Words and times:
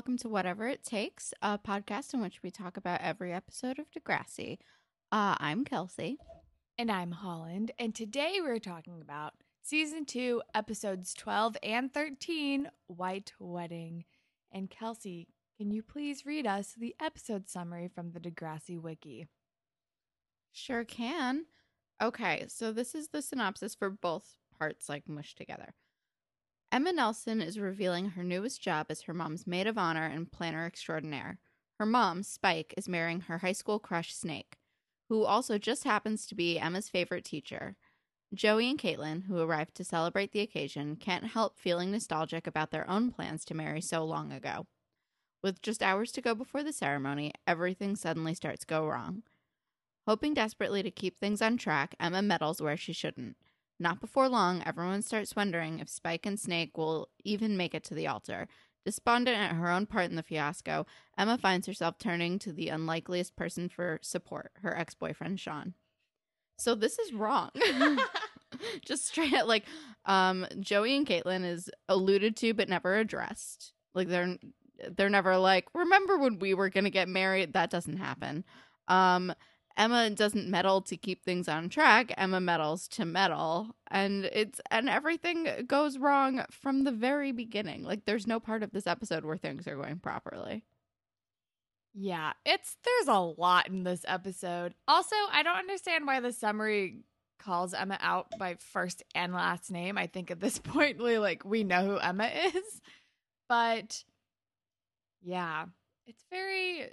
welcome 0.00 0.16
to 0.16 0.30
Whatever 0.30 0.66
It 0.66 0.82
Takes, 0.82 1.34
a 1.42 1.58
podcast 1.58 2.14
in 2.14 2.22
which 2.22 2.42
we 2.42 2.50
talk 2.50 2.78
about 2.78 3.02
every 3.02 3.34
episode 3.34 3.78
of 3.78 3.90
Degrassi. 3.90 4.56
Uh, 5.12 5.36
I'm 5.38 5.62
Kelsey. 5.62 6.16
And 6.78 6.90
I'm 6.90 7.12
Holland. 7.12 7.72
And 7.78 7.94
today 7.94 8.38
we're 8.40 8.60
talking 8.60 9.02
about 9.02 9.34
season 9.62 10.06
two, 10.06 10.40
episodes 10.54 11.12
12 11.12 11.58
and 11.62 11.92
13, 11.92 12.70
White 12.86 13.34
Wedding. 13.38 14.06
And 14.50 14.70
Kelsey, 14.70 15.28
can 15.58 15.70
you 15.70 15.82
please 15.82 16.24
read 16.24 16.46
us 16.46 16.72
the 16.72 16.96
episode 16.98 17.50
summary 17.50 17.90
from 17.94 18.12
the 18.12 18.20
Degrassi 18.20 18.80
Wiki? 18.80 19.26
Sure 20.50 20.84
can. 20.84 21.44
Okay, 22.02 22.46
so 22.48 22.72
this 22.72 22.94
is 22.94 23.08
the 23.08 23.20
synopsis 23.20 23.74
for 23.74 23.90
both 23.90 24.38
parts, 24.58 24.88
like 24.88 25.06
mushed 25.06 25.36
together. 25.36 25.74
Emma 26.72 26.92
Nelson 26.92 27.42
is 27.42 27.58
revealing 27.58 28.10
her 28.10 28.22
newest 28.22 28.62
job 28.62 28.86
as 28.90 29.02
her 29.02 29.14
mom's 29.14 29.44
maid 29.44 29.66
of 29.66 29.76
honor 29.76 30.06
and 30.06 30.30
planner 30.30 30.66
extraordinaire. 30.66 31.38
Her 31.80 31.86
mom, 31.86 32.22
Spike, 32.22 32.72
is 32.76 32.88
marrying 32.88 33.22
her 33.22 33.38
high 33.38 33.52
school 33.52 33.80
crush, 33.80 34.14
Snake, 34.14 34.56
who 35.08 35.24
also 35.24 35.58
just 35.58 35.82
happens 35.82 36.26
to 36.26 36.36
be 36.36 36.60
Emma's 36.60 36.88
favorite 36.88 37.24
teacher. 37.24 37.74
Joey 38.32 38.70
and 38.70 38.78
Caitlin, 38.78 39.24
who 39.24 39.40
arrived 39.40 39.74
to 39.76 39.84
celebrate 39.84 40.30
the 40.30 40.40
occasion, 40.40 40.94
can't 40.94 41.26
help 41.26 41.58
feeling 41.58 41.90
nostalgic 41.90 42.46
about 42.46 42.70
their 42.70 42.88
own 42.88 43.10
plans 43.10 43.44
to 43.46 43.54
marry 43.54 43.80
so 43.80 44.04
long 44.04 44.30
ago. 44.30 44.66
With 45.42 45.62
just 45.62 45.82
hours 45.82 46.12
to 46.12 46.20
go 46.20 46.36
before 46.36 46.62
the 46.62 46.72
ceremony, 46.72 47.32
everything 47.48 47.96
suddenly 47.96 48.34
starts 48.34 48.60
to 48.60 48.66
go 48.66 48.86
wrong. 48.86 49.24
Hoping 50.06 50.34
desperately 50.34 50.84
to 50.84 50.90
keep 50.92 51.18
things 51.18 51.42
on 51.42 51.56
track, 51.56 51.96
Emma 51.98 52.22
meddles 52.22 52.62
where 52.62 52.76
she 52.76 52.92
shouldn't. 52.92 53.36
Not 53.80 53.98
before 53.98 54.28
long, 54.28 54.62
everyone 54.66 55.00
starts 55.00 55.34
wondering 55.34 55.78
if 55.78 55.88
Spike 55.88 56.26
and 56.26 56.38
Snake 56.38 56.76
will 56.76 57.08
even 57.24 57.56
make 57.56 57.74
it 57.74 57.82
to 57.84 57.94
the 57.94 58.06
altar. 58.06 58.46
Despondent 58.84 59.38
at 59.38 59.56
her 59.56 59.70
own 59.70 59.86
part 59.86 60.10
in 60.10 60.16
the 60.16 60.22
fiasco, 60.22 60.84
Emma 61.16 61.38
finds 61.38 61.66
herself 61.66 61.98
turning 61.98 62.38
to 62.40 62.52
the 62.52 62.68
unlikeliest 62.68 63.36
person 63.36 63.70
for 63.70 63.98
support 64.02 64.52
her 64.62 64.76
ex 64.76 64.94
boyfriend, 64.94 65.40
Sean. 65.40 65.72
So 66.58 66.74
this 66.74 66.98
is 66.98 67.14
wrong. 67.14 67.50
Just 68.84 69.08
straight 69.08 69.32
up, 69.32 69.46
like, 69.46 69.64
um, 70.04 70.46
Joey 70.60 70.94
and 70.96 71.06
Caitlin 71.06 71.44
is 71.44 71.70
alluded 71.88 72.36
to 72.38 72.52
but 72.52 72.68
never 72.68 72.98
addressed. 72.98 73.72
Like, 73.94 74.08
they're 74.08 74.36
they're 74.96 75.10
never 75.10 75.36
like, 75.38 75.68
remember 75.74 76.18
when 76.18 76.38
we 76.38 76.52
were 76.52 76.68
gonna 76.68 76.90
get 76.90 77.08
married? 77.08 77.54
That 77.54 77.70
doesn't 77.70 77.96
happen. 77.96 78.44
Um, 78.88 79.32
Emma 79.80 80.10
doesn't 80.10 80.46
meddle 80.46 80.82
to 80.82 80.96
keep 80.98 81.24
things 81.24 81.48
on 81.48 81.70
track. 81.70 82.12
Emma 82.18 82.38
meddles 82.38 82.86
to 82.88 83.06
meddle, 83.06 83.74
and 83.90 84.26
it's 84.26 84.60
and 84.70 84.90
everything 84.90 85.48
goes 85.66 85.96
wrong 85.96 86.44
from 86.50 86.84
the 86.84 86.92
very 86.92 87.32
beginning. 87.32 87.82
Like 87.82 88.04
there's 88.04 88.26
no 88.26 88.38
part 88.40 88.62
of 88.62 88.72
this 88.72 88.86
episode 88.86 89.24
where 89.24 89.38
things 89.38 89.66
are 89.66 89.76
going 89.76 89.98
properly. 89.98 90.64
Yeah, 91.94 92.34
it's 92.44 92.76
there's 92.84 93.08
a 93.08 93.20
lot 93.20 93.68
in 93.68 93.84
this 93.84 94.04
episode. 94.06 94.74
Also, 94.86 95.16
I 95.32 95.42
don't 95.42 95.56
understand 95.56 96.06
why 96.06 96.20
the 96.20 96.32
summary 96.32 96.98
calls 97.38 97.72
Emma 97.72 97.96
out 98.02 98.26
by 98.38 98.56
first 98.56 99.02
and 99.14 99.32
last 99.32 99.70
name. 99.70 99.96
I 99.96 100.08
think 100.08 100.30
at 100.30 100.40
this 100.40 100.58
point, 100.62 101.02
we 101.02 101.18
like 101.18 101.42
we 101.42 101.64
know 101.64 101.86
who 101.86 101.96
Emma 101.96 102.30
is, 102.54 102.82
but 103.48 104.04
yeah, 105.22 105.64
it's 106.06 106.22
very 106.30 106.90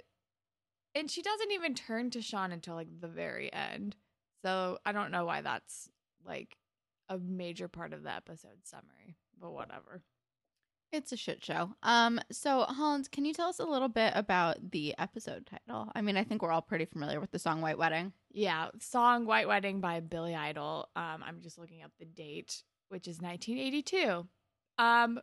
and 0.98 1.10
she 1.10 1.22
doesn't 1.22 1.52
even 1.52 1.74
turn 1.74 2.10
to 2.10 2.20
Sean 2.20 2.52
until 2.52 2.74
like 2.74 3.00
the 3.00 3.08
very 3.08 3.52
end. 3.52 3.96
So 4.42 4.78
I 4.84 4.92
don't 4.92 5.10
know 5.10 5.24
why 5.24 5.40
that's 5.40 5.88
like 6.26 6.56
a 7.08 7.18
major 7.18 7.68
part 7.68 7.92
of 7.92 8.02
the 8.02 8.14
episode 8.14 8.64
summary, 8.64 9.16
but 9.40 9.52
whatever. 9.52 10.02
It's 10.90 11.12
a 11.12 11.16
shit 11.16 11.44
show. 11.44 11.74
Um, 11.82 12.18
so 12.32 12.62
Holland, 12.62 13.10
can 13.12 13.26
you 13.26 13.34
tell 13.34 13.48
us 13.48 13.58
a 13.58 13.64
little 13.64 13.88
bit 13.88 14.12
about 14.16 14.70
the 14.70 14.94
episode 14.98 15.46
title? 15.46 15.90
I 15.94 16.00
mean, 16.00 16.16
I 16.16 16.24
think 16.24 16.40
we're 16.40 16.52
all 16.52 16.62
pretty 16.62 16.86
familiar 16.86 17.20
with 17.20 17.30
the 17.30 17.38
song 17.38 17.60
White 17.60 17.76
Wedding. 17.76 18.12
Yeah, 18.30 18.68
song 18.80 19.26
White 19.26 19.48
Wedding 19.48 19.80
by 19.80 20.00
Billy 20.00 20.34
Idol. 20.34 20.88
Um, 20.96 21.22
I'm 21.26 21.40
just 21.42 21.58
looking 21.58 21.82
up 21.82 21.90
the 21.98 22.06
date, 22.06 22.62
which 22.88 23.06
is 23.06 23.20
1982. 23.20 24.26
Um, 24.78 25.20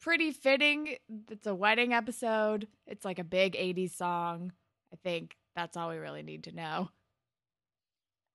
pretty 0.00 0.32
fitting. 0.32 0.96
It's 1.30 1.46
a 1.46 1.54
wedding 1.54 1.92
episode. 1.92 2.66
It's 2.86 3.04
like 3.04 3.18
a 3.18 3.24
big 3.24 3.54
80s 3.54 3.96
song. 3.96 4.52
I 4.92 4.96
think 4.96 5.36
that's 5.54 5.76
all 5.76 5.90
we 5.90 5.96
really 5.96 6.22
need 6.22 6.44
to 6.44 6.52
know. 6.52 6.88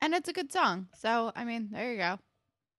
And 0.01 0.13
it's 0.13 0.29
a 0.29 0.33
good 0.33 0.51
song. 0.51 0.87
So, 0.99 1.31
I 1.35 1.45
mean, 1.45 1.69
there 1.71 1.91
you 1.91 1.97
go. 1.97 2.19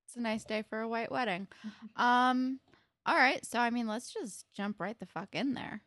It's 0.07 0.17
a 0.17 0.21
nice 0.21 0.45
day 0.45 0.63
for 0.69 0.81
a 0.81 0.89
white 0.89 1.11
wedding. 1.11 1.49
um 1.97 2.61
all 3.07 3.15
right, 3.15 3.45
so 3.47 3.61
I 3.61 3.71
mean, 3.71 3.87
let's 3.87 4.13
just 4.13 4.47
jump 4.53 4.81
right 4.81 4.99
the 4.99 5.07
fuck 5.07 5.29
in 5.33 5.55
there. 5.55 5.83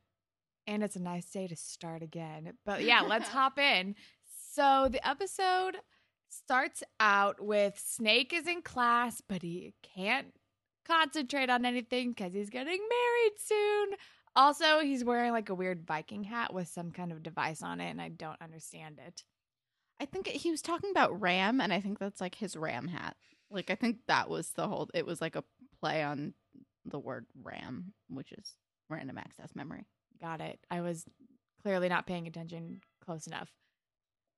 And 0.67 0.83
it's 0.83 0.95
a 0.95 1.01
nice 1.01 1.25
day 1.25 1.47
to 1.47 1.55
start 1.55 2.01
again. 2.01 2.53
But 2.65 2.83
yeah, 2.83 3.01
let's 3.01 3.27
hop 3.29 3.59
in. 3.59 3.95
So, 4.53 4.87
the 4.89 5.05
episode 5.05 5.77
starts 6.29 6.81
out 6.99 7.41
with 7.41 7.77
Snake 7.77 8.33
is 8.33 8.47
in 8.47 8.61
class, 8.61 9.21
but 9.27 9.41
he 9.41 9.73
can't 9.83 10.27
concentrate 10.89 11.49
on 11.49 11.65
anything 11.65 12.09
because 12.09 12.33
he's 12.33 12.49
getting 12.49 12.79
married 12.79 13.33
soon. 13.37 13.89
Also, 14.35 14.79
he's 14.79 15.03
wearing 15.03 15.31
like 15.31 15.49
a 15.49 15.55
weird 15.55 15.85
Viking 15.85 16.23
hat 16.23 16.53
with 16.53 16.67
some 16.67 16.91
kind 16.91 17.11
of 17.11 17.23
device 17.23 17.61
on 17.61 17.81
it, 17.81 17.89
and 17.89 18.01
I 18.01 18.09
don't 18.09 18.41
understand 18.41 18.99
it. 19.05 19.23
I 19.99 20.05
think 20.05 20.27
he 20.27 20.51
was 20.51 20.61
talking 20.61 20.91
about 20.91 21.19
Ram, 21.19 21.59
and 21.59 21.73
I 21.73 21.81
think 21.81 21.99
that's 21.99 22.21
like 22.21 22.35
his 22.35 22.55
Ram 22.55 22.87
hat. 22.87 23.15
Like, 23.51 23.69
I 23.69 23.75
think 23.75 23.97
that 24.07 24.29
was 24.29 24.51
the 24.51 24.67
whole, 24.67 24.89
it 24.93 25.05
was 25.05 25.21
like 25.21 25.35
a 25.35 25.43
play 25.79 26.03
on 26.03 26.33
the 26.85 26.99
word 26.99 27.25
RAM, 27.43 27.93
which 28.09 28.31
is 28.31 28.53
random 28.89 29.17
access 29.17 29.55
memory. 29.55 29.85
Got 30.21 30.41
it. 30.41 30.59
I 30.69 30.81
was 30.81 31.05
clearly 31.61 31.89
not 31.89 32.07
paying 32.07 32.27
attention 32.27 32.81
close 33.03 33.27
enough. 33.27 33.49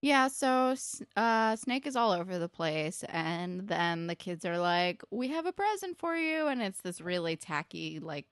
Yeah, 0.01 0.29
so 0.29 0.75
uh, 1.15 1.55
Snake 1.55 1.85
is 1.85 1.95
all 1.95 2.11
over 2.11 2.39
the 2.39 2.49
place, 2.49 3.03
and 3.09 3.67
then 3.67 4.07
the 4.07 4.15
kids 4.15 4.45
are 4.45 4.57
like, 4.57 5.03
"We 5.11 5.27
have 5.29 5.45
a 5.45 5.53
present 5.53 5.99
for 5.99 6.15
you," 6.15 6.47
and 6.47 6.61
it's 6.61 6.81
this 6.81 7.01
really 7.01 7.35
tacky 7.35 7.99
like 7.99 8.25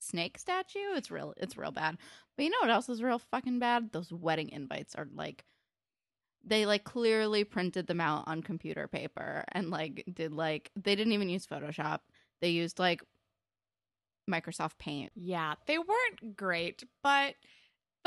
snake 0.00 0.38
statue. 0.38 0.94
It's 0.96 1.10
real, 1.10 1.34
it's 1.36 1.56
real 1.58 1.72
bad. 1.72 1.98
But 2.36 2.44
you 2.44 2.50
know 2.50 2.58
what 2.62 2.70
else 2.70 2.88
is 2.88 3.02
real 3.02 3.18
fucking 3.18 3.58
bad? 3.58 3.92
Those 3.92 4.12
wedding 4.12 4.50
invites 4.50 4.94
are 4.94 5.08
like, 5.14 5.44
they 6.44 6.66
like 6.66 6.84
clearly 6.84 7.44
printed 7.44 7.86
them 7.86 8.00
out 8.00 8.24
on 8.26 8.42
computer 8.42 8.88
paper 8.88 9.44
and 9.52 9.70
like 9.70 10.04
did 10.12 10.32
like 10.32 10.70
they 10.76 10.94
didn't 10.96 11.12
even 11.12 11.28
use 11.28 11.46
Photoshop. 11.46 12.00
They 12.40 12.50
used 12.50 12.78
like 12.78 13.02
Microsoft 14.30 14.78
Paint. 14.78 15.12
Yeah, 15.14 15.54
they 15.66 15.78
weren't 15.78 16.36
great, 16.36 16.84
but 17.02 17.34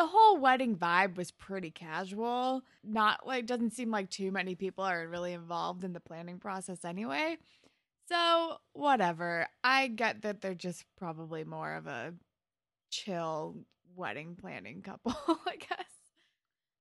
the 0.02 0.08
whole 0.08 0.38
wedding 0.38 0.76
vibe 0.76 1.16
was 1.16 1.30
pretty 1.30 1.70
casual. 1.70 2.64
Not 2.84 3.28
like 3.28 3.46
doesn't 3.46 3.74
seem 3.74 3.92
like 3.92 4.10
too 4.10 4.32
many 4.32 4.56
people 4.56 4.84
are 4.84 5.08
really 5.08 5.34
involved 5.34 5.84
in 5.84 5.94
the 5.94 6.00
planning 6.00 6.40
process 6.40 6.84
anyway. 6.84 7.38
So, 8.08 8.58
whatever. 8.74 9.48
I 9.64 9.88
get 9.90 10.24
that 10.24 10.42
they're 10.42 10.56
just 10.56 10.86
probably 10.98 11.44
more 11.44 11.76
of 11.76 11.86
a 11.86 12.16
chill 12.90 13.58
wedding 13.96 14.36
planning 14.36 14.82
couple, 14.82 15.16
I 15.46 15.58
guess. 15.58 15.86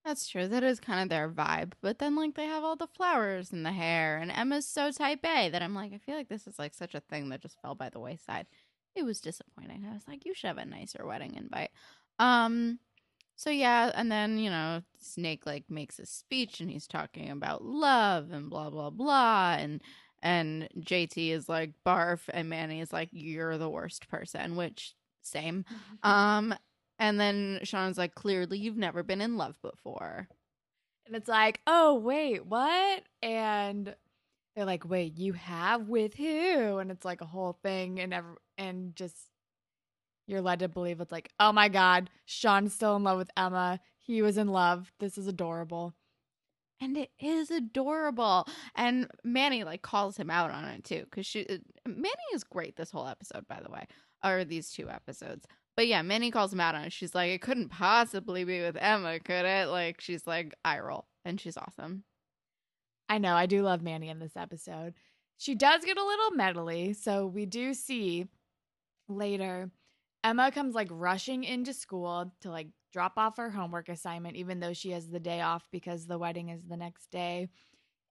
That's 0.02 0.26
true. 0.26 0.48
That 0.48 0.64
is 0.64 0.80
kind 0.80 1.02
of 1.02 1.10
their 1.10 1.28
vibe. 1.28 1.74
But 1.82 1.98
then, 1.98 2.16
like, 2.16 2.36
they 2.36 2.46
have 2.46 2.64
all 2.64 2.74
the 2.76 2.86
flowers 2.86 3.52
and 3.52 3.66
the 3.66 3.72
hair, 3.72 4.16
and 4.16 4.30
Emma's 4.30 4.66
so 4.66 4.90
type 4.90 5.20
A 5.26 5.50
that 5.50 5.60
I'm 5.60 5.74
like, 5.74 5.92
I 5.92 5.98
feel 5.98 6.16
like 6.16 6.30
this 6.30 6.46
is 6.46 6.58
like 6.58 6.72
such 6.72 6.94
a 6.94 7.00
thing 7.00 7.28
that 7.28 7.42
just 7.42 7.60
fell 7.60 7.74
by 7.74 7.90
the 7.90 8.00
wayside. 8.00 8.46
It 8.96 9.04
was 9.04 9.20
disappointing. 9.20 9.86
I 9.88 9.92
was 9.92 10.08
like, 10.08 10.24
you 10.24 10.32
should 10.32 10.48
have 10.48 10.58
a 10.58 10.64
nicer 10.64 11.04
wedding 11.06 11.34
invite. 11.34 11.70
Um, 12.18 12.78
so 13.40 13.48
yeah, 13.48 13.90
and 13.94 14.12
then 14.12 14.36
you 14.36 14.50
know 14.50 14.82
Snake 14.98 15.46
like 15.46 15.64
makes 15.70 15.98
a 15.98 16.04
speech 16.04 16.60
and 16.60 16.70
he's 16.70 16.86
talking 16.86 17.30
about 17.30 17.64
love 17.64 18.32
and 18.32 18.50
blah 18.50 18.68
blah 18.68 18.90
blah 18.90 19.56
and 19.58 19.80
and 20.22 20.68
JT 20.78 21.30
is 21.30 21.48
like 21.48 21.72
barf 21.86 22.20
and 22.34 22.50
Manny 22.50 22.82
is 22.82 22.92
like 22.92 23.08
you're 23.12 23.56
the 23.56 23.70
worst 23.70 24.10
person, 24.10 24.56
which 24.56 24.92
same. 25.22 25.64
um 26.02 26.54
and 26.98 27.18
then 27.18 27.60
Sean's 27.62 27.96
like 27.96 28.14
clearly 28.14 28.58
you've 28.58 28.76
never 28.76 29.02
been 29.02 29.22
in 29.22 29.38
love 29.38 29.56
before. 29.62 30.28
And 31.06 31.16
it's 31.16 31.28
like, 31.28 31.62
"Oh, 31.66 31.94
wait, 31.94 32.44
what?" 32.44 33.04
And 33.22 33.96
they're 34.54 34.66
like, 34.66 34.84
"Wait, 34.86 35.16
you 35.16 35.32
have 35.32 35.88
with 35.88 36.12
who?" 36.14 36.76
And 36.76 36.90
it's 36.90 37.06
like 37.06 37.22
a 37.22 37.26
whole 37.26 37.58
thing 37.62 38.00
and 38.00 38.12
ever 38.12 38.36
and 38.58 38.94
just 38.94 39.29
you're 40.30 40.40
led 40.40 40.60
to 40.60 40.68
believe 40.68 41.00
it's 41.00 41.12
like, 41.12 41.30
oh 41.40 41.52
my 41.52 41.68
God, 41.68 42.08
Sean's 42.24 42.72
still 42.72 42.96
in 42.96 43.04
love 43.04 43.18
with 43.18 43.30
Emma. 43.36 43.80
He 43.98 44.22
was 44.22 44.38
in 44.38 44.48
love. 44.48 44.92
This 45.00 45.18
is 45.18 45.26
adorable. 45.26 45.94
And 46.80 46.96
it 46.96 47.10
is 47.18 47.50
adorable. 47.50 48.46
And 48.74 49.08
Manny 49.24 49.64
like 49.64 49.82
calls 49.82 50.16
him 50.16 50.30
out 50.30 50.50
on 50.50 50.64
it 50.66 50.84
too. 50.84 51.04
Cause 51.10 51.26
she 51.26 51.46
uh, 51.46 51.58
Manny 51.86 52.14
is 52.32 52.44
great 52.44 52.76
this 52.76 52.90
whole 52.90 53.06
episode, 53.06 53.46
by 53.48 53.60
the 53.60 53.70
way. 53.70 53.86
Or 54.24 54.44
these 54.44 54.70
two 54.70 54.88
episodes. 54.88 55.46
But 55.76 55.88
yeah, 55.88 56.02
Manny 56.02 56.30
calls 56.30 56.52
him 56.52 56.60
out 56.60 56.74
on 56.74 56.84
it. 56.84 56.92
She's 56.92 57.14
like, 57.14 57.30
it 57.30 57.42
couldn't 57.42 57.70
possibly 57.70 58.44
be 58.44 58.60
with 58.60 58.76
Emma, 58.76 59.18
could 59.20 59.44
it? 59.44 59.68
Like 59.68 60.00
she's 60.00 60.26
like 60.26 60.54
eye 60.64 60.80
roll. 60.80 61.06
And 61.24 61.40
she's 61.40 61.56
awesome. 61.56 62.04
I 63.08 63.18
know, 63.18 63.34
I 63.34 63.46
do 63.46 63.62
love 63.62 63.82
Manny 63.82 64.08
in 64.08 64.20
this 64.20 64.36
episode. 64.36 64.94
She 65.36 65.54
does 65.54 65.84
get 65.84 65.98
a 65.98 66.04
little 66.04 66.30
medley, 66.32 66.92
so 66.92 67.26
we 67.26 67.44
do 67.44 67.74
see 67.74 68.26
later 69.08 69.70
Emma 70.22 70.50
comes 70.50 70.74
like 70.74 70.88
rushing 70.90 71.44
into 71.44 71.72
school 71.72 72.32
to 72.40 72.50
like 72.50 72.68
drop 72.92 73.14
off 73.16 73.36
her 73.36 73.50
homework 73.50 73.88
assignment, 73.88 74.36
even 74.36 74.60
though 74.60 74.72
she 74.72 74.90
has 74.90 75.08
the 75.08 75.20
day 75.20 75.40
off 75.40 75.66
because 75.70 76.06
the 76.06 76.18
wedding 76.18 76.50
is 76.50 76.62
the 76.64 76.76
next 76.76 77.10
day. 77.10 77.48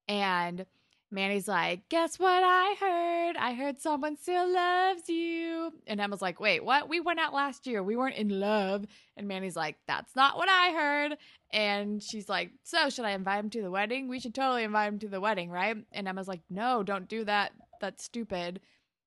And 0.08 0.66
Manny's 1.12 1.48
like, 1.48 1.88
Guess 1.88 2.18
what 2.18 2.42
I 2.44 2.74
heard? 2.78 3.36
I 3.36 3.54
heard 3.54 3.80
someone 3.80 4.16
still 4.16 4.52
loves 4.52 5.08
you. 5.08 5.72
And 5.86 6.00
Emma's 6.00 6.22
like, 6.22 6.40
Wait, 6.40 6.64
what? 6.64 6.88
We 6.88 7.00
went 7.00 7.20
out 7.20 7.34
last 7.34 7.66
year. 7.66 7.82
We 7.82 7.96
weren't 7.96 8.16
in 8.16 8.40
love. 8.40 8.86
And 9.16 9.26
Manny's 9.26 9.56
like, 9.56 9.76
That's 9.86 10.14
not 10.14 10.36
what 10.36 10.48
I 10.48 10.72
heard. 10.72 11.16
And 11.52 12.02
she's 12.02 12.28
like, 12.28 12.50
So 12.62 12.90
should 12.90 13.04
I 13.04 13.10
invite 13.10 13.44
him 13.44 13.50
to 13.50 13.62
the 13.62 13.70
wedding? 13.70 14.08
We 14.08 14.20
should 14.20 14.34
totally 14.34 14.64
invite 14.64 14.92
him 14.92 14.98
to 15.00 15.08
the 15.08 15.20
wedding, 15.20 15.50
right? 15.50 15.76
And 15.92 16.08
Emma's 16.08 16.28
like, 16.28 16.42
No, 16.48 16.82
don't 16.82 17.08
do 17.08 17.24
that. 17.24 17.52
That's 17.80 18.04
stupid. 18.04 18.60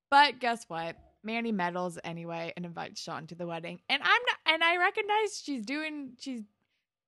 But 0.09 0.39
guess 0.39 0.65
what? 0.67 0.97
Manny 1.23 1.51
meddles 1.51 1.97
anyway 2.03 2.53
and 2.55 2.65
invites 2.65 3.01
Sean 3.01 3.27
to 3.27 3.35
the 3.35 3.47
wedding. 3.47 3.79
And 3.89 4.01
I'm 4.01 4.21
not, 4.27 4.53
and 4.53 4.63
I 4.63 4.77
recognize 4.77 5.41
she's 5.43 5.65
doing, 5.65 6.13
she's 6.19 6.43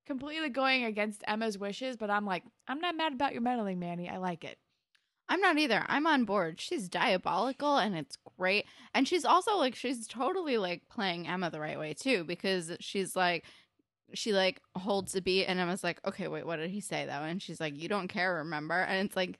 completely 0.05 0.49
going 0.49 0.85
against 0.85 1.23
Emma's 1.27 1.57
wishes, 1.57 1.97
but 1.97 2.09
I'm 2.09 2.25
like, 2.25 2.43
I'm 2.67 2.79
not 2.79 2.95
mad 2.95 3.13
about 3.13 3.33
your 3.33 3.41
meddling, 3.41 3.79
Manny. 3.79 4.09
I 4.09 4.17
like 4.17 4.43
it. 4.43 4.57
I'm 5.27 5.41
not 5.41 5.57
either. 5.57 5.83
I'm 5.87 6.05
on 6.05 6.25
board. 6.25 6.61
She's 6.61 6.87
diabolical 6.87 7.77
and 7.77 7.95
it's 7.95 8.17
great. 8.37 8.65
And 8.93 9.07
she's 9.07 9.25
also 9.25 9.57
like 9.57 9.75
she's 9.75 10.07
totally 10.07 10.57
like 10.57 10.87
playing 10.87 11.27
Emma 11.27 11.49
the 11.49 11.59
right 11.59 11.79
way 11.79 11.93
too 11.93 12.23
because 12.23 12.71
she's 12.79 13.15
like 13.15 13.43
she 14.13 14.33
like 14.33 14.61
holds 14.75 15.13
the 15.13 15.21
beat 15.21 15.45
and 15.45 15.59
Emma's 15.59 15.83
like, 15.83 15.99
"Okay, 16.05 16.27
wait, 16.27 16.45
what 16.45 16.57
did 16.57 16.69
he 16.69 16.79
say 16.79 17.05
though?" 17.05 17.11
And 17.23 17.41
she's 17.41 17.59
like, 17.59 17.75
"You 17.75 17.89
don't 17.89 18.07
care, 18.07 18.35
remember?" 18.35 18.79
And 18.79 19.05
it's 19.05 19.15
like, 19.15 19.39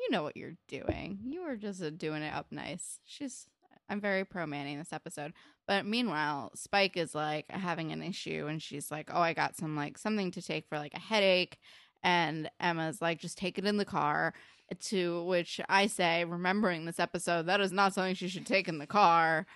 "You 0.00 0.10
know 0.10 0.24
what 0.24 0.36
you're 0.36 0.56
doing. 0.66 1.20
You 1.24 1.42
were 1.42 1.56
just 1.56 1.80
uh, 1.82 1.90
doing 1.90 2.22
it 2.22 2.34
up 2.34 2.46
nice." 2.50 2.98
She's 3.04 3.46
I'm 3.88 4.00
very 4.00 4.24
pro 4.24 4.46
Manny 4.46 4.72
in 4.72 4.78
this 4.78 4.92
episode. 4.92 5.32
But 5.66 5.86
meanwhile, 5.86 6.52
Spike 6.54 6.96
is 6.96 7.14
like 7.14 7.50
having 7.50 7.92
an 7.92 8.02
issue 8.02 8.46
and 8.48 8.62
she's 8.62 8.90
like, 8.90 9.10
"Oh, 9.12 9.20
I 9.20 9.32
got 9.32 9.56
some 9.56 9.76
like 9.76 9.98
something 9.98 10.30
to 10.32 10.42
take 10.42 10.68
for 10.68 10.78
like 10.78 10.94
a 10.94 11.00
headache." 11.00 11.58
And 12.02 12.50
Emma's 12.60 13.00
like, 13.02 13.18
"Just 13.18 13.38
take 13.38 13.58
it 13.58 13.66
in 13.66 13.76
the 13.76 13.84
car." 13.84 14.34
To 14.80 15.22
which 15.24 15.60
I 15.68 15.86
say, 15.86 16.24
remembering 16.24 16.86
this 16.86 16.98
episode, 16.98 17.46
that 17.46 17.60
is 17.60 17.70
not 17.70 17.94
something 17.94 18.16
she 18.16 18.26
should 18.26 18.46
take 18.46 18.66
in 18.66 18.78
the 18.78 18.86
car. 18.86 19.46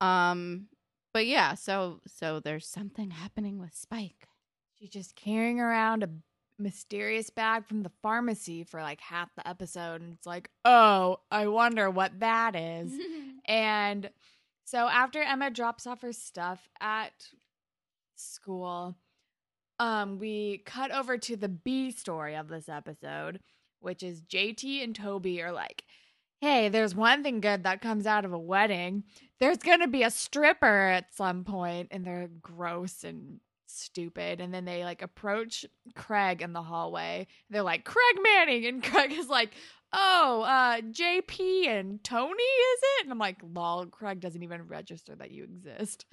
Um, 0.00 0.68
but 1.12 1.26
yeah, 1.26 1.54
so 1.54 2.00
so 2.06 2.40
there's 2.40 2.66
something 2.66 3.10
happening 3.10 3.58
with 3.58 3.74
Spike. 3.74 4.28
She's 4.78 4.90
just 4.90 5.16
carrying 5.16 5.60
around 5.60 6.02
a 6.02 6.10
mysterious 6.58 7.30
bag 7.30 7.66
from 7.66 7.82
the 7.82 7.90
pharmacy 8.02 8.64
for 8.64 8.82
like 8.82 9.00
half 9.00 9.34
the 9.34 9.46
episode, 9.46 10.00
and 10.00 10.12
it's 10.12 10.26
like, 10.26 10.50
oh, 10.64 11.18
I 11.30 11.48
wonder 11.48 11.90
what 11.90 12.20
that 12.20 12.56
is. 12.56 12.92
and 13.44 14.10
so 14.64 14.88
after 14.88 15.22
Emma 15.22 15.50
drops 15.50 15.86
off 15.86 16.02
her 16.02 16.12
stuff 16.12 16.68
at 16.80 17.28
school, 18.16 18.96
um, 19.78 20.18
we 20.18 20.62
cut 20.64 20.90
over 20.90 21.18
to 21.18 21.36
the 21.36 21.48
B 21.48 21.90
story 21.90 22.36
of 22.36 22.48
this 22.48 22.68
episode, 22.68 23.40
which 23.80 24.02
is 24.02 24.22
JT 24.22 24.82
and 24.82 24.94
Toby 24.94 25.42
are 25.42 25.52
like, 25.52 25.84
hey, 26.40 26.68
there's 26.68 26.94
one 26.94 27.22
thing 27.22 27.40
good 27.40 27.64
that 27.64 27.80
comes 27.80 28.06
out 28.06 28.24
of 28.24 28.32
a 28.32 28.38
wedding. 28.38 29.04
There's 29.40 29.58
going 29.58 29.80
to 29.80 29.88
be 29.88 30.02
a 30.02 30.10
stripper 30.10 30.88
at 30.88 31.14
some 31.14 31.44
point, 31.44 31.88
and 31.90 32.04
they're 32.04 32.30
gross 32.40 33.04
and 33.04 33.40
stupid. 33.72 34.40
And 34.40 34.52
then 34.52 34.64
they 34.64 34.84
like 34.84 35.02
approach 35.02 35.64
Craig 35.94 36.42
in 36.42 36.52
the 36.52 36.62
hallway. 36.62 37.26
They're 37.50 37.62
like, 37.62 37.84
Craig 37.84 38.18
Manning. 38.22 38.66
And 38.66 38.82
Craig 38.84 39.12
is 39.12 39.28
like, 39.28 39.50
oh, 39.92 40.42
uh, 40.42 40.80
JP 40.80 41.66
and 41.66 42.02
Tony, 42.02 42.32
is 42.32 42.80
it? 42.82 43.04
And 43.04 43.12
I'm 43.12 43.18
like, 43.18 43.38
lol, 43.42 43.86
Craig 43.86 44.20
doesn't 44.20 44.42
even 44.42 44.66
register 44.68 45.14
that 45.16 45.30
you 45.30 45.44
exist. 45.44 46.06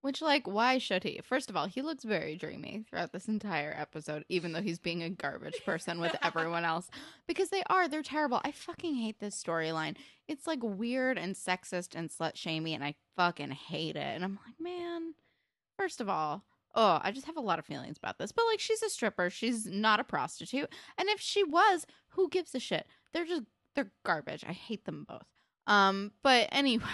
Which, 0.00 0.22
like, 0.22 0.46
why 0.46 0.78
should 0.78 1.02
he? 1.02 1.20
First 1.24 1.50
of 1.50 1.56
all, 1.56 1.66
he 1.66 1.82
looks 1.82 2.04
very 2.04 2.36
dreamy 2.36 2.84
throughout 2.88 3.12
this 3.12 3.26
entire 3.26 3.74
episode, 3.76 4.24
even 4.28 4.52
though 4.52 4.62
he's 4.62 4.78
being 4.78 5.02
a 5.02 5.10
garbage 5.10 5.64
person 5.64 5.98
with 5.98 6.14
everyone 6.22 6.64
else. 6.64 6.88
Because 7.26 7.48
they 7.48 7.64
are, 7.68 7.88
they're 7.88 8.02
terrible. 8.02 8.40
I 8.44 8.52
fucking 8.52 8.94
hate 8.94 9.18
this 9.18 9.42
storyline. 9.42 9.96
It's 10.28 10.46
like 10.46 10.60
weird 10.62 11.18
and 11.18 11.34
sexist 11.34 11.96
and 11.96 12.10
slut 12.10 12.36
shamey, 12.36 12.74
and 12.74 12.84
I 12.84 12.94
fucking 13.16 13.50
hate 13.50 13.96
it. 13.96 14.14
And 14.14 14.22
I'm 14.22 14.38
like, 14.46 14.60
man, 14.60 15.14
first 15.76 16.00
of 16.00 16.08
all, 16.08 16.44
oh, 16.78 17.00
I 17.02 17.10
just 17.10 17.26
have 17.26 17.36
a 17.36 17.40
lot 17.40 17.58
of 17.58 17.66
feelings 17.66 17.98
about 17.98 18.18
this. 18.18 18.30
But 18.30 18.44
like, 18.48 18.60
she's 18.60 18.82
a 18.82 18.88
stripper, 18.88 19.28
she's 19.28 19.66
not 19.66 20.00
a 20.00 20.04
prostitute. 20.04 20.72
And 20.96 21.08
if 21.08 21.20
she 21.20 21.42
was, 21.42 21.84
who 22.10 22.30
gives 22.30 22.54
a 22.54 22.60
shit? 22.60 22.86
They're 23.12 23.26
just, 23.26 23.42
they're 23.74 23.90
garbage. 24.06 24.44
I 24.48 24.52
hate 24.52 24.84
them 24.84 25.04
both. 25.06 25.26
Um, 25.66 26.12
but 26.22 26.48
anyway. 26.52 26.86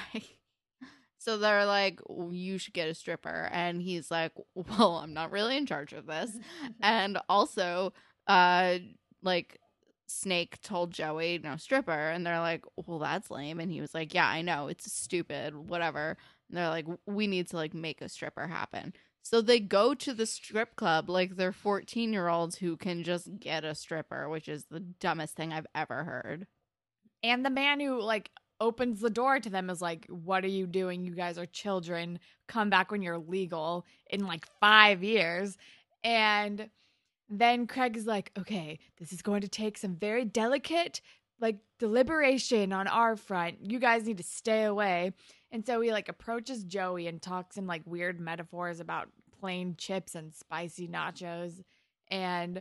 So 1.18 1.38
they're 1.38 1.64
like, 1.64 2.00
you 2.30 2.58
should 2.58 2.74
get 2.74 2.88
a 2.88 2.94
stripper. 2.94 3.48
And 3.50 3.80
he's 3.80 4.10
like, 4.10 4.32
well, 4.54 4.96
I'm 4.96 5.14
not 5.14 5.30
really 5.30 5.56
in 5.56 5.64
charge 5.64 5.94
of 5.94 6.06
this. 6.06 6.30
and 6.82 7.18
also, 7.30 7.94
uh, 8.26 8.76
like, 9.22 9.58
Snake 10.06 10.60
told 10.60 10.92
Joey, 10.92 11.40
no 11.42 11.56
stripper. 11.56 12.10
And 12.10 12.26
they're 12.26 12.40
like, 12.40 12.64
well, 12.76 12.98
that's 12.98 13.30
lame. 13.30 13.58
And 13.58 13.72
he 13.72 13.80
was 13.80 13.94
like, 13.94 14.12
yeah, 14.12 14.28
I 14.28 14.42
know. 14.42 14.68
It's 14.68 14.92
stupid. 14.92 15.54
Whatever. 15.54 16.18
And 16.50 16.58
they're 16.58 16.68
like, 16.68 16.86
we 17.06 17.26
need 17.26 17.48
to, 17.48 17.56
like, 17.56 17.72
make 17.72 18.02
a 18.02 18.08
stripper 18.10 18.46
happen. 18.46 18.92
So 19.24 19.40
they 19.40 19.58
go 19.58 19.94
to 19.94 20.12
the 20.12 20.26
strip 20.26 20.76
club 20.76 21.08
like 21.08 21.36
they're 21.36 21.50
14 21.50 22.12
year 22.12 22.28
olds 22.28 22.56
who 22.56 22.76
can 22.76 23.02
just 23.02 23.40
get 23.40 23.64
a 23.64 23.74
stripper, 23.74 24.28
which 24.28 24.48
is 24.48 24.66
the 24.66 24.80
dumbest 24.80 25.34
thing 25.34 25.50
I've 25.50 25.66
ever 25.74 26.04
heard. 26.04 26.46
And 27.22 27.44
the 27.44 27.50
man 27.50 27.80
who, 27.80 28.02
like, 28.02 28.30
opens 28.60 29.00
the 29.00 29.08
door 29.08 29.40
to 29.40 29.48
them 29.48 29.70
is 29.70 29.80
like, 29.80 30.06
What 30.10 30.44
are 30.44 30.48
you 30.48 30.66
doing? 30.66 31.06
You 31.06 31.14
guys 31.14 31.38
are 31.38 31.46
children. 31.46 32.18
Come 32.48 32.68
back 32.68 32.90
when 32.90 33.00
you're 33.00 33.18
legal 33.18 33.86
in 34.10 34.26
like 34.26 34.46
five 34.60 35.02
years. 35.02 35.56
And 36.04 36.68
then 37.30 37.66
Craig 37.66 37.96
is 37.96 38.06
like, 38.06 38.30
Okay, 38.38 38.78
this 38.98 39.10
is 39.10 39.22
going 39.22 39.40
to 39.40 39.48
take 39.48 39.78
some 39.78 39.96
very 39.96 40.26
delicate, 40.26 41.00
like, 41.40 41.56
deliberation 41.78 42.74
on 42.74 42.88
our 42.88 43.16
front. 43.16 43.56
You 43.62 43.78
guys 43.78 44.06
need 44.06 44.18
to 44.18 44.22
stay 44.22 44.64
away. 44.64 45.14
And 45.54 45.64
so 45.64 45.80
he 45.80 45.92
like 45.92 46.08
approaches 46.08 46.64
Joey 46.64 47.06
and 47.06 47.22
talks 47.22 47.56
in 47.56 47.68
like 47.68 47.82
weird 47.86 48.18
metaphors 48.18 48.80
about 48.80 49.08
plain 49.38 49.76
chips 49.78 50.16
and 50.16 50.34
spicy 50.34 50.88
nachos. 50.88 51.62
And 52.08 52.60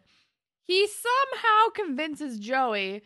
he 0.61 0.87
somehow 0.87 1.69
convinces 1.73 2.37
Joey 2.37 3.01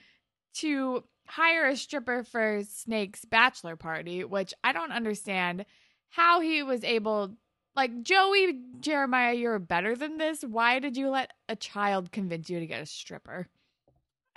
to 0.55 1.05
hire 1.25 1.67
a 1.67 1.77
stripper 1.77 2.25
for 2.25 2.63
Snake's 2.67 3.23
bachelor 3.23 3.77
party, 3.77 4.25
which 4.25 4.53
I 4.61 4.73
don't 4.73 4.91
understand 4.91 5.65
how 6.09 6.41
he 6.41 6.63
was 6.63 6.83
able 6.83 7.37
like 7.73 8.03
Joey 8.03 8.59
Jeremiah, 8.81 9.35
you're 9.35 9.57
better 9.57 9.95
than 9.95 10.17
this. 10.17 10.41
Why 10.41 10.79
did 10.79 10.97
you 10.97 11.09
let 11.09 11.31
a 11.47 11.55
child 11.55 12.11
convince 12.11 12.49
you 12.49 12.59
to 12.59 12.67
get 12.67 12.81
a 12.81 12.85
stripper? 12.85 13.47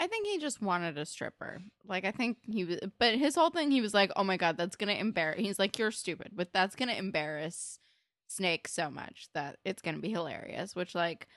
I 0.00 0.06
think 0.06 0.26
he 0.26 0.38
just 0.38 0.62
wanted 0.62 0.96
a 0.96 1.04
stripper. 1.04 1.60
Like 1.86 2.06
I 2.06 2.10
think 2.10 2.38
he 2.42 2.64
was 2.64 2.78
but 2.98 3.16
his 3.16 3.34
whole 3.34 3.50
thing 3.50 3.70
he 3.70 3.82
was 3.82 3.92
like, 3.92 4.10
"Oh 4.16 4.24
my 4.24 4.38
god, 4.38 4.56
that's 4.56 4.74
going 4.76 4.88
to 4.88 4.98
embarrass." 4.98 5.38
He's 5.38 5.58
like, 5.58 5.78
"You're 5.78 5.90
stupid, 5.90 6.30
but 6.32 6.52
that's 6.54 6.74
going 6.74 6.88
to 6.88 6.96
embarrass 6.96 7.78
Snake 8.26 8.66
so 8.66 8.90
much 8.90 9.28
that 9.34 9.58
it's 9.64 9.82
going 9.82 9.96
to 9.96 10.00
be 10.00 10.10
hilarious," 10.10 10.74
which 10.74 10.94
like 10.94 11.28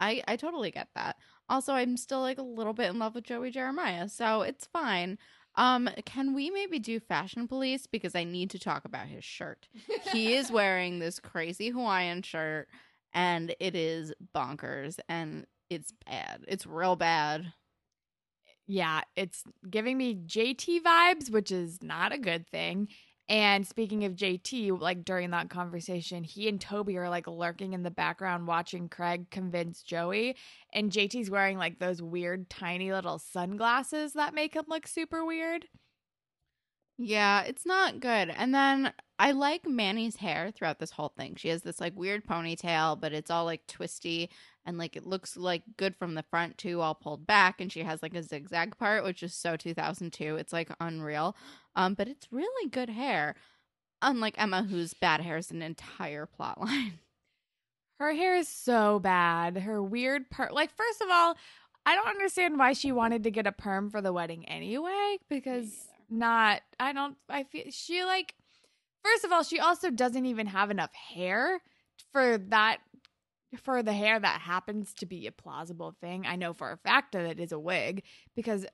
I 0.00 0.22
I 0.28 0.36
totally 0.36 0.70
get 0.70 0.88
that. 0.94 1.16
Also, 1.48 1.72
I'm 1.72 1.96
still 1.96 2.20
like 2.20 2.38
a 2.38 2.42
little 2.42 2.74
bit 2.74 2.90
in 2.90 2.98
love 2.98 3.14
with 3.14 3.24
Joey 3.24 3.50
Jeremiah, 3.50 4.08
so 4.10 4.42
it's 4.42 4.66
fine. 4.66 5.18
Um, 5.56 5.88
can 6.04 6.34
we 6.34 6.50
maybe 6.50 6.78
do 6.78 7.00
fashion 7.00 7.48
police 7.48 7.86
because 7.86 8.14
I 8.14 8.24
need 8.24 8.50
to 8.50 8.58
talk 8.58 8.84
about 8.84 9.06
his 9.06 9.24
shirt. 9.24 9.68
he 10.12 10.34
is 10.34 10.50
wearing 10.50 10.98
this 10.98 11.20
crazy 11.20 11.70
Hawaiian 11.70 12.22
shirt 12.22 12.68
and 13.12 13.54
it 13.60 13.76
is 13.76 14.12
bonkers 14.34 14.98
and 15.08 15.46
it's 15.70 15.92
bad. 16.06 16.44
It's 16.48 16.66
real 16.66 16.96
bad. 16.96 17.52
Yeah, 18.66 19.02
it's 19.14 19.44
giving 19.68 19.98
me 19.98 20.14
JT 20.14 20.82
vibes, 20.82 21.30
which 21.30 21.52
is 21.52 21.82
not 21.82 22.12
a 22.12 22.18
good 22.18 22.48
thing. 22.48 22.88
And 23.28 23.66
speaking 23.66 24.04
of 24.04 24.16
JT, 24.16 24.80
like 24.80 25.04
during 25.04 25.30
that 25.30 25.48
conversation, 25.48 26.24
he 26.24 26.48
and 26.48 26.60
Toby 26.60 26.98
are 26.98 27.08
like 27.08 27.26
lurking 27.26 27.72
in 27.72 27.82
the 27.82 27.90
background 27.90 28.46
watching 28.46 28.88
Craig 28.88 29.30
convince 29.30 29.82
Joey. 29.82 30.36
And 30.72 30.90
JT's 30.90 31.30
wearing 31.30 31.56
like 31.56 31.78
those 31.78 32.02
weird 32.02 32.50
tiny 32.50 32.92
little 32.92 33.18
sunglasses 33.18 34.12
that 34.14 34.34
make 34.34 34.54
him 34.54 34.64
look 34.68 34.86
super 34.86 35.24
weird. 35.24 35.66
Yeah, 36.98 37.42
it's 37.42 37.66
not 37.66 38.00
good. 38.00 38.30
And 38.30 38.54
then 38.54 38.92
I 39.18 39.30
like 39.30 39.66
Manny's 39.66 40.16
hair 40.16 40.50
throughout 40.50 40.80
this 40.80 40.90
whole 40.90 41.12
thing. 41.16 41.36
She 41.36 41.48
has 41.48 41.62
this 41.62 41.80
like 41.80 41.96
weird 41.96 42.26
ponytail, 42.26 43.00
but 43.00 43.12
it's 43.12 43.30
all 43.30 43.44
like 43.44 43.66
twisty 43.66 44.28
and 44.66 44.76
like 44.76 44.96
it 44.96 45.06
looks 45.06 45.36
like 45.36 45.62
good 45.76 45.94
from 45.94 46.14
the 46.14 46.24
front 46.24 46.58
too, 46.58 46.80
all 46.80 46.94
pulled 46.94 47.26
back. 47.26 47.60
And 47.60 47.70
she 47.70 47.84
has 47.84 48.02
like 48.02 48.14
a 48.14 48.22
zigzag 48.22 48.76
part, 48.76 49.04
which 49.04 49.22
is 49.22 49.32
so 49.32 49.56
2002. 49.56 50.36
It's 50.36 50.52
like 50.52 50.70
unreal. 50.80 51.36
Um, 51.76 51.94
but 51.94 52.08
it's 52.08 52.26
really 52.32 52.68
good 52.68 52.88
hair. 52.88 53.36
Unlike 54.02 54.34
Emma, 54.36 54.64
whose 54.64 54.94
bad 54.94 55.20
hair 55.20 55.36
is 55.36 55.50
an 55.50 55.62
entire 55.62 56.26
plot 56.26 56.60
line. 56.60 56.98
Her 58.00 58.12
hair 58.12 58.36
is 58.36 58.48
so 58.48 58.98
bad. 58.98 59.58
Her 59.58 59.80
weird 59.80 60.28
part. 60.28 60.52
Like, 60.52 60.74
first 60.76 61.00
of 61.00 61.08
all, 61.10 61.36
I 61.86 61.94
don't 61.94 62.08
understand 62.08 62.58
why 62.58 62.72
she 62.72 62.90
wanted 62.90 63.22
to 63.22 63.30
get 63.30 63.46
a 63.46 63.52
perm 63.52 63.90
for 63.90 64.02
the 64.02 64.12
wedding 64.12 64.48
anyway. 64.48 65.18
Because 65.28 65.72
not, 66.10 66.62
I 66.80 66.92
don't, 66.92 67.16
I 67.28 67.44
feel 67.44 67.64
she 67.70 68.04
like 68.04 68.34
First 69.04 69.24
of 69.24 69.32
all, 69.32 69.42
she 69.42 69.60
also 69.60 69.90
doesn't 69.90 70.26
even 70.26 70.46
have 70.46 70.70
enough 70.70 70.92
hair 70.94 71.60
for 72.12 72.38
that 72.38 72.78
for 73.62 73.82
the 73.82 73.92
hair 73.92 74.18
that 74.18 74.40
happens 74.40 74.94
to 74.94 75.06
be 75.06 75.26
a 75.26 75.32
plausible 75.32 75.94
thing. 76.00 76.26
I 76.26 76.36
know 76.36 76.52
for 76.52 76.72
a 76.72 76.76
fact 76.76 77.12
that 77.12 77.24
it 77.24 77.38
is 77.38 77.52
a 77.52 77.58
wig 77.58 78.02
because 78.34 78.66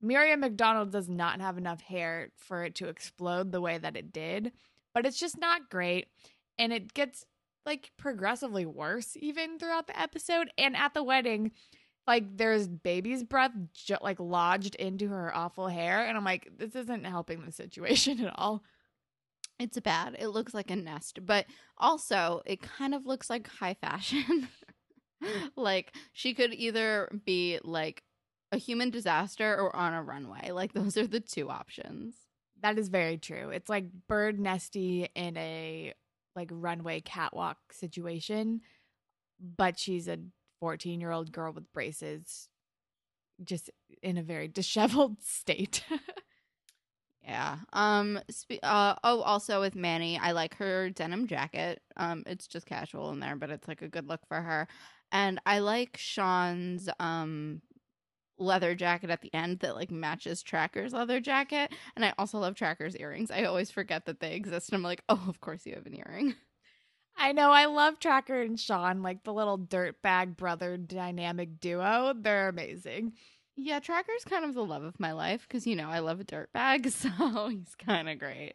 Miriam 0.00 0.40
McDonald 0.40 0.92
does 0.92 1.08
not 1.08 1.40
have 1.40 1.58
enough 1.58 1.80
hair 1.80 2.28
for 2.36 2.64
it 2.64 2.76
to 2.76 2.88
explode 2.88 3.50
the 3.50 3.60
way 3.60 3.78
that 3.78 3.96
it 3.96 4.12
did, 4.12 4.52
but 4.94 5.06
it's 5.06 5.18
just 5.18 5.38
not 5.38 5.70
great 5.70 6.06
and 6.58 6.72
it 6.72 6.94
gets 6.94 7.24
like 7.66 7.90
progressively 7.96 8.64
worse 8.64 9.16
even 9.20 9.58
throughout 9.58 9.86
the 9.86 9.98
episode 9.98 10.50
and 10.56 10.76
at 10.76 10.94
the 10.94 11.02
wedding 11.02 11.52
like 12.06 12.36
there's 12.36 12.66
baby's 12.66 13.22
breath 13.22 13.52
ju- 13.74 13.96
like 14.00 14.18
lodged 14.18 14.74
into 14.76 15.08
her 15.08 15.34
awful 15.36 15.68
hair 15.68 16.06
and 16.06 16.16
I'm 16.16 16.24
like 16.24 16.48
this 16.56 16.74
isn't 16.74 17.04
helping 17.04 17.44
the 17.44 17.52
situation 17.52 18.20
at 18.24 18.32
all. 18.38 18.62
It's 19.58 19.78
bad. 19.80 20.16
It 20.18 20.28
looks 20.28 20.54
like 20.54 20.70
a 20.70 20.76
nest, 20.76 21.18
but 21.26 21.46
also 21.76 22.42
it 22.46 22.60
kind 22.62 22.94
of 22.94 23.06
looks 23.06 23.28
like 23.28 23.48
high 23.48 23.74
fashion. 23.74 24.48
Mm. 25.20 25.50
like 25.56 25.96
she 26.12 26.32
could 26.32 26.54
either 26.54 27.10
be 27.26 27.58
like 27.64 28.04
a 28.52 28.56
human 28.56 28.90
disaster 28.90 29.52
or 29.56 29.74
on 29.74 29.92
a 29.92 30.00
runway. 30.00 30.52
Like 30.52 30.72
those 30.74 30.96
are 30.96 31.08
the 31.08 31.18
two 31.18 31.50
options. 31.50 32.14
That 32.60 32.78
is 32.78 32.88
very 32.88 33.18
true. 33.18 33.50
It's 33.50 33.68
like 33.68 33.86
bird 34.06 34.38
nesty 34.38 35.08
in 35.16 35.36
a 35.36 35.92
like 36.36 36.50
runway 36.52 37.00
catwalk 37.00 37.58
situation, 37.72 38.60
but 39.40 39.76
she's 39.78 40.06
a 40.06 40.18
14 40.60 41.00
year 41.00 41.10
old 41.10 41.32
girl 41.32 41.52
with 41.52 41.72
braces, 41.72 42.48
just 43.42 43.70
in 44.02 44.18
a 44.18 44.22
very 44.22 44.46
disheveled 44.60 45.22
state. 45.22 45.82
Yeah. 47.22 47.58
Um. 47.72 48.20
Spe- 48.30 48.62
uh. 48.62 48.94
Oh, 49.04 49.20
also 49.22 49.60
with 49.60 49.74
Manny, 49.74 50.18
I 50.18 50.32
like 50.32 50.54
her 50.56 50.90
denim 50.90 51.26
jacket. 51.26 51.82
Um. 51.96 52.22
It's 52.26 52.46
just 52.46 52.66
casual 52.66 53.10
in 53.10 53.20
there, 53.20 53.36
but 53.36 53.50
it's 53.50 53.68
like 53.68 53.82
a 53.82 53.88
good 53.88 54.08
look 54.08 54.26
for 54.28 54.40
her. 54.40 54.68
And 55.12 55.40
I 55.46 55.58
like 55.60 55.96
Sean's 55.96 56.88
um 57.00 57.60
leather 58.38 58.74
jacket 58.74 59.10
at 59.10 59.22
the 59.22 59.34
end 59.34 59.60
that 59.60 59.76
like 59.76 59.90
matches 59.90 60.42
Tracker's 60.42 60.92
leather 60.92 61.20
jacket. 61.20 61.72
And 61.96 62.04
I 62.04 62.14
also 62.18 62.38
love 62.38 62.54
Tracker's 62.56 62.96
earrings. 62.96 63.30
I 63.30 63.44
always 63.44 63.70
forget 63.70 64.06
that 64.06 64.20
they 64.20 64.34
exist. 64.34 64.72
I'm 64.72 64.82
like, 64.82 65.02
oh, 65.10 65.24
of 65.28 65.40
course 65.40 65.66
you 65.66 65.74
have 65.74 65.86
an 65.86 65.96
earring. 65.96 66.34
I 67.16 67.32
know. 67.32 67.50
I 67.50 67.66
love 67.66 67.98
Tracker 67.98 68.40
and 68.42 68.58
Sean, 68.58 69.02
like 69.02 69.24
the 69.24 69.32
little 69.32 69.58
dirtbag 69.58 70.36
brother 70.36 70.76
dynamic 70.76 71.60
duo. 71.60 72.14
They're 72.16 72.48
amazing. 72.48 73.14
Yeah, 73.60 73.80
Tracker's 73.80 74.24
kind 74.24 74.44
of 74.44 74.54
the 74.54 74.64
love 74.64 74.84
of 74.84 75.00
my 75.00 75.10
life 75.10 75.44
because 75.48 75.66
you 75.66 75.74
know 75.74 75.88
I 75.88 75.98
love 75.98 76.20
a 76.20 76.24
dirtbag, 76.24 76.90
so 76.92 77.48
he's 77.48 77.74
kind 77.74 78.08
of 78.08 78.18
great. 78.20 78.54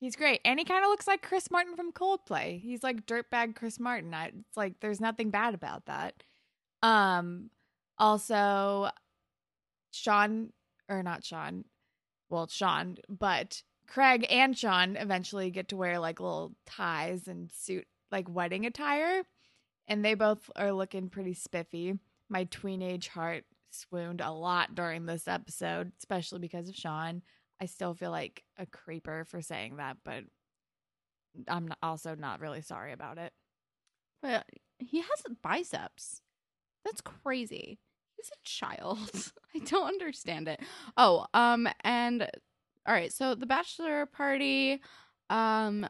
He's 0.00 0.16
great. 0.16 0.40
And 0.44 0.58
he 0.58 0.64
kind 0.64 0.84
of 0.84 0.88
looks 0.88 1.06
like 1.06 1.22
Chris 1.22 1.52
Martin 1.52 1.76
from 1.76 1.92
Coldplay. 1.92 2.60
He's 2.60 2.82
like 2.82 3.06
dirtbag 3.06 3.54
Chris 3.54 3.78
Martin. 3.78 4.12
I, 4.12 4.26
it's 4.26 4.56
like 4.56 4.80
there's 4.80 5.00
nothing 5.00 5.30
bad 5.30 5.54
about 5.54 5.86
that. 5.86 6.14
Um 6.82 7.50
also 7.96 8.90
Sean 9.92 10.52
or 10.88 11.04
not 11.04 11.24
Sean. 11.24 11.64
Well, 12.28 12.48
Sean, 12.48 12.96
but 13.08 13.62
Craig 13.86 14.26
and 14.28 14.58
Sean 14.58 14.96
eventually 14.96 15.52
get 15.52 15.68
to 15.68 15.76
wear 15.76 16.00
like 16.00 16.18
little 16.18 16.56
ties 16.66 17.28
and 17.28 17.52
suit 17.52 17.86
like 18.10 18.28
wedding 18.28 18.66
attire 18.66 19.22
and 19.86 20.04
they 20.04 20.14
both 20.14 20.50
are 20.56 20.72
looking 20.72 21.08
pretty 21.08 21.34
spiffy. 21.34 22.00
My 22.28 22.46
tweenage 22.46 23.08
heart 23.08 23.44
swooned 23.74 24.20
a 24.20 24.30
lot 24.32 24.74
during 24.74 25.06
this 25.06 25.28
episode, 25.28 25.92
especially 25.98 26.38
because 26.38 26.68
of 26.68 26.76
Sean. 26.76 27.22
I 27.60 27.66
still 27.66 27.94
feel 27.94 28.10
like 28.10 28.42
a 28.58 28.66
creeper 28.66 29.24
for 29.24 29.40
saying 29.40 29.76
that, 29.76 29.98
but 30.04 30.24
I'm 31.48 31.72
also 31.82 32.14
not 32.14 32.40
really 32.40 32.62
sorry 32.62 32.92
about 32.92 33.18
it. 33.18 33.32
But 34.22 34.46
he 34.78 34.98
has 34.98 35.22
biceps. 35.42 36.22
That's 36.84 37.00
crazy. 37.00 37.78
He's 38.16 38.30
a 38.30 38.44
child. 38.44 39.32
I 39.54 39.58
don't 39.60 39.88
understand 39.88 40.48
it. 40.48 40.60
Oh, 40.96 41.26
um, 41.34 41.68
and 41.82 42.22
all 42.86 42.94
right, 42.94 43.12
so 43.12 43.34
the 43.34 43.46
bachelor 43.46 44.06
party, 44.06 44.80
um, 45.30 45.86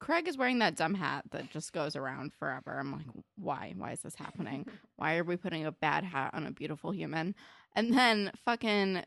Craig 0.00 0.28
is 0.28 0.38
wearing 0.38 0.60
that 0.60 0.76
dumb 0.76 0.94
hat 0.94 1.24
that 1.30 1.50
just 1.50 1.72
goes 1.72 1.96
around 1.96 2.32
forever. 2.38 2.78
I'm 2.78 2.92
like, 2.92 3.06
why? 3.36 3.74
Why 3.76 3.92
is 3.92 4.00
this 4.00 4.14
happening? 4.14 4.66
Why 4.96 5.16
are 5.16 5.24
we 5.24 5.36
putting 5.36 5.64
a 5.66 5.72
bad 5.72 6.04
hat 6.04 6.30
on 6.34 6.46
a 6.46 6.50
beautiful 6.50 6.92
human? 6.92 7.34
And 7.74 7.92
then 7.96 8.32
fucking 8.44 9.02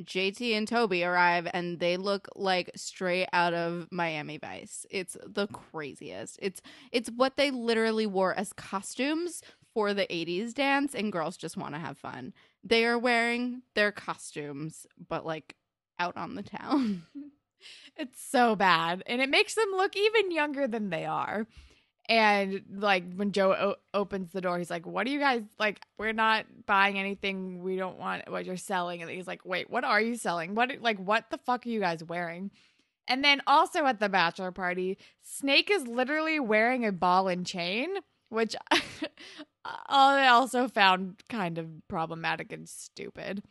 JT 0.00 0.56
and 0.56 0.66
Toby 0.66 1.04
arrive 1.04 1.48
and 1.52 1.78
they 1.78 1.96
look 1.96 2.28
like 2.34 2.70
straight 2.74 3.28
out 3.32 3.54
of 3.54 3.88
Miami 3.90 4.38
Vice. 4.38 4.86
It's 4.90 5.16
the 5.24 5.46
craziest. 5.48 6.38
It's 6.42 6.60
it's 6.92 7.10
what 7.10 7.36
they 7.36 7.50
literally 7.50 8.06
wore 8.06 8.34
as 8.34 8.52
costumes 8.52 9.42
for 9.72 9.94
the 9.94 10.06
80s 10.06 10.54
dance 10.54 10.94
and 10.94 11.12
girls 11.12 11.36
just 11.36 11.56
want 11.56 11.74
to 11.74 11.80
have 11.80 11.98
fun. 11.98 12.32
They 12.62 12.84
are 12.86 12.98
wearing 12.98 13.62
their 13.74 13.92
costumes 13.92 14.86
but 15.08 15.24
like 15.24 15.54
out 15.98 16.16
on 16.16 16.34
the 16.34 16.42
town. 16.42 17.02
it's 17.96 18.22
so 18.22 18.56
bad 18.56 19.02
and 19.06 19.20
it 19.20 19.30
makes 19.30 19.54
them 19.54 19.68
look 19.76 19.96
even 19.96 20.30
younger 20.30 20.66
than 20.66 20.90
they 20.90 21.04
are 21.04 21.46
and 22.08 22.62
like 22.70 23.04
when 23.14 23.32
joe 23.32 23.52
o- 23.52 23.98
opens 23.98 24.32
the 24.32 24.40
door 24.40 24.58
he's 24.58 24.70
like 24.70 24.86
what 24.86 25.06
are 25.06 25.10
you 25.10 25.20
guys 25.20 25.42
like 25.58 25.80
we're 25.98 26.12
not 26.12 26.44
buying 26.66 26.98
anything 26.98 27.62
we 27.62 27.76
don't 27.76 27.98
want 27.98 28.30
what 28.30 28.44
you're 28.44 28.56
selling 28.56 29.00
and 29.00 29.10
he's 29.10 29.26
like 29.26 29.44
wait 29.44 29.70
what 29.70 29.84
are 29.84 30.00
you 30.00 30.16
selling? 30.16 30.54
What 30.54 30.70
like 30.80 30.98
what 30.98 31.30
the 31.30 31.38
fuck 31.38 31.66
are 31.66 31.68
you 31.68 31.80
guys 31.80 32.02
wearing? 32.02 32.50
And 33.06 33.22
then 33.22 33.42
also 33.46 33.84
at 33.84 34.00
the 34.00 34.08
bachelor 34.08 34.50
party 34.50 34.98
snake 35.22 35.70
is 35.70 35.86
literally 35.86 36.40
wearing 36.40 36.86
a 36.86 36.92
ball 36.92 37.28
and 37.28 37.46
chain 37.46 37.88
which 38.30 38.56
i 39.64 40.26
also 40.26 40.68
found 40.68 41.22
kind 41.28 41.58
of 41.58 41.68
problematic 41.88 42.52
and 42.52 42.68
stupid 42.68 43.42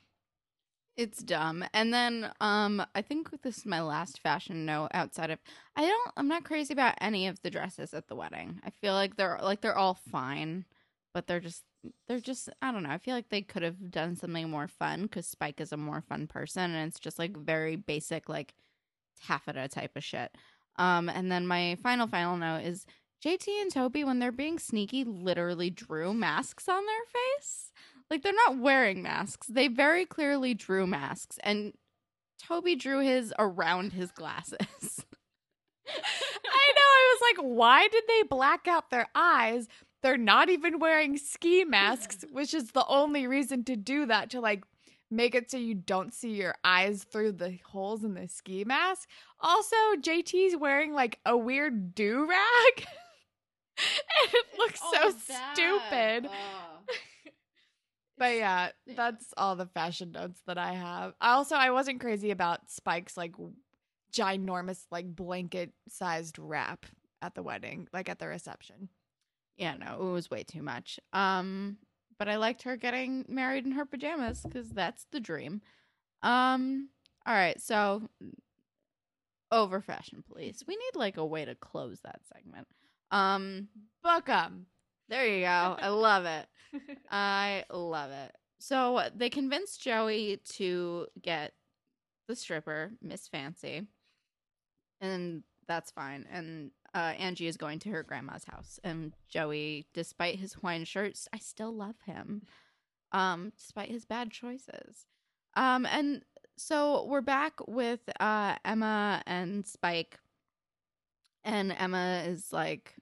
it's 0.96 1.24
dumb. 1.24 1.66
And 1.74 1.94
then 1.94 2.32
um 2.40 2.86
I 2.94 3.02
think 3.02 3.30
this 3.42 3.60
is 3.60 3.66
my 3.66 3.82
last 3.82 4.20
fashion 4.22 4.66
note 4.66 4.90
outside 4.94 5.32
of 5.32 5.40
I 5.76 5.82
don't 5.82 6.12
I'm 6.18 6.28
not 6.28 6.44
crazy 6.44 6.74
about 6.74 6.96
any 7.02 7.28
of 7.28 7.42
the 7.42 7.50
dresses 7.50 7.94
at 7.94 8.08
the 8.08 8.16
wedding. 8.16 8.60
I 8.64 8.70
feel 8.70 8.94
like 8.94 9.16
they're 9.16 9.40
like 9.42 9.62
they're 9.62 9.78
all 9.78 9.96
fine, 10.12 10.66
but 11.14 11.28
they're 11.28 11.40
just 11.40 11.64
they're 12.08 12.20
just 12.20 12.50
I 12.62 12.72
don't 12.72 12.84
know. 12.84 12.90
I 12.90 13.00
feel 13.00 13.16
like 13.16 13.30
they 13.30 13.42
could 13.42 13.64
have 13.64 13.92
done 13.92 14.16
something 14.16 14.50
more 14.50 14.68
fun 14.68 15.08
cuz 15.08 15.28
Spike 15.28 15.60
is 15.60 15.72
a 15.72 15.78
more 15.78 16.02
fun 16.02 16.28
person 16.28 16.72
and 16.72 16.88
it's 16.88 17.00
just 17.00 17.20
like 17.20 17.36
very 17.36 17.76
basic 17.76 18.30
like 18.30 18.54
taffeta 19.26 19.68
type 19.68 19.96
of 19.96 20.04
shit. 20.04 20.36
Um 20.76 21.10
and 21.10 21.32
then 21.32 21.48
my 21.48 21.76
final 21.82 22.08
final 22.08 22.38
note 22.38 22.64
is 22.64 22.86
JT 23.26 23.48
and 23.62 23.72
Toby 23.72 24.04
when 24.04 24.20
they're 24.20 24.32
being 24.32 24.60
sneaky 24.60 25.04
literally 25.06 25.70
drew 25.70 26.14
masks 26.14 26.68
on 26.68 26.86
their 26.86 27.06
face. 27.40 27.72
Like 28.14 28.22
they're 28.22 28.32
not 28.32 28.60
wearing 28.60 29.02
masks. 29.02 29.48
They 29.48 29.68
very 29.68 30.06
clearly 30.06 30.54
drew 30.54 30.86
masks 30.86 31.40
and 31.44 31.74
Toby 32.40 32.76
drew 32.76 33.00
his 33.00 33.34
around 33.40 33.94
his 33.94 34.12
glasses. 34.12 34.60
I 35.90 36.74
know. 36.76 36.92
I 36.92 37.18
was 37.18 37.22
like, 37.32 37.44
why 37.44 37.88
did 37.88 38.04
they 38.08 38.22
black 38.30 38.68
out 38.68 38.92
their 38.92 39.08
eyes? 39.16 39.68
They're 40.04 40.16
not 40.16 40.52
even 40.52 40.78
wearing 40.78 41.18
ski 41.18 41.64
masks, 41.64 42.24
which 42.32 42.54
is 42.54 42.74
the 42.74 42.86
only 42.86 43.26
reason 43.26 43.64
to 43.64 43.76
do 43.76 44.06
that 44.06 44.30
to 44.30 44.40
like 44.40 44.64
make 45.10 45.34
it 45.34 45.50
so 45.50 45.58
you 45.58 45.74
don't 45.74 46.14
see 46.14 46.34
your 46.36 46.54
eyes 46.64 47.04
through 47.06 47.32
the 47.32 47.58
holes 47.66 48.04
in 48.04 48.14
the 48.14 48.28
ski 48.28 48.64
mask. 48.64 49.10
Also, 49.40 49.76
JT's 50.00 50.56
wearing 50.56 50.94
like 50.94 51.18
a 51.26 51.36
weird 51.36 51.96
do 51.96 52.30
rag. 52.30 52.76
and 53.78 54.34
it 54.34 54.46
looks 54.60 54.80
so 54.80 55.12
that. 55.28 55.56
stupid. 55.56 56.30
Oh. 56.32 56.94
But 58.18 58.36
yeah, 58.36 58.70
that's 58.86 59.34
all 59.38 59.56
the 59.56 59.66
fashion 59.66 60.12
notes 60.12 60.42
that 60.46 60.58
I 60.58 60.74
have. 60.74 61.14
I 61.20 61.34
also 61.34 61.56
I 61.56 61.72
wasn't 61.72 62.00
crazy 62.00 62.32
about 62.32 62.70
Spike's 62.70 63.18
like 63.18 63.34
ginormous 64.14 64.86
like 64.92 65.08
blanket 65.16 65.74
sized 65.90 66.38
wrap 66.38 66.86
at 67.22 67.36
the 67.36 67.44
wedding, 67.44 67.88
like 67.92 68.10
at 68.10 68.20
the 68.20 68.28
reception. 68.28 68.90
Yeah, 69.58 69.76
no, 69.78 70.08
it 70.08 70.12
was 70.12 70.30
way 70.32 70.44
too 70.44 70.62
much. 70.62 71.00
Um, 71.12 71.78
but 72.20 72.30
I 72.30 72.36
liked 72.38 72.64
her 72.64 72.78
getting 72.78 73.26
married 73.28 73.66
in 73.66 73.72
her 73.74 73.86
pajamas 73.86 74.42
because 74.42 74.70
that's 74.70 75.06
the 75.12 75.20
dream. 75.20 75.62
Um, 76.22 76.90
all 77.26 77.34
right, 77.34 77.60
so 77.62 78.10
over 79.52 79.82
fashion 79.82 80.24
police. 80.28 80.64
We 80.68 80.76
need 80.76 80.96
like 80.96 81.18
a 81.18 81.26
way 81.26 81.46
to 81.46 81.56
close 81.56 82.00
that 82.04 82.22
segment. 82.34 82.68
Um, 83.12 83.68
book 84.04 84.28
'em. 84.30 84.66
There 85.14 85.28
you 85.28 85.42
go. 85.42 85.78
I 85.80 85.90
love 85.90 86.26
it. 86.26 86.48
I 87.12 87.66
love 87.72 88.10
it. 88.10 88.36
So 88.58 89.10
they 89.16 89.30
convinced 89.30 89.80
Joey 89.80 90.40
to 90.54 91.06
get 91.22 91.54
the 92.28 92.36
stripper, 92.36 92.94
Miss 93.00 93.28
Fancy, 93.28 93.86
and 95.00 95.44
that's 95.68 95.92
fine. 95.92 96.26
And 96.32 96.72
uh, 96.96 97.14
Angie 97.20 97.46
is 97.46 97.58
going 97.58 97.78
to 97.80 97.90
her 97.90 98.02
grandma's 98.02 98.46
house, 98.46 98.80
and 98.84 99.14
Joey, 99.30 99.86
despite 99.94 100.40
his 100.40 100.54
Hawaiian 100.54 100.86
shirts, 100.86 101.28
I 101.32 101.38
still 101.38 101.72
love 101.72 101.98
him, 102.08 102.42
um, 103.12 103.52
despite 103.56 103.90
his 103.90 104.06
bad 104.06 104.32
choices. 104.32 105.06
Um, 105.56 105.86
and 105.86 106.24
so 106.58 107.06
we're 107.06 107.22
back 107.22 107.54
with 107.68 108.00
uh, 108.20 108.56
Emma 108.66 109.22
and 109.28 109.68
Spike 109.68 110.20
And 111.44 111.76
Emma 111.78 112.24
is 112.26 112.54
like, 112.54 112.96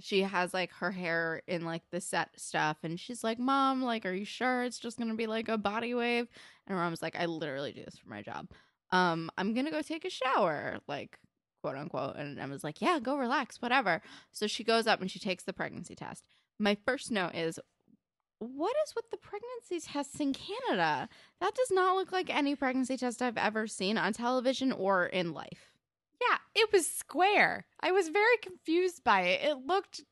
she 0.00 0.22
has 0.22 0.54
like 0.54 0.72
her 0.72 0.90
hair 0.90 1.42
in 1.46 1.64
like 1.64 1.82
the 1.90 2.00
set 2.00 2.30
stuff 2.36 2.76
and 2.82 2.98
she's 2.98 3.24
like 3.24 3.38
mom 3.38 3.82
like 3.82 4.06
are 4.06 4.12
you 4.12 4.24
sure 4.24 4.62
it's 4.64 4.78
just 4.78 4.98
gonna 4.98 5.14
be 5.14 5.26
like 5.26 5.48
a 5.48 5.58
body 5.58 5.94
wave? 5.94 6.28
And 6.66 6.76
her 6.76 6.82
mom's 6.82 7.02
like 7.02 7.16
i 7.16 7.26
literally 7.26 7.72
do 7.72 7.84
this 7.84 7.98
for 7.98 8.08
my 8.08 8.22
job. 8.22 8.48
Um 8.90 9.30
i'm 9.36 9.54
gonna 9.54 9.70
go 9.70 9.82
take 9.82 10.04
a 10.04 10.10
shower 10.10 10.78
like 10.86 11.18
quote 11.62 11.76
unquote. 11.76 12.16
And 12.16 12.38
emma's 12.38 12.64
like 12.64 12.80
yeah 12.80 12.98
go 13.00 13.16
relax 13.16 13.60
whatever. 13.60 14.02
So 14.32 14.46
she 14.46 14.64
goes 14.64 14.86
up 14.86 15.00
and 15.00 15.10
she 15.10 15.18
takes 15.18 15.44
the 15.44 15.52
pregnancy 15.52 15.94
test. 15.94 16.24
My 16.58 16.76
first 16.86 17.10
note 17.10 17.34
is 17.34 17.58
what 18.40 18.74
is 18.86 18.94
with 18.94 19.10
the 19.10 19.16
pregnancy 19.16 19.84
tests 19.84 20.20
in 20.20 20.32
canada? 20.32 21.08
That 21.40 21.54
does 21.54 21.70
not 21.72 21.96
look 21.96 22.12
like 22.12 22.34
any 22.34 22.54
pregnancy 22.54 22.96
test 22.96 23.20
i've 23.20 23.36
ever 23.36 23.66
seen 23.66 23.98
on 23.98 24.12
television 24.12 24.72
or 24.72 25.06
in 25.06 25.32
life 25.32 25.67
it 26.58 26.72
was 26.72 26.86
square. 26.88 27.66
I 27.80 27.92
was 27.92 28.08
very 28.08 28.36
confused 28.42 29.04
by 29.04 29.22
it. 29.22 29.42
It 29.44 29.66
looked 29.66 30.02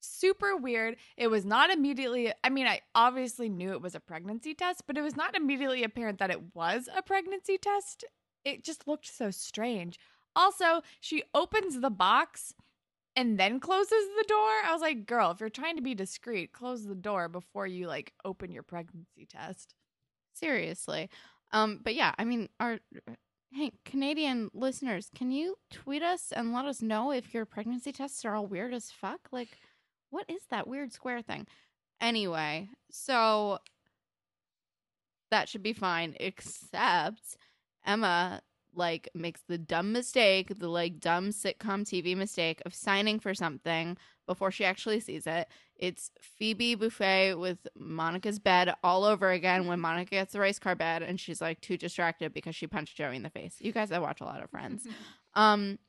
super 0.00 0.56
weird. 0.56 0.96
It 1.16 1.28
was 1.28 1.44
not 1.44 1.70
immediately, 1.70 2.32
I 2.42 2.50
mean, 2.50 2.66
I 2.66 2.80
obviously 2.94 3.48
knew 3.48 3.72
it 3.72 3.82
was 3.82 3.94
a 3.94 4.00
pregnancy 4.00 4.54
test, 4.54 4.84
but 4.86 4.98
it 4.98 5.02
was 5.02 5.16
not 5.16 5.34
immediately 5.36 5.82
apparent 5.82 6.18
that 6.18 6.30
it 6.30 6.54
was 6.54 6.88
a 6.94 7.02
pregnancy 7.02 7.58
test. 7.58 8.04
It 8.44 8.64
just 8.64 8.86
looked 8.86 9.06
so 9.06 9.30
strange. 9.30 9.98
Also, 10.36 10.82
she 11.00 11.22
opens 11.34 11.80
the 11.80 11.90
box 11.90 12.52
and 13.16 13.38
then 13.38 13.60
closes 13.60 13.90
the 13.90 14.24
door. 14.28 14.50
I 14.64 14.72
was 14.72 14.82
like, 14.82 15.06
girl, 15.06 15.30
if 15.30 15.40
you're 15.40 15.48
trying 15.48 15.76
to 15.76 15.82
be 15.82 15.94
discreet, 15.94 16.52
close 16.52 16.84
the 16.84 16.94
door 16.94 17.28
before 17.28 17.66
you 17.66 17.86
like 17.86 18.12
open 18.24 18.50
your 18.52 18.64
pregnancy 18.64 19.26
test. 19.26 19.74
seriously 20.34 21.08
um 21.52 21.80
but 21.82 21.94
yeah 21.94 22.12
i 22.18 22.24
mean 22.24 22.48
our 22.60 22.78
hey 23.54 23.70
canadian 23.84 24.50
listeners 24.52 25.10
can 25.14 25.30
you 25.30 25.54
tweet 25.70 26.02
us 26.02 26.32
and 26.34 26.52
let 26.52 26.64
us 26.64 26.82
know 26.82 27.12
if 27.12 27.32
your 27.32 27.44
pregnancy 27.44 27.92
tests 27.92 28.24
are 28.24 28.34
all 28.34 28.48
weird 28.48 28.74
as 28.74 28.90
fuck? 28.90 29.20
Like 29.30 29.60
what 30.10 30.24
is 30.28 30.42
that 30.50 30.66
weird 30.66 30.92
square 30.92 31.22
thing? 31.22 31.46
Anyway 32.00 32.68
so 32.90 33.58
that 35.30 35.48
should 35.48 35.62
be 35.62 35.72
fine 35.72 36.16
except 36.18 37.36
emma 37.86 38.42
like 38.74 39.08
makes 39.14 39.42
the 39.46 39.58
dumb 39.58 39.92
mistake 39.92 40.58
the 40.58 40.68
like 40.68 40.98
dumb 40.98 41.28
sitcom 41.28 41.84
tv 41.84 42.16
mistake 42.16 42.60
of 42.66 42.74
signing 42.74 43.20
for 43.20 43.34
something 43.34 43.96
before 44.26 44.50
she 44.50 44.64
actually 44.64 44.98
sees 44.98 45.28
it 45.28 45.46
it's 45.76 46.10
Phoebe 46.20 46.76
Buffay 46.76 47.38
with 47.38 47.66
Monica's 47.76 48.38
bed 48.38 48.74
all 48.82 49.04
over 49.04 49.30
again 49.30 49.66
when 49.66 49.80
Monica 49.80 50.10
gets 50.10 50.32
the 50.32 50.40
race 50.40 50.58
car 50.58 50.74
bed 50.74 51.02
and 51.02 51.18
she's 51.18 51.40
like 51.40 51.60
too 51.60 51.76
distracted 51.76 52.32
because 52.32 52.54
she 52.54 52.66
punched 52.66 52.96
Joey 52.96 53.16
in 53.16 53.22
the 53.22 53.30
face. 53.30 53.56
You 53.58 53.72
guys, 53.72 53.90
I 53.90 53.98
watch 53.98 54.20
a 54.20 54.24
lot 54.24 54.42
of 54.42 54.50
Friends. 54.50 54.86
Um, 55.36 55.80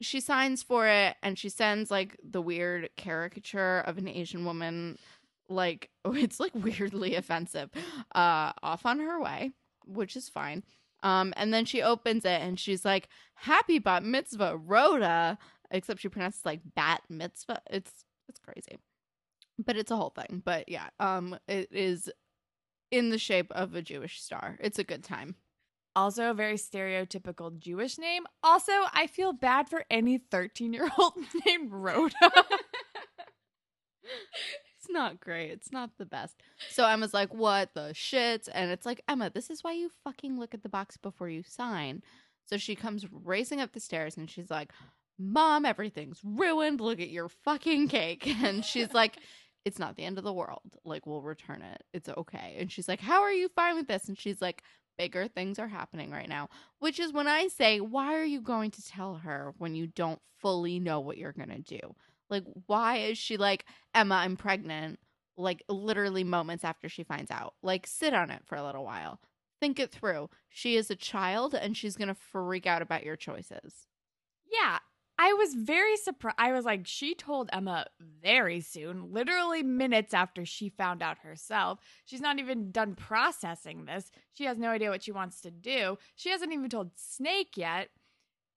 she 0.00 0.20
signs 0.20 0.62
for 0.62 0.88
it 0.88 1.14
and 1.22 1.38
she 1.38 1.50
sends 1.50 1.90
like 1.90 2.16
the 2.24 2.40
weird 2.40 2.88
caricature 2.96 3.80
of 3.80 3.98
an 3.98 4.08
Asian 4.08 4.46
woman, 4.46 4.96
like 5.50 5.90
it's 6.06 6.40
like 6.40 6.52
weirdly 6.54 7.14
offensive, 7.14 7.68
uh, 8.14 8.52
off 8.62 8.86
on 8.86 9.00
her 9.00 9.20
way, 9.20 9.52
which 9.84 10.16
is 10.16 10.30
fine. 10.30 10.64
Um, 11.02 11.34
and 11.36 11.52
then 11.52 11.66
she 11.66 11.82
opens 11.82 12.24
it 12.24 12.40
and 12.40 12.58
she's 12.58 12.86
like, 12.86 13.10
"Happy 13.34 13.78
bat 13.78 14.02
mitzvah, 14.02 14.56
Rhoda," 14.56 15.36
except 15.70 16.00
she 16.00 16.08
pronounces 16.08 16.46
like 16.46 16.60
bat 16.74 17.02
mitzvah. 17.10 17.60
It's 17.70 18.06
it's 18.30 18.38
crazy 18.38 18.78
but 19.64 19.76
it's 19.76 19.90
a 19.90 19.96
whole 19.96 20.10
thing. 20.10 20.42
But 20.44 20.68
yeah, 20.68 20.88
um, 20.98 21.38
it 21.48 21.68
is 21.72 22.10
in 22.90 23.10
the 23.10 23.18
shape 23.18 23.50
of 23.52 23.74
a 23.74 23.82
Jewish 23.82 24.20
star. 24.20 24.58
It's 24.60 24.78
a 24.78 24.84
good 24.84 25.04
time. 25.04 25.36
Also, 25.96 26.30
a 26.30 26.34
very 26.34 26.54
stereotypical 26.54 27.56
Jewish 27.58 27.98
name. 27.98 28.24
Also, 28.44 28.72
I 28.92 29.08
feel 29.08 29.32
bad 29.32 29.68
for 29.68 29.84
any 29.90 30.18
13 30.18 30.72
year 30.72 30.88
old 30.98 31.14
named 31.46 31.72
Rhoda. 31.72 32.14
It's 34.80 34.88
not 34.88 35.20
great. 35.20 35.50
It's 35.50 35.70
not 35.70 35.90
the 35.98 36.06
best. 36.06 36.42
So 36.70 36.86
Emma's 36.86 37.12
like, 37.12 37.34
"What 37.34 37.74
the 37.74 37.92
shit?" 37.92 38.48
And 38.52 38.70
it's 38.70 38.86
like, 38.86 39.02
"Emma, 39.06 39.30
this 39.30 39.50
is 39.50 39.62
why 39.62 39.72
you 39.72 39.90
fucking 40.04 40.38
look 40.38 40.54
at 40.54 40.62
the 40.62 40.70
box 40.70 40.96
before 40.96 41.28
you 41.28 41.42
sign." 41.42 42.02
So 42.46 42.56
she 42.56 42.74
comes 42.74 43.04
racing 43.12 43.60
up 43.60 43.72
the 43.72 43.78
stairs 43.78 44.16
and 44.16 44.28
she's 44.28 44.50
like, 44.50 44.72
"Mom, 45.18 45.66
everything's 45.66 46.20
ruined. 46.24 46.80
Look 46.80 46.98
at 46.98 47.10
your 47.10 47.28
fucking 47.28 47.88
cake." 47.88 48.26
And 48.42 48.64
she's 48.64 48.92
like, 48.94 49.18
"It's 49.64 49.78
not 49.78 49.96
the 49.96 50.04
end 50.04 50.18
of 50.18 50.24
the 50.24 50.32
world. 50.32 50.76
Like 50.84 51.06
we'll 51.06 51.22
return 51.22 51.62
it. 51.62 51.82
It's 51.92 52.08
okay." 52.08 52.56
And 52.58 52.70
she's 52.70 52.88
like, 52.88 53.00
"How 53.00 53.22
are 53.22 53.32
you 53.32 53.48
fine 53.48 53.76
with 53.76 53.88
this?" 53.88 54.08
And 54.08 54.18
she's 54.18 54.40
like, 54.42 54.62
"Bigger 54.98 55.28
things 55.28 55.58
are 55.58 55.68
happening 55.68 56.10
right 56.10 56.28
now." 56.28 56.48
Which 56.78 56.98
is 57.00 57.12
when 57.12 57.28
I 57.28 57.48
say, 57.48 57.80
"Why 57.80 58.14
are 58.14 58.24
you 58.24 58.40
going 58.40 58.70
to 58.72 58.86
tell 58.86 59.16
her 59.16 59.54
when 59.58 59.74
you 59.74 59.86
don't 59.86 60.20
fully 60.38 60.78
know 60.78 61.00
what 61.00 61.18
you're 61.18 61.32
going 61.32 61.50
to 61.50 61.58
do?" 61.60 61.94
Like 62.28 62.44
why 62.66 62.98
is 62.98 63.18
she 63.18 63.36
like, 63.36 63.64
"Emma, 63.94 64.16
I'm 64.16 64.36
pregnant." 64.36 64.98
like 65.36 65.64
literally 65.68 66.24
moments 66.24 66.64
after 66.64 66.88
she 66.88 67.02
finds 67.02 67.30
out. 67.30 67.54
Like 67.62 67.86
sit 67.86 68.14
on 68.14 68.30
it 68.30 68.42
for 68.44 68.56
a 68.56 68.62
little 68.64 68.84
while. 68.84 69.20
Think 69.58 69.78
it 69.78 69.90
through. 69.90 70.30
She 70.48 70.76
is 70.76 70.90
a 70.90 70.96
child 70.96 71.54
and 71.54 71.76
she's 71.76 71.96
going 71.96 72.08
to 72.08 72.14
freak 72.14 72.66
out 72.66 72.82
about 72.82 73.04
your 73.04 73.16
choices. 73.16 73.86
yeah, 74.50 74.78
I 75.22 75.34
was 75.34 75.52
very 75.52 75.98
surprised. 75.98 76.36
I 76.38 76.52
was 76.52 76.64
like, 76.64 76.86
she 76.86 77.14
told 77.14 77.50
Emma 77.52 77.84
very 78.22 78.62
soon, 78.62 79.12
literally 79.12 79.62
minutes 79.62 80.14
after 80.14 80.46
she 80.46 80.70
found 80.70 81.02
out 81.02 81.18
herself. 81.18 81.78
She's 82.06 82.22
not 82.22 82.38
even 82.38 82.70
done 82.70 82.94
processing 82.94 83.84
this. 83.84 84.10
She 84.32 84.44
has 84.44 84.56
no 84.56 84.70
idea 84.70 84.88
what 84.88 85.02
she 85.02 85.12
wants 85.12 85.42
to 85.42 85.50
do. 85.50 85.98
She 86.16 86.30
hasn't 86.30 86.54
even 86.54 86.70
told 86.70 86.92
Snake 86.96 87.58
yet. 87.58 87.90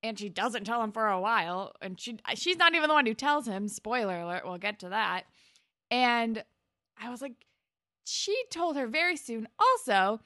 And 0.02 0.18
she 0.18 0.30
doesn't 0.30 0.64
tell 0.64 0.82
him 0.82 0.92
for 0.92 1.06
a 1.06 1.20
while. 1.20 1.74
And 1.82 2.00
she 2.00 2.16
she's 2.34 2.56
not 2.56 2.74
even 2.74 2.88
the 2.88 2.94
one 2.94 3.04
who 3.04 3.12
tells 3.12 3.46
him. 3.46 3.68
Spoiler 3.68 4.20
alert, 4.20 4.44
we'll 4.46 4.56
get 4.56 4.78
to 4.78 4.88
that. 4.88 5.24
And 5.90 6.44
I 6.98 7.10
was 7.10 7.20
like, 7.20 7.44
she 8.04 8.42
told 8.50 8.76
her 8.76 8.86
very 8.86 9.18
soon. 9.18 9.48
Also, 9.58 10.18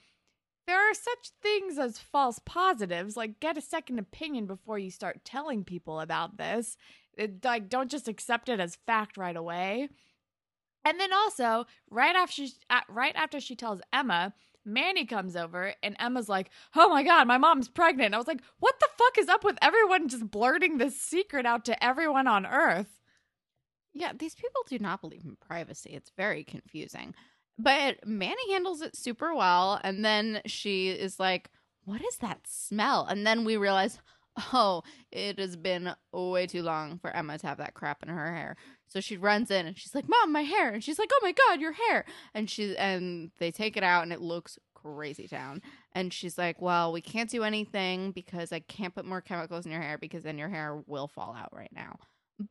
there 0.68 0.78
are 0.90 0.94
such 0.94 1.30
things 1.42 1.78
as 1.78 1.98
false 1.98 2.38
positives. 2.38 3.16
Like, 3.16 3.40
get 3.40 3.58
a 3.58 3.62
second 3.62 3.98
opinion 3.98 4.46
before 4.46 4.78
you 4.78 4.90
start 4.90 5.24
telling 5.24 5.64
people 5.64 6.00
about 6.00 6.36
this. 6.36 6.76
It, 7.16 7.44
like, 7.44 7.68
don't 7.68 7.90
just 7.90 8.06
accept 8.06 8.48
it 8.48 8.60
as 8.60 8.76
fact 8.86 9.16
right 9.16 9.36
away. 9.36 9.88
And 10.84 11.00
then 11.00 11.12
also, 11.12 11.66
right 11.90 12.14
after 12.14 12.46
she, 12.46 12.52
right 12.88 13.14
after 13.16 13.40
she 13.40 13.56
tells 13.56 13.80
Emma, 13.92 14.34
Manny 14.64 15.06
comes 15.06 15.36
over 15.36 15.74
and 15.82 15.96
Emma's 15.98 16.28
like, 16.28 16.50
"Oh 16.76 16.88
my 16.88 17.02
god, 17.02 17.26
my 17.26 17.38
mom's 17.38 17.68
pregnant." 17.68 18.14
I 18.14 18.18
was 18.18 18.26
like, 18.26 18.42
"What 18.58 18.78
the 18.78 18.88
fuck 18.96 19.18
is 19.18 19.28
up 19.28 19.44
with 19.44 19.58
everyone 19.60 20.08
just 20.08 20.30
blurting 20.30 20.78
this 20.78 21.00
secret 21.00 21.46
out 21.46 21.64
to 21.66 21.84
everyone 21.84 22.26
on 22.26 22.46
Earth?" 22.46 23.00
Yeah, 23.92 24.12
these 24.12 24.34
people 24.34 24.62
do 24.68 24.78
not 24.78 25.00
believe 25.00 25.24
in 25.24 25.36
privacy. 25.36 25.90
It's 25.90 26.12
very 26.16 26.44
confusing. 26.44 27.14
But 27.58 28.06
Manny 28.06 28.52
handles 28.52 28.82
it 28.82 28.96
super 28.96 29.34
well. 29.34 29.80
And 29.82 30.04
then 30.04 30.40
she 30.46 30.90
is 30.90 31.18
like, 31.18 31.50
What 31.84 32.02
is 32.02 32.18
that 32.18 32.40
smell? 32.46 33.06
And 33.06 33.26
then 33.26 33.44
we 33.44 33.56
realize, 33.56 33.98
Oh, 34.52 34.82
it 35.10 35.38
has 35.38 35.56
been 35.56 35.94
way 36.12 36.46
too 36.46 36.62
long 36.62 36.98
for 36.98 37.10
Emma 37.10 37.38
to 37.38 37.46
have 37.46 37.58
that 37.58 37.74
crap 37.74 38.02
in 38.02 38.08
her 38.08 38.34
hair. 38.34 38.56
So 38.86 39.00
she 39.00 39.16
runs 39.16 39.50
in 39.50 39.66
and 39.66 39.76
she's 39.76 39.94
like, 39.94 40.08
Mom, 40.08 40.32
my 40.32 40.42
hair. 40.42 40.70
And 40.72 40.84
she's 40.84 40.98
like, 40.98 41.10
Oh 41.12 41.20
my 41.22 41.32
God, 41.32 41.60
your 41.60 41.72
hair. 41.72 42.04
And 42.34 42.48
she 42.48 42.76
and 42.76 43.32
they 43.38 43.50
take 43.50 43.76
it 43.76 43.82
out 43.82 44.04
and 44.04 44.12
it 44.12 44.20
looks 44.20 44.58
crazy 44.74 45.26
town. 45.26 45.60
And 45.92 46.12
she's 46.12 46.38
like, 46.38 46.62
Well, 46.62 46.92
we 46.92 47.00
can't 47.00 47.30
do 47.30 47.42
anything 47.42 48.12
because 48.12 48.52
I 48.52 48.60
can't 48.60 48.94
put 48.94 49.04
more 49.04 49.20
chemicals 49.20 49.66
in 49.66 49.72
your 49.72 49.82
hair 49.82 49.98
because 49.98 50.22
then 50.22 50.38
your 50.38 50.48
hair 50.48 50.80
will 50.86 51.08
fall 51.08 51.34
out 51.36 51.52
right 51.52 51.72
now. 51.72 51.98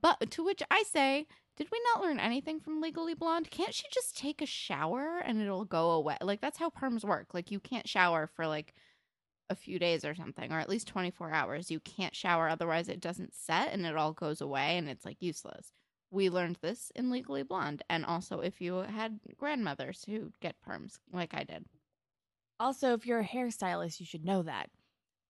But 0.01 0.31
to 0.31 0.43
which 0.43 0.61
I 0.69 0.83
say, 0.83 1.27
did 1.57 1.67
we 1.71 1.81
not 1.91 2.03
learn 2.03 2.19
anything 2.19 2.59
from 2.59 2.81
Legally 2.81 3.15
Blonde? 3.15 3.49
Can't 3.49 3.73
she 3.73 3.85
just 3.91 4.15
take 4.15 4.41
a 4.41 4.45
shower 4.45 5.17
and 5.25 5.41
it'll 5.41 5.65
go 5.65 5.91
away? 5.91 6.17
Like 6.21 6.39
that's 6.39 6.59
how 6.59 6.69
perms 6.69 7.03
work. 7.03 7.33
Like 7.33 7.51
you 7.51 7.59
can't 7.59 7.87
shower 7.87 8.27
for 8.27 8.47
like 8.47 8.73
a 9.49 9.55
few 9.55 9.79
days 9.79 10.05
or 10.05 10.13
something, 10.13 10.51
or 10.51 10.59
at 10.59 10.69
least 10.69 10.87
24 10.87 11.31
hours. 11.31 11.71
You 11.71 11.79
can't 11.79 12.15
shower, 12.15 12.47
otherwise 12.47 12.89
it 12.89 13.01
doesn't 13.01 13.33
set 13.33 13.73
and 13.73 13.85
it 13.85 13.95
all 13.95 14.13
goes 14.13 14.39
away 14.39 14.77
and 14.77 14.87
it's 14.87 15.05
like 15.05 15.17
useless. 15.19 15.71
We 16.11 16.29
learned 16.29 16.59
this 16.61 16.91
in 16.95 17.09
Legally 17.09 17.43
Blonde, 17.43 17.83
and 17.89 18.05
also 18.05 18.39
if 18.39 18.61
you 18.61 18.75
had 18.75 19.19
grandmothers 19.35 20.05
who 20.07 20.31
get 20.39 20.55
perms, 20.65 20.99
like 21.11 21.33
I 21.33 21.43
did. 21.43 21.65
Also, 22.59 22.93
if 22.93 23.05
you're 23.05 23.19
a 23.19 23.27
hairstylist, 23.27 23.99
you 23.99 24.05
should 24.05 24.23
know 24.23 24.41
that. 24.43 24.69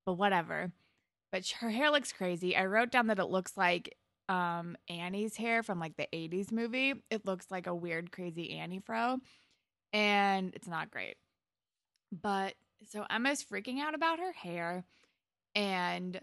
But 0.05 0.13
whatever. 0.13 0.71
But 1.31 1.47
her 1.59 1.71
hair 1.71 1.89
looks 1.89 2.13
crazy. 2.13 2.55
I 2.55 2.65
wrote 2.65 2.91
down 2.91 3.07
that 3.07 3.19
it 3.19 3.25
looks 3.25 3.57
like 3.57 3.97
um 4.29 4.77
Annie's 4.89 5.35
hair 5.35 5.63
from 5.63 5.79
like 5.79 5.97
the 5.97 6.07
80s 6.13 6.51
movie. 6.51 6.93
It 7.09 7.25
looks 7.25 7.47
like 7.51 7.67
a 7.67 7.75
weird 7.75 8.11
crazy 8.11 8.51
Annie 8.57 8.79
fro 8.79 9.17
and 9.93 10.53
it's 10.55 10.67
not 10.67 10.91
great. 10.91 11.17
But 12.11 12.55
so 12.89 13.05
Emma's 13.09 13.43
freaking 13.43 13.79
out 13.79 13.95
about 13.95 14.19
her 14.19 14.31
hair 14.31 14.85
and 15.55 16.19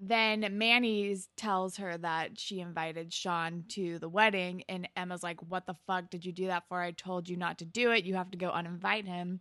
then 0.00 0.58
Manny's 0.58 1.28
tells 1.36 1.76
her 1.76 1.96
that 1.98 2.38
she 2.38 2.60
invited 2.60 3.12
Sean 3.12 3.64
to 3.70 3.98
the 3.98 4.08
wedding 4.08 4.64
and 4.68 4.88
Emma's 4.96 5.22
like, 5.22 5.40
"What 5.42 5.66
the 5.66 5.76
fuck 5.86 6.10
did 6.10 6.24
you 6.24 6.32
do 6.32 6.46
that 6.48 6.66
for? 6.68 6.80
I 6.80 6.90
told 6.90 7.28
you 7.28 7.36
not 7.36 7.58
to 7.58 7.64
do 7.64 7.92
it. 7.92 8.04
You 8.04 8.14
have 8.16 8.30
to 8.32 8.38
go 8.38 8.50
uninvite 8.50 9.06
him." 9.06 9.40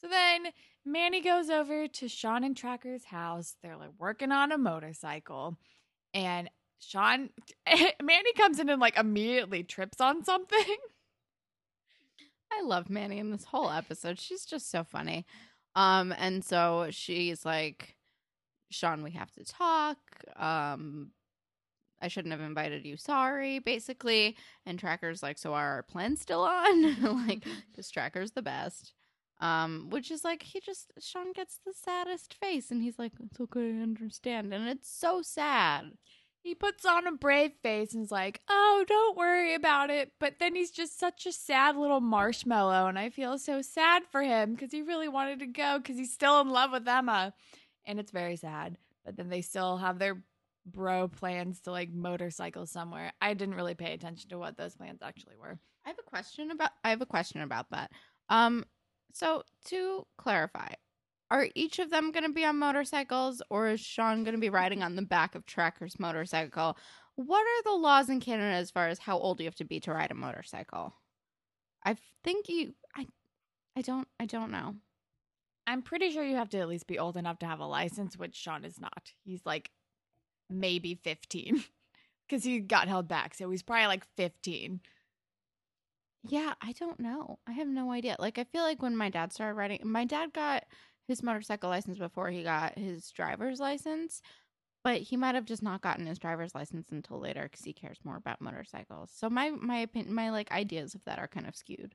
So 0.00 0.08
then 0.08 0.48
Manny 0.84 1.20
goes 1.22 1.48
over 1.50 1.88
to 1.88 2.08
Sean 2.08 2.44
and 2.44 2.56
Tracker's 2.56 3.04
house. 3.06 3.56
They're 3.62 3.76
like 3.76 3.92
working 3.98 4.32
on 4.32 4.52
a 4.52 4.58
motorcycle. 4.58 5.58
and 6.14 6.50
Sean 6.86 7.30
Manny 8.02 8.32
comes 8.36 8.58
in 8.58 8.68
and 8.68 8.80
like 8.80 8.98
immediately 8.98 9.62
trips 9.62 10.00
on 10.00 10.24
something. 10.24 10.58
I 12.52 12.62
love 12.62 12.88
Manny 12.88 13.18
in 13.18 13.30
this 13.30 13.44
whole 13.44 13.70
episode. 13.70 14.20
She's 14.20 14.44
just 14.44 14.70
so 14.70 14.84
funny. 14.84 15.26
Um, 15.74 16.14
and 16.16 16.44
so 16.44 16.88
she's 16.90 17.44
like, 17.44 17.96
Sean, 18.70 19.02
we 19.02 19.12
have 19.12 19.32
to 19.32 19.44
talk. 19.44 19.98
Um, 20.36 21.10
I 22.00 22.08
shouldn't 22.08 22.32
have 22.32 22.40
invited 22.40 22.84
you. 22.84 22.96
Sorry, 22.96 23.58
basically. 23.58 24.36
And 24.66 24.78
Tracker's 24.78 25.22
like, 25.22 25.38
so 25.38 25.54
are 25.54 25.74
our 25.74 25.82
plans 25.82 26.20
still 26.20 26.42
on? 26.42 27.26
like, 27.26 27.44
because 27.70 27.90
Tracker's 27.90 28.32
the 28.32 28.42
best. 28.42 28.92
Um, 29.40 29.88
which 29.90 30.10
is 30.10 30.22
like 30.22 30.42
he 30.42 30.60
just 30.60 30.92
Sean 31.00 31.32
gets 31.32 31.58
the 31.66 31.72
saddest 31.74 32.34
face, 32.34 32.70
and 32.70 32.80
he's 32.80 33.00
like, 33.00 33.12
"It's 33.20 33.40
okay, 33.40 33.78
I 33.78 33.82
understand," 33.82 34.54
and 34.54 34.68
it's 34.68 34.88
so 34.88 35.22
sad. 35.22 35.90
He 36.44 36.54
puts 36.54 36.84
on 36.84 37.06
a 37.06 37.12
brave 37.12 37.52
face 37.62 37.94
and's 37.94 38.12
like, 38.12 38.42
"Oh, 38.48 38.84
don't 38.86 39.16
worry 39.16 39.54
about 39.54 39.88
it." 39.88 40.12
But 40.20 40.38
then 40.38 40.54
he's 40.54 40.70
just 40.70 40.98
such 40.98 41.24
a 41.24 41.32
sad 41.32 41.74
little 41.74 42.02
marshmallow, 42.02 42.86
and 42.86 42.98
I 42.98 43.08
feel 43.08 43.38
so 43.38 43.62
sad 43.62 44.02
for 44.04 44.20
him 44.20 44.52
because 44.52 44.70
he 44.70 44.82
really 44.82 45.08
wanted 45.08 45.38
to 45.38 45.46
go 45.46 45.78
because 45.78 45.96
he's 45.96 46.12
still 46.12 46.42
in 46.42 46.50
love 46.50 46.70
with 46.70 46.86
Emma, 46.86 47.32
and 47.86 47.98
it's 47.98 48.10
very 48.12 48.36
sad. 48.36 48.76
But 49.06 49.16
then 49.16 49.30
they 49.30 49.40
still 49.40 49.78
have 49.78 49.98
their 49.98 50.22
bro 50.66 51.08
plans 51.08 51.60
to 51.62 51.70
like 51.70 51.90
motorcycle 51.90 52.66
somewhere. 52.66 53.14
I 53.22 53.32
didn't 53.32 53.54
really 53.54 53.74
pay 53.74 53.94
attention 53.94 54.28
to 54.28 54.38
what 54.38 54.58
those 54.58 54.76
plans 54.76 55.00
actually 55.00 55.36
were. 55.36 55.58
I 55.86 55.88
have 55.88 55.98
a 55.98 56.10
question 56.10 56.50
about 56.50 56.72
I 56.84 56.90
have 56.90 57.00
a 57.00 57.06
question 57.06 57.40
about 57.40 57.70
that. 57.70 57.90
Um, 58.28 58.66
so 59.14 59.44
to 59.66 60.06
clarify, 60.18 60.74
are 61.30 61.48
each 61.54 61.78
of 61.78 61.90
them 61.90 62.12
going 62.12 62.24
to 62.24 62.32
be 62.32 62.44
on 62.44 62.58
motorcycles 62.58 63.42
or 63.50 63.68
is 63.68 63.80
Sean 63.80 64.24
going 64.24 64.34
to 64.34 64.40
be 64.40 64.50
riding 64.50 64.82
on 64.82 64.96
the 64.96 65.02
back 65.02 65.34
of 65.34 65.46
Tracker's 65.46 65.98
motorcycle? 65.98 66.76
What 67.16 67.40
are 67.40 67.62
the 67.64 67.80
laws 67.80 68.08
in 68.08 68.20
Canada 68.20 68.54
as 68.54 68.70
far 68.70 68.88
as 68.88 68.98
how 68.98 69.18
old 69.18 69.40
you 69.40 69.46
have 69.46 69.54
to 69.56 69.64
be 69.64 69.80
to 69.80 69.92
ride 69.92 70.10
a 70.10 70.14
motorcycle? 70.14 70.94
I 71.84 71.96
think 72.22 72.48
you 72.48 72.74
I 72.96 73.06
I 73.76 73.82
don't 73.82 74.08
I 74.18 74.26
don't 74.26 74.50
know. 74.50 74.76
I'm 75.66 75.82
pretty 75.82 76.10
sure 76.10 76.24
you 76.24 76.36
have 76.36 76.50
to 76.50 76.58
at 76.58 76.68
least 76.68 76.86
be 76.86 76.98
old 76.98 77.16
enough 77.16 77.38
to 77.38 77.46
have 77.46 77.60
a 77.60 77.66
license, 77.66 78.18
which 78.18 78.34
Sean 78.34 78.64
is 78.64 78.78
not. 78.78 79.12
He's 79.24 79.40
like 79.46 79.70
maybe 80.50 80.94
15 81.02 81.64
because 82.28 82.44
he 82.44 82.60
got 82.60 82.88
held 82.88 83.08
back. 83.08 83.34
So 83.34 83.50
he's 83.50 83.62
probably 83.62 83.86
like 83.86 84.04
15. 84.16 84.80
Yeah, 86.26 86.54
I 86.60 86.72
don't 86.72 87.00
know. 87.00 87.38
I 87.46 87.52
have 87.52 87.68
no 87.68 87.92
idea. 87.92 88.16
Like 88.18 88.38
I 88.38 88.44
feel 88.44 88.62
like 88.62 88.82
when 88.82 88.96
my 88.96 89.10
dad 89.10 89.32
started 89.32 89.54
riding, 89.54 89.80
my 89.84 90.04
dad 90.04 90.32
got 90.32 90.64
his 91.06 91.22
motorcycle 91.22 91.70
license 91.70 91.98
before 91.98 92.30
he 92.30 92.42
got 92.42 92.78
his 92.78 93.10
driver's 93.10 93.60
license, 93.60 94.22
but 94.82 94.98
he 95.00 95.16
might 95.16 95.34
have 95.34 95.44
just 95.44 95.62
not 95.62 95.82
gotten 95.82 96.06
his 96.06 96.18
driver's 96.18 96.54
license 96.54 96.90
until 96.90 97.20
later 97.20 97.44
because 97.44 97.64
he 97.64 97.72
cares 97.72 97.98
more 98.04 98.16
about 98.16 98.40
motorcycles. 98.40 99.10
So 99.14 99.28
my 99.28 99.50
my 99.50 99.78
opinion, 99.78 100.14
my 100.14 100.30
like 100.30 100.50
ideas 100.52 100.94
of 100.94 101.04
that 101.04 101.18
are 101.18 101.28
kind 101.28 101.46
of 101.46 101.56
skewed. 101.56 101.94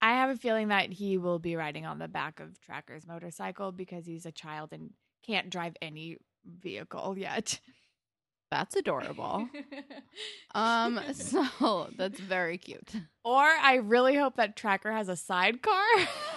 I 0.00 0.14
have 0.14 0.30
a 0.30 0.36
feeling 0.36 0.68
that 0.68 0.92
he 0.92 1.16
will 1.16 1.38
be 1.38 1.54
riding 1.54 1.86
on 1.86 2.00
the 2.00 2.08
back 2.08 2.40
of 2.40 2.60
Tracker's 2.60 3.06
motorcycle 3.06 3.70
because 3.70 4.04
he's 4.04 4.26
a 4.26 4.32
child 4.32 4.72
and 4.72 4.90
can't 5.24 5.48
drive 5.48 5.76
any 5.80 6.16
vehicle 6.44 7.16
yet. 7.16 7.60
That's 8.50 8.76
adorable. 8.76 9.48
um, 10.54 11.00
so 11.14 11.88
that's 11.96 12.20
very 12.20 12.58
cute. 12.58 12.92
Or 13.24 13.44
I 13.44 13.76
really 13.76 14.16
hope 14.16 14.36
that 14.36 14.56
Tracker 14.56 14.92
has 14.92 15.08
a 15.08 15.16
sidecar. 15.16 15.82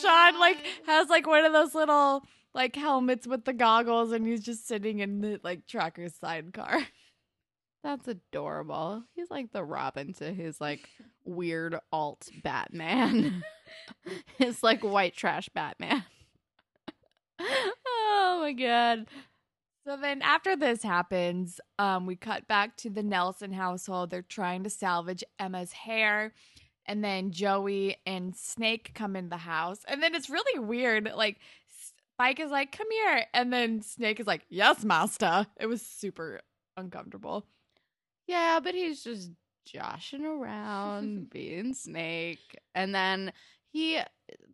Sean 0.00 0.38
like 0.38 0.58
has 0.86 1.08
like 1.08 1.26
one 1.26 1.44
of 1.44 1.52
those 1.52 1.74
little 1.74 2.24
like 2.54 2.76
helmets 2.76 3.26
with 3.26 3.44
the 3.44 3.52
goggles 3.52 4.12
and 4.12 4.26
he's 4.26 4.42
just 4.42 4.66
sitting 4.66 5.00
in 5.00 5.20
the 5.20 5.40
like 5.42 5.66
Tracker's 5.66 6.14
sidecar. 6.14 6.80
That's 7.82 8.08
adorable. 8.08 9.04
He's 9.14 9.30
like 9.30 9.52
the 9.52 9.62
Robin 9.62 10.14
to 10.14 10.32
his 10.32 10.58
like 10.60 10.88
weird 11.24 11.76
alt 11.92 12.28
Batman. 12.42 13.42
his 14.38 14.62
like 14.62 14.82
white 14.82 15.14
trash 15.14 15.50
Batman. 15.50 16.04
oh 17.40 18.38
my 18.40 18.52
god. 18.52 19.06
So 19.86 19.98
then 19.98 20.22
after 20.22 20.56
this 20.56 20.82
happens, 20.82 21.60
um, 21.78 22.06
we 22.06 22.16
cut 22.16 22.48
back 22.48 22.74
to 22.78 22.90
the 22.90 23.02
Nelson 23.02 23.52
household. 23.52 24.08
They're 24.08 24.22
trying 24.22 24.64
to 24.64 24.70
salvage 24.70 25.22
Emma's 25.38 25.72
hair. 25.72 26.32
And 26.86 27.02
then 27.02 27.30
Joey 27.30 27.96
and 28.06 28.36
Snake 28.36 28.92
come 28.94 29.16
in 29.16 29.28
the 29.28 29.36
house. 29.36 29.80
And 29.88 30.02
then 30.02 30.14
it's 30.14 30.30
really 30.30 30.58
weird. 30.58 31.10
Like 31.14 31.38
Spike 32.16 32.40
is 32.40 32.50
like, 32.50 32.76
come 32.76 32.90
here. 32.90 33.24
And 33.32 33.52
then 33.52 33.82
Snake 33.82 34.20
is 34.20 34.26
like, 34.26 34.42
yes, 34.48 34.84
master. 34.84 35.46
It 35.58 35.66
was 35.66 35.82
super 35.82 36.40
uncomfortable. 36.76 37.46
Yeah, 38.26 38.60
but 38.62 38.74
he's 38.74 39.02
just 39.02 39.30
joshing 39.66 40.24
around, 40.24 41.30
being 41.30 41.74
Snake. 41.74 42.58
And 42.74 42.94
then 42.94 43.32
he 43.70 44.00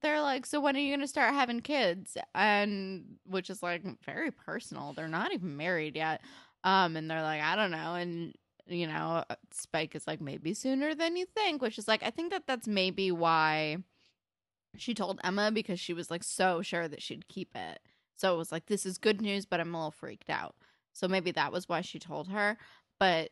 they're 0.00 0.22
like, 0.22 0.46
So 0.46 0.60
when 0.60 0.76
are 0.76 0.80
you 0.80 0.94
gonna 0.94 1.06
start 1.06 1.34
having 1.34 1.60
kids? 1.60 2.16
And 2.34 3.16
which 3.24 3.50
is 3.50 3.62
like 3.62 3.82
very 4.04 4.30
personal. 4.30 4.92
They're 4.92 5.08
not 5.08 5.32
even 5.32 5.56
married 5.56 5.96
yet. 5.96 6.22
Um, 6.64 6.96
and 6.96 7.10
they're 7.10 7.22
like, 7.22 7.42
I 7.42 7.56
don't 7.56 7.70
know. 7.70 7.94
And 7.94 8.34
you 8.70 8.86
know, 8.86 9.24
uh, 9.28 9.34
Spike 9.52 9.94
is 9.94 10.06
like, 10.06 10.20
maybe 10.20 10.54
sooner 10.54 10.94
than 10.94 11.16
you 11.16 11.26
think, 11.26 11.62
which 11.62 11.78
is 11.78 11.88
like, 11.88 12.02
I 12.02 12.10
think 12.10 12.30
that 12.30 12.46
that's 12.46 12.68
maybe 12.68 13.10
why 13.10 13.78
she 14.76 14.94
told 14.94 15.20
Emma 15.24 15.50
because 15.50 15.80
she 15.80 15.92
was 15.92 16.10
like 16.10 16.22
so 16.22 16.62
sure 16.62 16.88
that 16.88 17.02
she'd 17.02 17.28
keep 17.28 17.54
it. 17.54 17.80
So 18.16 18.34
it 18.34 18.38
was 18.38 18.52
like, 18.52 18.66
this 18.66 18.86
is 18.86 18.98
good 18.98 19.20
news, 19.20 19.46
but 19.46 19.60
I'm 19.60 19.74
a 19.74 19.78
little 19.78 19.90
freaked 19.90 20.30
out. 20.30 20.54
So 20.92 21.08
maybe 21.08 21.30
that 21.32 21.52
was 21.52 21.68
why 21.68 21.80
she 21.80 21.98
told 21.98 22.28
her. 22.28 22.58
But 22.98 23.30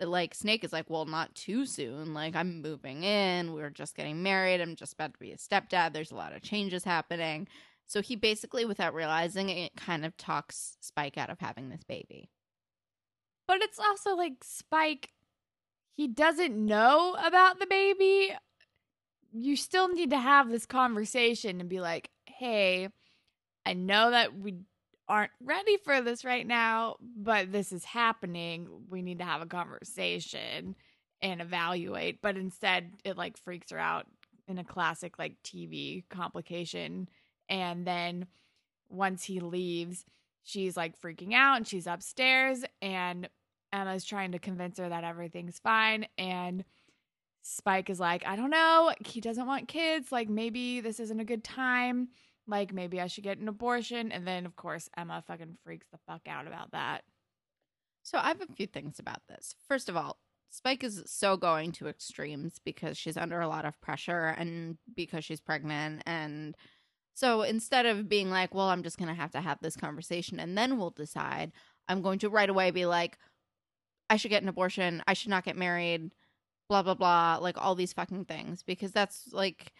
like 0.00 0.34
Snake 0.34 0.64
is 0.64 0.72
like, 0.72 0.88
well, 0.88 1.06
not 1.06 1.34
too 1.34 1.66
soon. 1.66 2.14
Like 2.14 2.36
I'm 2.36 2.60
moving 2.62 3.04
in. 3.04 3.52
We're 3.54 3.70
just 3.70 3.96
getting 3.96 4.22
married. 4.22 4.60
I'm 4.60 4.76
just 4.76 4.92
about 4.94 5.14
to 5.14 5.18
be 5.18 5.32
a 5.32 5.36
stepdad. 5.36 5.92
There's 5.92 6.12
a 6.12 6.16
lot 6.16 6.34
of 6.34 6.42
changes 6.42 6.84
happening. 6.84 7.48
So 7.86 8.02
he 8.02 8.16
basically, 8.16 8.66
without 8.66 8.94
realizing 8.94 9.48
it, 9.48 9.74
kind 9.76 10.04
of 10.04 10.16
talks 10.16 10.76
Spike 10.80 11.16
out 11.16 11.30
of 11.30 11.38
having 11.40 11.70
this 11.70 11.84
baby. 11.84 12.28
But 13.48 13.62
it's 13.62 13.80
also 13.80 14.14
like 14.14 14.44
Spike, 14.44 15.10
he 15.96 16.06
doesn't 16.06 16.54
know 16.54 17.16
about 17.18 17.58
the 17.58 17.66
baby. 17.66 18.32
You 19.32 19.56
still 19.56 19.88
need 19.88 20.10
to 20.10 20.18
have 20.18 20.50
this 20.50 20.66
conversation 20.66 21.58
and 21.58 21.68
be 21.68 21.80
like, 21.80 22.10
hey, 22.26 22.88
I 23.66 23.72
know 23.72 24.10
that 24.10 24.38
we 24.38 24.58
aren't 25.08 25.32
ready 25.42 25.78
for 25.78 26.02
this 26.02 26.24
right 26.24 26.46
now, 26.46 26.96
but 27.00 27.50
this 27.50 27.72
is 27.72 27.84
happening. 27.84 28.68
We 28.90 29.00
need 29.00 29.18
to 29.18 29.24
have 29.24 29.40
a 29.40 29.46
conversation 29.46 30.76
and 31.22 31.40
evaluate. 31.40 32.20
But 32.20 32.36
instead, 32.36 32.92
it 33.04 33.16
like 33.16 33.38
freaks 33.38 33.70
her 33.70 33.78
out 33.78 34.06
in 34.46 34.58
a 34.58 34.64
classic 34.64 35.18
like 35.18 35.36
TV 35.42 36.04
complication. 36.10 37.08
And 37.48 37.86
then 37.86 38.26
once 38.90 39.24
he 39.24 39.40
leaves, 39.40 40.04
she's 40.44 40.76
like 40.76 41.00
freaking 41.00 41.34
out 41.34 41.56
and 41.56 41.66
she's 41.66 41.86
upstairs 41.86 42.62
and 42.82 43.28
Emma's 43.72 44.04
trying 44.04 44.32
to 44.32 44.38
convince 44.38 44.78
her 44.78 44.88
that 44.88 45.04
everything's 45.04 45.58
fine 45.58 46.06
and 46.16 46.64
Spike 47.42 47.88
is 47.88 48.00
like, 48.00 48.26
I 48.26 48.36
don't 48.36 48.50
know, 48.50 48.92
he 49.06 49.20
doesn't 49.20 49.46
want 49.46 49.68
kids, 49.68 50.12
like 50.12 50.28
maybe 50.28 50.80
this 50.80 51.00
isn't 51.00 51.20
a 51.20 51.24
good 51.24 51.44
time, 51.44 52.08
like 52.46 52.72
maybe 52.72 53.00
I 53.00 53.06
should 53.06 53.24
get 53.24 53.38
an 53.38 53.48
abortion. 53.48 54.12
And 54.12 54.26
then 54.26 54.44
of 54.44 54.56
course 54.56 54.88
Emma 54.96 55.22
fucking 55.26 55.56
freaks 55.64 55.86
the 55.90 55.98
fuck 56.06 56.22
out 56.28 56.46
about 56.46 56.72
that. 56.72 57.04
So 58.02 58.18
I 58.18 58.28
have 58.28 58.40
a 58.40 58.52
few 58.54 58.66
things 58.66 58.98
about 58.98 59.22
this. 59.28 59.54
First 59.66 59.88
of 59.88 59.96
all, 59.96 60.18
Spike 60.50 60.82
is 60.82 61.02
so 61.06 61.36
going 61.36 61.72
to 61.72 61.88
extremes 61.88 62.58
because 62.64 62.96
she's 62.96 63.16
under 63.16 63.40
a 63.40 63.48
lot 63.48 63.64
of 63.64 63.80
pressure 63.80 64.34
and 64.38 64.78
because 64.94 65.24
she's 65.24 65.40
pregnant. 65.40 66.02
And 66.06 66.56
so 67.14 67.42
instead 67.42 67.84
of 67.84 68.08
being 68.08 68.30
like, 68.30 68.54
well, 68.54 68.68
I'm 68.68 68.82
just 68.82 68.96
going 68.96 69.08
to 69.08 69.20
have 69.20 69.32
to 69.32 69.40
have 69.40 69.58
this 69.60 69.76
conversation 69.76 70.40
and 70.40 70.56
then 70.56 70.78
we'll 70.78 70.90
decide, 70.90 71.52
I'm 71.88 72.00
going 72.00 72.18
to 72.20 72.30
right 72.30 72.48
away 72.48 72.70
be 72.70 72.86
like, 72.86 73.18
I 74.10 74.16
should 74.16 74.30
get 74.30 74.42
an 74.42 74.48
abortion. 74.48 75.02
I 75.06 75.14
should 75.14 75.30
not 75.30 75.44
get 75.44 75.56
married. 75.56 76.12
Blah 76.68 76.82
blah 76.82 76.94
blah. 76.94 77.38
Like 77.40 77.56
all 77.58 77.74
these 77.74 77.92
fucking 77.92 78.26
things 78.26 78.62
because 78.62 78.92
that's 78.92 79.32
like, 79.32 79.72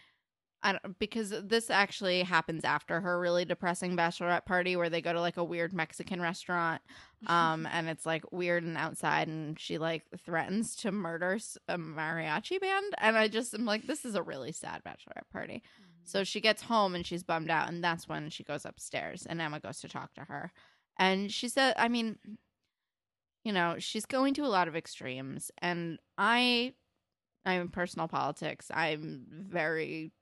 I 0.63 0.73
don't 0.73 0.99
because 0.99 1.33
this 1.45 1.71
actually 1.71 2.23
happens 2.23 2.65
after 2.65 3.01
her 3.01 3.21
really 3.21 3.45
depressing 3.45 3.97
bachelorette 3.97 4.45
party 4.45 4.75
where 4.75 4.91
they 4.91 5.01
go 5.01 5.13
to 5.13 5.21
like 5.21 5.37
a 5.37 5.45
weird 5.45 5.73
Mexican 5.73 6.21
restaurant, 6.21 6.83
um, 7.27 7.67
and 7.71 7.89
it's 7.89 8.07
like 8.07 8.25
weird 8.33 8.65
and 8.65 8.77
outside, 8.77 9.29
and 9.29 9.59
she 9.59 9.79
like 9.79 10.05
threatens 10.25 10.75
to 10.77 10.93
murder 10.93 11.39
a 11.69 11.79
mariachi 11.79 12.61
band, 12.61 12.95
and 12.99 13.17
I 13.17 13.29
just 13.29 13.55
am 13.55 13.65
like, 13.65 13.87
this 13.87 14.05
is 14.05 14.15
a 14.15 14.23
really 14.23 14.53
sad 14.53 14.83
bachelorette 14.85 15.31
party. 15.33 15.63
So 16.05 16.25
she 16.25 16.41
gets 16.41 16.63
home 16.63 16.95
and 16.95 17.07
she's 17.07 17.23
bummed 17.23 17.51
out, 17.51 17.69
and 17.69 17.85
that's 17.85 18.09
when 18.09 18.31
she 18.31 18.43
goes 18.43 18.65
upstairs, 18.65 19.27
and 19.27 19.41
Emma 19.41 19.61
goes 19.61 19.81
to 19.81 19.89
talk 19.89 20.15
to 20.15 20.23
her, 20.23 20.53
and 20.99 21.31
she 21.31 21.49
said, 21.49 21.75
I 21.77 21.89
mean 21.89 22.19
you 23.45 23.53
know, 23.53 23.77
she's 23.79 24.07
going 24.07 24.35
to 24.35 24.45
a 24.45 24.49
lot 24.49 24.69
of 24.69 24.77
extremes 24.77 25.51
and 25.59 25.99
I 26.17 26.75
I'm 27.45 27.63
in 27.63 27.69
personal 27.69 28.09
politics. 28.09 28.71
I'm 28.75 29.25
very 29.31 30.13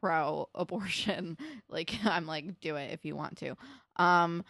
pro 0.00 0.48
abortion. 0.54 1.36
like 1.68 1.94
I'm 2.04 2.26
like 2.26 2.60
do 2.60 2.76
it 2.76 2.92
if 2.92 3.04
you 3.04 3.16
want 3.16 3.38
to. 3.38 3.56
Um 3.96 4.44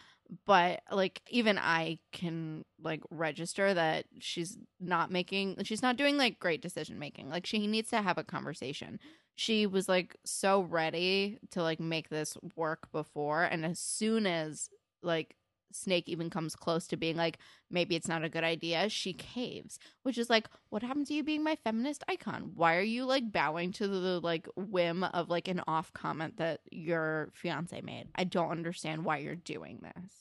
but 0.45 0.81
like 0.91 1.21
even 1.29 1.57
I 1.57 1.97
can 2.13 2.63
like 2.81 3.01
register 3.09 3.73
that 3.73 4.05
she's 4.19 4.57
not 4.79 5.11
making 5.11 5.57
she's 5.63 5.81
not 5.81 5.97
doing 5.97 6.17
like 6.17 6.39
great 6.39 6.61
decision 6.61 6.99
making. 6.99 7.29
Like 7.29 7.45
she 7.45 7.65
needs 7.65 7.89
to 7.89 8.01
have 8.01 8.17
a 8.17 8.23
conversation. 8.23 8.99
She 9.35 9.65
was 9.65 9.89
like 9.89 10.17
so 10.25 10.61
ready 10.61 11.39
to 11.51 11.63
like 11.63 11.79
make 11.79 12.09
this 12.09 12.37
work 12.55 12.91
before 12.91 13.43
and 13.43 13.65
as 13.65 13.79
soon 13.79 14.27
as 14.27 14.69
like 15.01 15.35
Snake 15.71 16.07
even 16.07 16.29
comes 16.29 16.55
close 16.55 16.87
to 16.87 16.97
being 16.97 17.15
like, 17.15 17.37
maybe 17.69 17.95
it's 17.95 18.07
not 18.07 18.23
a 18.23 18.29
good 18.29 18.43
idea, 18.43 18.89
she 18.89 19.13
caves, 19.13 19.79
which 20.03 20.17
is 20.17 20.29
like, 20.29 20.47
what 20.69 20.83
happened 20.83 21.07
to 21.07 21.13
you 21.13 21.23
being 21.23 21.43
my 21.43 21.57
feminist 21.63 22.03
icon? 22.07 22.51
Why 22.55 22.75
are 22.75 22.81
you 22.81 23.05
like 23.05 23.31
bowing 23.31 23.71
to 23.73 23.87
the 23.87 24.19
like 24.19 24.47
whim 24.55 25.03
of 25.03 25.29
like 25.29 25.47
an 25.47 25.61
off 25.67 25.93
comment 25.93 26.37
that 26.37 26.61
your 26.71 27.29
fiance 27.33 27.79
made? 27.81 28.07
I 28.15 28.23
don't 28.23 28.51
understand 28.51 29.05
why 29.05 29.17
you're 29.17 29.35
doing 29.35 29.79
this. 29.81 30.11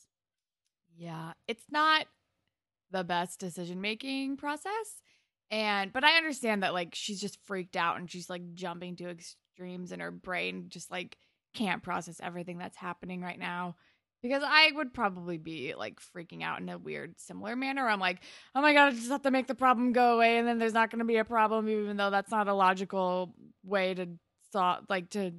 Yeah, 0.97 1.33
it's 1.47 1.67
not 1.71 2.07
the 2.91 3.05
best 3.05 3.39
decision 3.39 3.81
making 3.81 4.37
process. 4.37 5.03
And, 5.51 5.93
but 5.93 6.05
I 6.05 6.17
understand 6.17 6.63
that 6.63 6.75
like 6.75 6.95
she's 6.95 7.21
just 7.21 7.39
freaked 7.45 7.77
out 7.77 7.99
and 7.99 8.11
she's 8.11 8.29
like 8.29 8.55
jumping 8.55 8.97
to 8.97 9.09
extremes 9.09 9.93
and 9.93 10.03
her 10.03 10.11
brain 10.11 10.67
just 10.69 10.91
like 10.91 11.17
can't 11.55 11.83
process 11.83 12.21
everything 12.23 12.59
that's 12.59 12.77
happening 12.77 13.23
right 13.23 13.39
now 13.39 13.77
because 14.23 14.43
I 14.45 14.73
would 14.75 14.93
probably 14.93 15.39
be 15.39 15.75
like 15.77 16.01
freaking 16.01 16.43
out 16.43 16.61
in 16.61 16.69
a 16.69 16.79
weird, 16.79 17.19
similar 17.19 17.57
manner. 17.57 17.89
I'm 17.89 18.01
like, 18.01 18.21
oh 18.55 18.63
my 18.63 18.73
God, 18.73 18.93
I 18.93 18.97
just 18.97 19.11
have 19.11 19.23
to 19.23 19.31
make 19.31 19.47
the 19.47 19.55
problem 19.55 19.93
go 19.93 20.15
away. 20.15 20.39
And 20.39 20.47
then 20.47 20.59
there's 20.59 20.75
not 20.75 20.91
going 20.91 21.01
to 21.01 21.05
be 21.05 21.17
a 21.17 21.25
problem, 21.25 21.69
even 21.69 21.97
though 21.97 22.11
that's 22.11 22.31
not 22.31 22.49
a 22.49 22.55
logical 22.55 23.35
way 23.65 23.95
to 23.95 24.09
solve, 24.53 24.85
like 24.89 25.11
to 25.11 25.33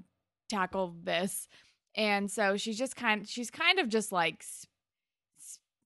tackle 0.50 0.96
this. 1.04 1.48
And 1.96 2.30
so 2.30 2.56
she's 2.58 2.78
just 2.78 2.96
kind 2.96 3.28
she's 3.28 3.52
kind 3.52 3.80
of 3.80 3.90
just 3.90 4.12
like, 4.12 4.44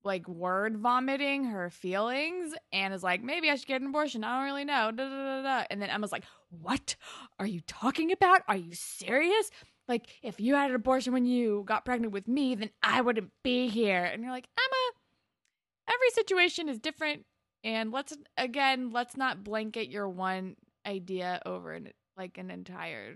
like 0.03 0.27
word 0.27 0.77
vomiting 0.77 1.45
her 1.45 1.69
feelings 1.69 2.53
and 2.71 2.93
is 2.93 3.03
like, 3.03 3.23
maybe 3.23 3.49
I 3.49 3.55
should 3.55 3.67
get 3.67 3.81
an 3.81 3.87
abortion. 3.87 4.23
I 4.23 4.37
don't 4.37 4.45
really 4.45 4.65
know. 4.65 4.91
Da, 4.91 5.09
da, 5.09 5.41
da, 5.43 5.63
and 5.69 5.81
then 5.81 5.89
Emma's 5.89 6.11
like, 6.11 6.25
what 6.49 6.95
are 7.39 7.45
you 7.45 7.61
talking 7.61 8.11
about? 8.11 8.41
Are 8.47 8.57
you 8.57 8.73
serious? 8.73 9.49
Like, 9.87 10.07
if 10.21 10.39
you 10.39 10.55
had 10.55 10.69
an 10.69 10.75
abortion 10.75 11.13
when 11.13 11.25
you 11.25 11.63
got 11.65 11.85
pregnant 11.85 12.13
with 12.13 12.27
me, 12.27 12.55
then 12.55 12.69
I 12.81 13.01
wouldn't 13.01 13.31
be 13.43 13.67
here. 13.67 14.03
And 14.03 14.23
you're 14.23 14.31
like, 14.31 14.47
Emma, 14.57 15.93
every 15.93 16.09
situation 16.11 16.69
is 16.69 16.79
different. 16.79 17.25
And 17.63 17.91
let's, 17.91 18.15
again, 18.37 18.91
let's 18.91 19.17
not 19.17 19.43
blanket 19.43 19.89
your 19.89 20.07
one 20.07 20.55
idea 20.85 21.41
over 21.45 21.73
an, 21.73 21.89
like 22.17 22.37
an 22.37 22.49
entire 22.49 23.15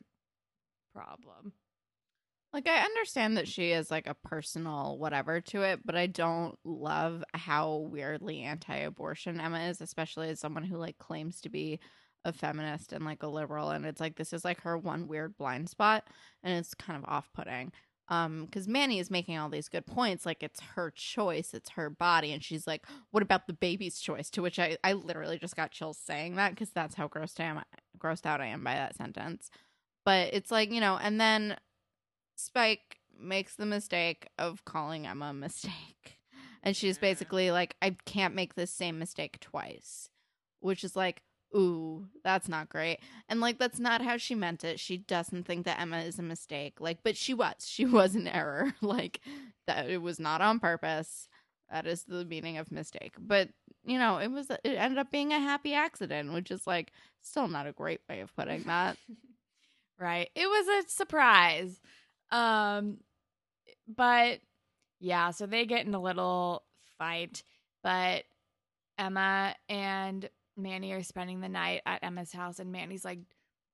problem. 0.94 1.54
Like, 2.54 2.68
I 2.68 2.80
understand 2.80 3.38
that 3.38 3.48
she 3.48 3.72
is 3.72 3.92
like 3.92 4.08
a 4.08 4.16
personal 4.16 4.98
whatever 4.98 5.42
to 5.42 5.64
it, 5.64 5.82
but 5.86 5.96
I 5.96 6.08
don't 6.08 6.58
love 6.64 7.24
how 7.34 7.88
weirdly 7.92 8.42
anti 8.42 8.76
abortion 8.78 9.40
Emma 9.40 9.66
is, 9.66 9.82
especially 9.82 10.30
as 10.30 10.40
someone 10.40 10.64
who 10.64 10.78
like 10.78 10.98
claims 10.98 11.42
to 11.42 11.50
be 11.50 11.80
a 12.26 12.34
feminist 12.34 12.94
and 12.94 13.06
like 13.06 13.24
a 13.24 13.28
liberal 13.28 13.70
and 13.70 13.86
it's 13.86 14.02
like 14.02 14.16
this 14.16 14.34
is 14.34 14.44
like 14.44 14.62
her 14.62 14.78
one 14.78 15.08
weird 15.08 15.38
blind 15.38 15.70
spot 15.70 16.04
and 16.44 16.58
it's 16.58 16.74
kind 16.74 17.02
of 17.02 17.10
off-putting. 17.10 17.72
Um 18.10 18.46
because 18.46 18.68
manny 18.68 19.00
is 19.00 19.12
making 19.12 19.38
all 19.38 19.50
these 19.50 19.70
good 19.70 19.86
points 19.86 20.26
like 20.26 20.44
it's 20.44 20.60
her 20.76 20.92
choice 20.92 21.54
it's 21.54 21.72
her 21.72 21.90
body 21.90 22.32
and 22.32 22.44
she's 22.44 22.68
like 22.68 22.86
what 23.12 23.24
about 23.24 23.48
the 23.48 23.54
baby's 23.54 24.00
choice? 24.00 24.30
To 24.32 24.42
which 24.42 24.60
i 24.60 24.78
i 24.84 24.94
literally 24.94 25.38
just 25.38 25.56
got 25.56 25.72
chills 25.72 25.98
saying 25.98 26.36
that 26.36 26.52
because 26.52 26.72
that's 26.72 26.96
how 26.96 27.08
grossed 27.08 27.40
i 27.40 27.44
am 27.44 27.62
grossed 27.98 28.26
out 28.26 28.42
i 28.42 28.48
am 28.48 28.64
by 28.64 28.74
that 28.74 28.96
sentence. 28.96 29.50
But 30.06 30.34
it's 30.34 30.52
like 30.52 30.72
you 30.72 30.82
know 30.82 30.98
and 31.02 31.20
then 31.20 31.58
spike 32.36 33.00
makes 33.20 33.56
the 33.56 33.66
mistake 33.66 34.30
of 34.38 34.64
calling 34.66 35.08
emma 35.08 35.28
a 35.28 35.34
mistake. 35.34 36.20
And 36.64 36.76
she's 36.76 36.98
basically 36.98 37.52
like 37.52 37.76
i 37.82 37.92
can't 38.06 38.36
make 38.36 38.56
this 38.56 38.72
same 38.72 39.00
mistake 39.00 39.40
twice 39.40 40.10
which 40.60 40.84
is 40.84 40.96
like 40.96 41.22
ooh, 41.56 42.08
that's 42.24 42.48
not 42.48 42.70
great. 42.70 43.00
And 43.30 43.40
like 43.40 43.60
that's 43.60 43.80
not 43.80 44.02
how 44.02 44.18
she 44.18 44.36
meant 44.36 44.64
it. 44.64 44.80
She 44.80 44.98
doesn't 44.98 45.46
think 45.46 45.66
that 45.66 45.80
Emma 45.80 46.00
is 46.00 46.20
a 46.20 46.24
mistake. 46.24 46.80
Like, 46.80 47.00
but 47.04 47.18
she 47.18 47.34
was. 47.34 47.56
She 47.66 47.86
was 47.86 48.16
an 48.16 48.28
error. 48.28 48.74
like 48.82 49.22
that 49.68 49.90
it 49.90 50.02
was 50.02 50.20
not 50.20 50.42
on 50.42 50.60
purpose. 50.60 51.28
That 51.72 51.86
is 51.86 52.04
the 52.04 52.26
meaning 52.26 52.58
of 52.58 52.72
mistake. 52.72 53.16
But 53.20 53.50
you 53.84 53.98
know, 54.00 54.18
it 54.18 54.30
was 54.30 54.50
it 54.50 54.62
ended 54.66 54.98
up 54.98 55.12
being 55.12 55.32
a 55.34 55.40
happy 55.40 55.74
accident, 55.74 56.34
which 56.34 56.52
is 56.52 56.68
like 56.68 56.92
still 57.22 57.48
not 57.48 57.68
a 57.68 57.74
great 57.74 58.02
way 58.10 58.22
of 58.22 58.36
putting 58.36 58.64
that. 58.64 58.98
right. 60.00 60.30
It 60.36 60.48
was 60.48 60.86
a 60.86 60.90
surprise. 60.90 61.80
Um 62.32 62.98
but 63.88 64.40
yeah, 65.00 65.32
so 65.32 65.46
they 65.46 65.66
get 65.66 65.86
in 65.86 65.94
a 65.94 66.02
little 66.02 66.64
fight, 66.98 67.44
but 67.84 68.24
Emma 68.98 69.56
and 69.70 70.28
Manny 70.58 70.92
are 70.94 71.04
spending 71.04 71.40
the 71.40 71.50
night 71.50 71.82
at 71.86 72.04
Emma's 72.04 72.32
house, 72.32 72.60
and 72.60 72.72
Manny's 72.72 73.06
like, 73.06 73.20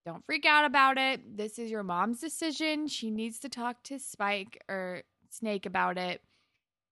Don't 0.06 0.26
freak 0.26 0.46
out 0.46 0.66
about 0.66 0.98
it. 0.98 1.38
This 1.38 1.58
is 1.58 1.72
your 1.72 1.84
mom's 1.84 2.20
decision. 2.20 2.88
She 2.88 3.10
needs 3.12 3.40
to 3.40 3.50
talk 3.50 3.84
to 3.84 4.00
Spike 4.00 4.62
or 4.70 5.04
Snake 5.30 5.66
about 5.66 5.98
it. 5.98 6.22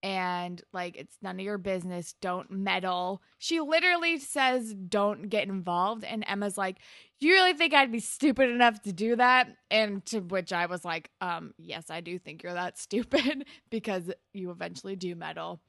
And 0.02 0.60
like, 0.72 0.96
it's 0.96 1.16
none 1.22 1.38
of 1.38 1.44
your 1.44 1.58
business. 1.58 2.14
Don't 2.20 2.50
meddle. 2.50 3.22
She 3.38 3.60
literally 3.60 4.18
says, 4.18 4.74
Don't 4.74 5.28
get 5.28 5.46
involved. 5.46 6.02
And 6.02 6.24
Emma's 6.26 6.58
like, 6.58 6.78
You 7.20 7.34
really 7.34 7.54
think 7.54 7.72
I'd 7.72 7.92
be 7.92 8.00
stupid 8.00 8.50
enough 8.50 8.82
to 8.82 8.92
do 8.92 9.14
that? 9.16 9.48
And 9.70 10.04
to 10.06 10.20
which 10.20 10.52
I 10.52 10.66
was 10.66 10.84
like, 10.84 11.10
um, 11.20 11.54
Yes, 11.56 11.88
I 11.88 12.00
do 12.00 12.18
think 12.18 12.42
you're 12.42 12.54
that 12.54 12.78
stupid 12.80 13.46
because 13.70 14.10
you 14.32 14.50
eventually 14.50 14.96
do 14.96 15.14
meddle. 15.14 15.60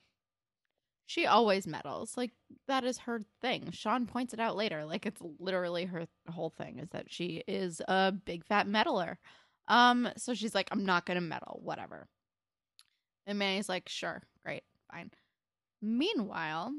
She 1.06 1.26
always 1.26 1.68
meddles. 1.68 2.16
Like 2.18 2.32
that 2.68 2.84
is 2.84 3.00
her 3.00 3.22
thing. 3.42 3.72
Sean 3.72 4.06
points 4.06 4.34
it 4.34 4.40
out 4.40 4.56
later. 4.56 4.86
Like 4.86 5.06
it's 5.06 5.22
literally 5.40 5.86
her 5.86 6.06
whole 6.30 6.50
thing 6.50 6.80
is 6.80 6.90
that 6.92 7.12
she 7.12 7.44
is 7.48 7.82
a 7.88 8.12
big 8.12 8.46
fat 8.46 8.68
meddler. 8.68 9.20
Um, 9.68 10.10
so 10.18 10.34
she's 10.34 10.56
like, 10.56 10.70
I'm 10.72 10.86
not 10.86 11.06
gonna 11.06 11.22
meddle, 11.22 11.60
whatever. 11.64 12.08
And 13.26 13.40
Manny's 13.40 13.70
like, 13.70 13.88
sure, 13.88 14.22
great, 14.44 14.64
fine. 14.92 15.12
Meanwhile, 15.82 16.74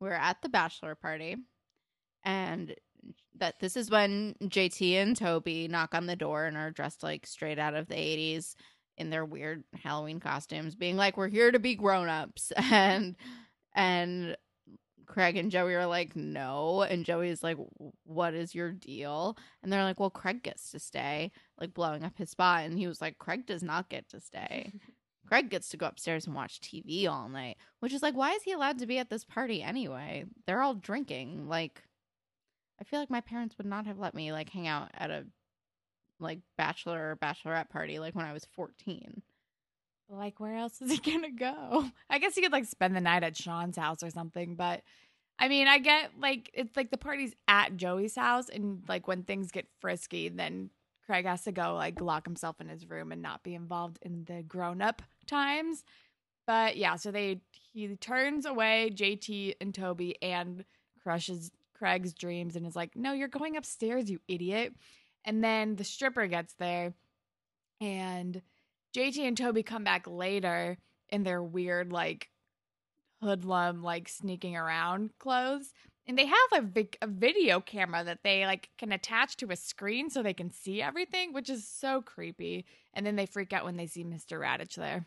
we're 0.00 0.12
at 0.12 0.42
the 0.42 0.48
bachelor 0.48 0.94
party, 0.94 1.36
and 2.24 2.74
that 3.38 3.58
this 3.60 3.76
is 3.76 3.90
when 3.90 4.34
JT 4.42 4.94
and 4.94 5.16
Toby 5.16 5.68
knock 5.68 5.94
on 5.94 6.06
the 6.06 6.16
door 6.16 6.44
and 6.44 6.56
are 6.56 6.70
dressed 6.70 7.02
like 7.02 7.26
straight 7.26 7.58
out 7.58 7.74
of 7.74 7.88
the 7.88 7.94
80s 7.94 8.54
in 8.98 9.10
their 9.10 9.24
weird 9.24 9.64
Halloween 9.82 10.20
costumes, 10.20 10.74
being 10.74 10.96
like, 10.96 11.16
We're 11.16 11.28
here 11.28 11.50
to 11.50 11.58
be 11.58 11.74
grown 11.74 12.08
ups. 12.08 12.52
And 12.70 13.16
and 13.74 14.36
Craig 15.06 15.36
and 15.36 15.50
Joey 15.50 15.74
are 15.74 15.86
like, 15.86 16.16
no. 16.16 16.82
And 16.82 17.04
Joey's 17.04 17.42
like, 17.42 17.58
what 18.04 18.34
is 18.34 18.54
your 18.54 18.72
deal? 18.72 19.36
And 19.62 19.72
they're 19.72 19.84
like, 19.84 20.00
well, 20.00 20.10
Craig 20.10 20.42
gets 20.42 20.70
to 20.70 20.78
stay, 20.78 21.32
like 21.60 21.74
blowing 21.74 22.02
up 22.02 22.16
his 22.16 22.30
spot. 22.30 22.64
And 22.64 22.78
he 22.78 22.86
was 22.86 23.00
like, 23.00 23.18
Craig 23.18 23.46
does 23.46 23.62
not 23.62 23.88
get 23.88 24.08
to 24.10 24.20
stay. 24.20 24.72
Craig 25.26 25.50
gets 25.50 25.68
to 25.70 25.76
go 25.76 25.86
upstairs 25.86 26.26
and 26.26 26.34
watch 26.34 26.60
TV 26.60 27.08
all 27.08 27.28
night, 27.28 27.56
which 27.80 27.92
is 27.92 28.02
like, 28.02 28.14
why 28.14 28.32
is 28.32 28.42
he 28.42 28.52
allowed 28.52 28.78
to 28.78 28.86
be 28.86 28.98
at 28.98 29.08
this 29.08 29.24
party 29.24 29.62
anyway? 29.62 30.24
They're 30.46 30.62
all 30.62 30.74
drinking. 30.74 31.48
Like, 31.48 31.82
I 32.80 32.84
feel 32.84 33.00
like 33.00 33.10
my 33.10 33.20
parents 33.20 33.56
would 33.56 33.66
not 33.66 33.86
have 33.86 33.98
let 33.98 34.14
me 34.14 34.32
like 34.32 34.50
hang 34.50 34.66
out 34.66 34.90
at 34.94 35.10
a 35.10 35.24
like 36.20 36.40
bachelor 36.56 37.10
or 37.10 37.16
bachelorette 37.16 37.70
party 37.70 37.98
like 37.98 38.14
when 38.14 38.26
I 38.26 38.32
was 38.32 38.44
14. 38.44 39.22
Like, 40.08 40.40
where 40.40 40.56
else 40.56 40.80
is 40.82 40.90
he 40.90 40.98
gonna 41.12 41.30
go? 41.30 41.90
I 42.10 42.18
guess 42.18 42.34
he 42.34 42.42
could 42.42 42.52
like 42.52 42.66
spend 42.66 42.94
the 42.94 43.00
night 43.00 43.22
at 43.22 43.36
Sean's 43.36 43.76
house 43.76 44.02
or 44.02 44.10
something, 44.10 44.54
but 44.56 44.82
I 45.38 45.48
mean, 45.48 45.66
I 45.66 45.78
get 45.78 46.12
like 46.20 46.50
it's 46.54 46.76
like 46.76 46.90
the 46.90 46.98
party's 46.98 47.34
at 47.48 47.76
Joey's 47.76 48.14
house, 48.14 48.48
and 48.48 48.82
like 48.88 49.08
when 49.08 49.22
things 49.24 49.50
get 49.50 49.66
frisky, 49.80 50.28
then 50.28 50.70
Craig 51.06 51.26
has 51.26 51.44
to 51.44 51.52
go 51.52 51.74
like 51.74 52.00
lock 52.00 52.26
himself 52.26 52.60
in 52.60 52.68
his 52.68 52.88
room 52.88 53.12
and 53.12 53.22
not 53.22 53.42
be 53.42 53.54
involved 53.54 53.98
in 54.02 54.24
the 54.24 54.42
grown 54.42 54.80
up 54.80 55.02
times. 55.26 55.84
But 56.46 56.76
yeah, 56.76 56.96
so 56.96 57.10
they 57.10 57.40
he 57.50 57.96
turns 57.96 58.46
away 58.46 58.90
JT 58.94 59.54
and 59.60 59.74
Toby 59.74 60.16
and 60.22 60.64
crushes 61.02 61.50
Craig's 61.74 62.12
dreams 62.12 62.54
and 62.54 62.66
is 62.66 62.76
like, 62.76 62.94
"No, 62.94 63.12
you're 63.12 63.28
going 63.28 63.56
upstairs, 63.56 64.10
you 64.10 64.20
idiot." 64.28 64.74
And 65.24 65.42
then 65.42 65.76
the 65.76 65.84
stripper 65.84 66.26
gets 66.26 66.54
there 66.54 66.94
and 67.80 68.42
JT 68.94 69.18
and 69.18 69.36
Toby 69.36 69.62
come 69.62 69.84
back 69.84 70.06
later 70.06 70.78
in 71.08 71.22
their 71.22 71.42
weird, 71.42 71.92
like, 71.92 72.28
hoodlum, 73.22 73.82
like, 73.82 74.08
sneaking 74.08 74.56
around 74.56 75.10
clothes. 75.18 75.72
And 76.06 76.18
they 76.18 76.26
have 76.26 76.36
a, 76.54 76.62
vi- 76.62 76.98
a 77.00 77.06
video 77.06 77.60
camera 77.60 78.02
that 78.04 78.24
they, 78.24 78.44
like, 78.44 78.70
can 78.76 78.92
attach 78.92 79.36
to 79.38 79.50
a 79.50 79.56
screen 79.56 80.10
so 80.10 80.22
they 80.22 80.34
can 80.34 80.50
see 80.50 80.82
everything, 80.82 81.32
which 81.32 81.48
is 81.48 81.66
so 81.66 82.02
creepy. 82.02 82.64
And 82.92 83.06
then 83.06 83.16
they 83.16 83.26
freak 83.26 83.52
out 83.52 83.64
when 83.64 83.76
they 83.76 83.86
see 83.86 84.04
Mr. 84.04 84.40
Raditch 84.40 84.74
there. 84.74 85.06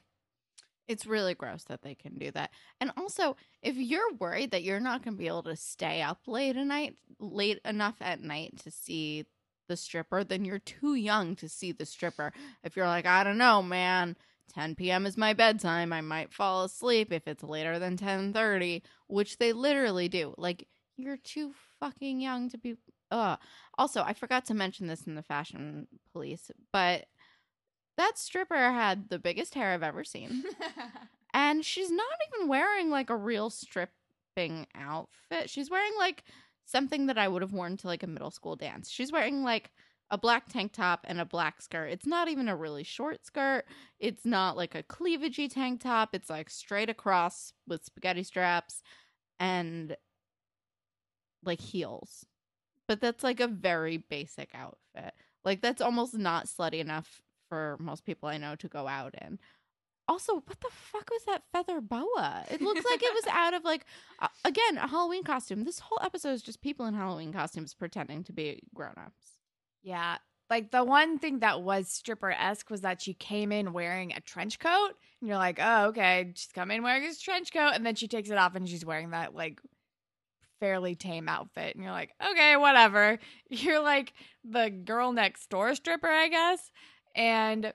It's 0.87 1.05
really 1.05 1.33
gross 1.33 1.63
that 1.63 1.81
they 1.81 1.95
can 1.95 2.17
do 2.17 2.31
that. 2.31 2.51
And 2.79 2.91
also, 2.95 3.35
if 3.61 3.75
you're 3.75 4.13
worried 4.19 4.51
that 4.51 4.63
you're 4.63 4.79
not 4.79 5.03
going 5.03 5.15
to 5.15 5.19
be 5.19 5.27
able 5.27 5.43
to 5.43 5.55
stay 5.55 6.01
up 6.01 6.21
late 6.27 6.55
at 6.55 6.67
night, 6.67 6.95
late 7.19 7.59
enough 7.65 7.95
at 8.01 8.21
night 8.21 8.59
to 8.63 8.71
see 8.71 9.25
the 9.67 9.77
stripper, 9.77 10.23
then 10.23 10.45
you're 10.45 10.59
too 10.59 10.95
young 10.95 11.35
to 11.37 11.49
see 11.49 11.71
the 11.71 11.85
stripper. 11.85 12.33
If 12.63 12.75
you're 12.75 12.87
like, 12.87 13.05
I 13.05 13.23
don't 13.23 13.37
know, 13.37 13.61
man, 13.61 14.15
10 14.53 14.75
p.m. 14.75 15.05
is 15.05 15.17
my 15.17 15.33
bedtime. 15.33 15.91
I 15.91 16.01
might 16.01 16.33
fall 16.33 16.63
asleep 16.63 17.11
if 17.11 17.27
it's 17.27 17.43
later 17.43 17.79
than 17.79 17.97
10:30, 17.97 18.81
which 19.07 19.37
they 19.37 19.53
literally 19.53 20.07
do. 20.07 20.33
Like 20.37 20.67
you're 20.97 21.17
too 21.17 21.53
fucking 21.79 22.21
young 22.21 22.49
to 22.49 22.57
be 22.57 22.77
uh 23.11 23.37
also, 23.77 24.01
I 24.01 24.13
forgot 24.13 24.45
to 24.45 24.53
mention 24.53 24.87
this 24.87 25.03
in 25.03 25.15
the 25.15 25.23
fashion 25.23 25.87
police, 26.13 26.49
but 26.71 27.05
that 27.97 28.17
stripper 28.17 28.55
had 28.55 29.09
the 29.09 29.19
biggest 29.19 29.53
hair 29.55 29.71
I've 29.71 29.83
ever 29.83 30.03
seen. 30.03 30.43
and 31.33 31.63
she's 31.63 31.91
not 31.91 32.05
even 32.33 32.47
wearing 32.47 32.89
like 32.89 33.09
a 33.09 33.15
real 33.15 33.49
stripping 33.49 34.67
outfit. 34.75 35.49
She's 35.49 35.69
wearing 35.69 35.93
like 35.97 36.23
something 36.65 37.05
that 37.07 37.17
I 37.17 37.27
would 37.27 37.41
have 37.41 37.53
worn 37.53 37.77
to 37.77 37.87
like 37.87 38.03
a 38.03 38.07
middle 38.07 38.31
school 38.31 38.55
dance. 38.55 38.89
She's 38.89 39.11
wearing 39.11 39.43
like 39.43 39.71
a 40.11 40.17
black 40.17 40.47
tank 40.49 40.71
top 40.73 41.05
and 41.07 41.19
a 41.19 41.25
black 41.25 41.61
skirt. 41.61 41.87
It's 41.87 42.05
not 42.05 42.27
even 42.27 42.47
a 42.47 42.55
really 42.55 42.83
short 42.83 43.25
skirt. 43.25 43.65
It's 43.99 44.25
not 44.25 44.55
like 44.55 44.75
a 44.75 44.83
cleavagey 44.83 45.51
tank 45.51 45.81
top. 45.81 46.09
It's 46.13 46.29
like 46.29 46.49
straight 46.49 46.89
across 46.89 47.53
with 47.67 47.85
spaghetti 47.85 48.23
straps 48.23 48.81
and 49.39 49.95
like 51.43 51.61
heels. 51.61 52.25
But 52.87 53.01
that's 53.01 53.23
like 53.23 53.39
a 53.39 53.47
very 53.47 53.97
basic 53.97 54.49
outfit. 54.53 55.13
Like 55.43 55.61
that's 55.61 55.81
almost 55.81 56.13
not 56.15 56.45
slutty 56.45 56.79
enough 56.79 57.21
for 57.49 57.77
most 57.79 58.05
people 58.05 58.29
I 58.29 58.37
know 58.37 58.55
to 58.57 58.67
go 58.67 58.87
out 58.87 59.15
in. 59.21 59.39
Also, 60.07 60.35
what 60.35 60.59
the 60.61 60.69
fuck 60.69 61.09
was 61.09 61.23
that 61.25 61.43
feather 61.51 61.81
boa? 61.81 62.45
It 62.51 62.61
looks 62.61 62.85
like 62.89 63.01
it 63.01 63.13
was 63.13 63.25
out 63.31 63.53
of 63.53 63.63
like 63.63 63.85
uh, 64.19 64.27
again 64.43 64.77
a 64.77 64.87
Halloween 64.87 65.23
costume. 65.23 65.63
This 65.63 65.79
whole 65.79 65.99
episode 66.03 66.33
is 66.33 66.43
just 66.43 66.61
people 66.61 66.85
in 66.85 66.93
Halloween 66.93 67.33
costumes 67.33 67.73
pretending 67.73 68.23
to 68.25 68.33
be 68.33 68.61
grown-ups. 68.73 69.39
Yeah. 69.81 70.17
Like 70.49 70.69
the 70.69 70.83
one 70.83 71.17
thing 71.17 71.39
that 71.39 71.63
was 71.63 71.87
stripper 71.87 72.31
esque 72.31 72.69
was 72.69 72.81
that 72.81 73.01
she 73.01 73.15
came 73.15 73.51
in 73.51 73.73
wearing 73.73 74.13
a 74.13 74.21
trench 74.21 74.59
coat, 74.59 74.91
and 75.19 75.27
you're 75.27 75.37
like, 75.37 75.59
oh, 75.59 75.87
okay, 75.87 76.31
she's 76.35 76.51
coming 76.53 76.77
in 76.77 76.83
wearing 76.83 77.01
this 77.01 77.19
trench 77.19 77.51
coat, 77.51 77.71
and 77.73 77.83
then 77.83 77.95
she 77.95 78.07
takes 78.07 78.29
it 78.29 78.37
off 78.37 78.53
and 78.55 78.69
she's 78.69 78.85
wearing 78.85 79.09
that 79.09 79.33
like 79.33 79.59
fairly 80.59 80.93
tame 80.95 81.27
outfit, 81.27 81.75
and 81.75 81.83
you're 81.83 81.91
like, 81.93 82.11
okay, 82.31 82.55
whatever. 82.57 83.17
You're 83.49 83.81
like 83.81 84.13
the 84.43 84.69
girl 84.69 85.11
next 85.13 85.49
door 85.49 85.73
stripper, 85.75 86.07
I 86.07 86.27
guess. 86.27 86.71
And, 87.15 87.73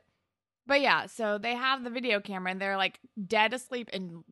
but 0.67 0.81
yeah, 0.81 1.07
so 1.07 1.39
they 1.39 1.55
have 1.55 1.85
the 1.85 1.91
video 1.91 2.21
camera 2.21 2.53
and 2.53 2.61
they're 2.61 2.77
like 2.77 3.01
dead 3.27 3.53
asleep 3.53 3.91
and 3.93 4.23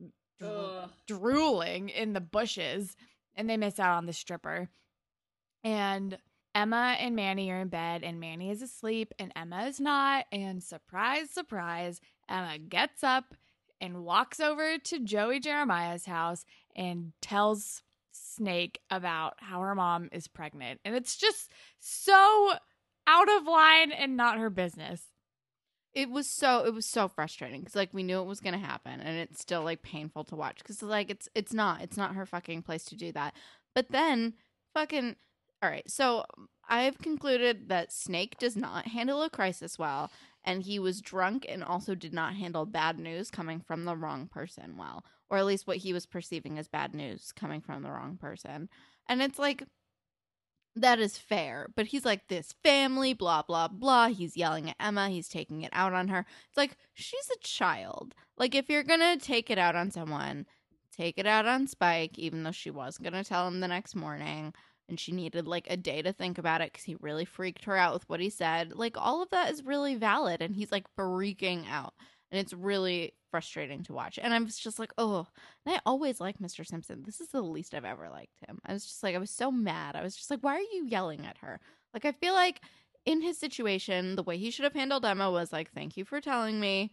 Ugh. 0.43 0.89
drooling 1.07 1.89
in 1.89 2.13
the 2.13 2.21
bushes, 2.21 2.95
and 3.35 3.49
they 3.49 3.57
miss 3.57 3.79
out 3.79 3.97
on 3.97 4.05
the 4.05 4.13
stripper. 4.13 4.69
And 5.63 6.17
Emma 6.55 6.95
and 6.99 7.15
Manny 7.15 7.51
are 7.51 7.61
in 7.61 7.67
bed, 7.67 8.03
and 8.03 8.19
Manny 8.19 8.49
is 8.49 8.61
asleep, 8.61 9.13
and 9.19 9.31
Emma 9.35 9.65
is 9.65 9.79
not. 9.79 10.25
And 10.31 10.63
surprise, 10.63 11.29
surprise, 11.29 12.01
Emma 12.27 12.57
gets 12.57 13.03
up 13.03 13.35
and 13.81 14.03
walks 14.03 14.39
over 14.39 14.77
to 14.77 14.99
Joey 14.99 15.39
Jeremiah's 15.39 16.05
house 16.05 16.45
and 16.75 17.13
tells 17.21 17.81
Snake 18.11 18.79
about 18.89 19.35
how 19.37 19.61
her 19.61 19.75
mom 19.75 20.09
is 20.11 20.27
pregnant. 20.27 20.79
And 20.83 20.95
it's 20.95 21.15
just 21.17 21.51
so 21.79 22.53
out 23.07 23.29
of 23.29 23.47
line 23.47 23.91
and 23.91 24.17
not 24.17 24.37
her 24.37 24.49
business. 24.49 25.01
It 25.99 26.09
was 26.09 26.27
so 26.27 26.63
it 26.63 26.73
was 26.73 26.85
so 26.85 27.09
frustrating 27.09 27.59
because 27.59 27.75
like 27.75 27.93
we 27.93 28.03
knew 28.03 28.21
it 28.21 28.25
was 28.25 28.39
gonna 28.39 28.57
happen, 28.57 29.01
and 29.01 29.17
it's 29.17 29.41
still 29.41 29.63
like 29.63 29.81
painful 29.81 30.23
to 30.25 30.35
watch 30.37 30.59
because 30.59 30.81
like 30.81 31.09
it's 31.09 31.27
it's 31.35 31.53
not 31.53 31.81
it's 31.81 31.97
not 31.97 32.15
her 32.15 32.25
fucking 32.25 32.61
place 32.61 32.85
to 32.85 32.95
do 32.95 33.11
that. 33.11 33.33
But 33.75 33.91
then 33.91 34.35
fucking 34.73 35.17
all 35.61 35.69
right, 35.69 35.89
so 35.91 36.23
I've 36.69 36.99
concluded 36.99 37.67
that 37.67 37.91
Snake 37.91 38.37
does 38.39 38.55
not 38.55 38.87
handle 38.87 39.21
a 39.23 39.29
crisis 39.29 39.77
well, 39.77 40.09
and 40.45 40.63
he 40.63 40.79
was 40.79 41.01
drunk 41.01 41.45
and 41.49 41.65
also 41.65 41.95
did 41.95 42.13
not 42.13 42.35
handle 42.35 42.65
bad 42.65 42.97
news 42.97 43.29
coming 43.29 43.59
from 43.59 43.83
the 43.83 43.97
wrong 43.97 44.29
person 44.29 44.77
well, 44.77 45.03
or 45.29 45.37
at 45.37 45.45
least 45.45 45.67
what 45.67 45.77
he 45.77 45.91
was 45.91 46.05
perceiving 46.05 46.57
as 46.57 46.69
bad 46.69 46.95
news 46.95 47.33
coming 47.33 47.59
from 47.59 47.83
the 47.83 47.91
wrong 47.91 48.15
person. 48.15 48.69
And 49.09 49.21
it's 49.21 49.37
like 49.37 49.63
that 50.81 50.99
is 50.99 51.17
fair, 51.17 51.69
but 51.75 51.87
he's 51.87 52.05
like 52.05 52.27
this 52.27 52.53
family, 52.63 53.13
blah 53.13 53.43
blah 53.43 53.67
blah. 53.67 54.07
He's 54.09 54.37
yelling 54.37 54.69
at 54.69 54.75
Emma, 54.79 55.09
he's 55.09 55.29
taking 55.29 55.61
it 55.61 55.71
out 55.73 55.93
on 55.93 56.07
her. 56.09 56.25
It's 56.47 56.57
like 56.57 56.77
she's 56.93 57.29
a 57.33 57.39
child. 57.39 58.15
Like 58.37 58.55
if 58.55 58.69
you're 58.69 58.83
gonna 58.83 59.17
take 59.17 59.49
it 59.49 59.57
out 59.57 59.75
on 59.75 59.91
someone, 59.91 60.45
take 60.95 61.17
it 61.17 61.25
out 61.27 61.45
on 61.45 61.67
Spike, 61.67 62.17
even 62.17 62.43
though 62.43 62.51
she 62.51 62.71
was 62.71 62.97
gonna 62.97 63.23
tell 63.23 63.47
him 63.47 63.59
the 63.59 63.67
next 63.67 63.95
morning 63.95 64.53
and 64.89 64.99
she 64.99 65.11
needed 65.11 65.47
like 65.47 65.67
a 65.69 65.77
day 65.77 66.01
to 66.01 66.11
think 66.11 66.37
about 66.37 66.61
it 66.61 66.71
because 66.71 66.83
he 66.83 66.95
really 66.99 67.25
freaked 67.25 67.65
her 67.65 67.77
out 67.77 67.93
with 67.93 68.09
what 68.09 68.19
he 68.19 68.29
said. 68.29 68.73
Like 68.75 68.97
all 68.97 69.21
of 69.21 69.29
that 69.29 69.51
is 69.51 69.63
really 69.63 69.95
valid, 69.95 70.41
and 70.41 70.55
he's 70.55 70.71
like 70.71 70.85
freaking 70.97 71.69
out, 71.69 71.93
and 72.31 72.39
it's 72.39 72.53
really 72.53 73.13
frustrating 73.31 73.83
to 73.83 73.93
watch. 73.93 74.19
And 74.21 74.33
I 74.33 74.39
was 74.39 74.57
just 74.57 74.79
like, 74.79 74.93
oh, 74.97 75.27
and 75.65 75.75
I 75.75 75.81
always 75.85 76.19
like 76.19 76.39
Mr. 76.39 76.65
Simpson. 76.65 77.03
This 77.05 77.21
is 77.21 77.29
the 77.29 77.41
least 77.41 77.73
I've 77.73 77.85
ever 77.85 78.09
liked 78.09 78.39
him. 78.47 78.59
I 78.65 78.73
was 78.73 78.85
just 78.85 79.03
like, 79.03 79.15
I 79.15 79.19
was 79.19 79.31
so 79.31 79.51
mad. 79.51 79.95
I 79.95 80.03
was 80.03 80.15
just 80.15 80.29
like, 80.29 80.41
why 80.41 80.55
are 80.55 80.59
you 80.59 80.85
yelling 80.87 81.25
at 81.25 81.37
her? 81.39 81.59
Like 81.93 82.05
I 82.05 82.11
feel 82.11 82.33
like 82.33 82.61
in 83.05 83.21
his 83.21 83.37
situation, 83.37 84.15
the 84.15 84.23
way 84.23 84.37
he 84.37 84.51
should 84.51 84.63
have 84.63 84.73
handled 84.73 85.05
Emma 85.05 85.31
was 85.31 85.51
like, 85.51 85.71
thank 85.71 85.97
you 85.97 86.05
for 86.05 86.21
telling 86.21 86.59
me. 86.59 86.91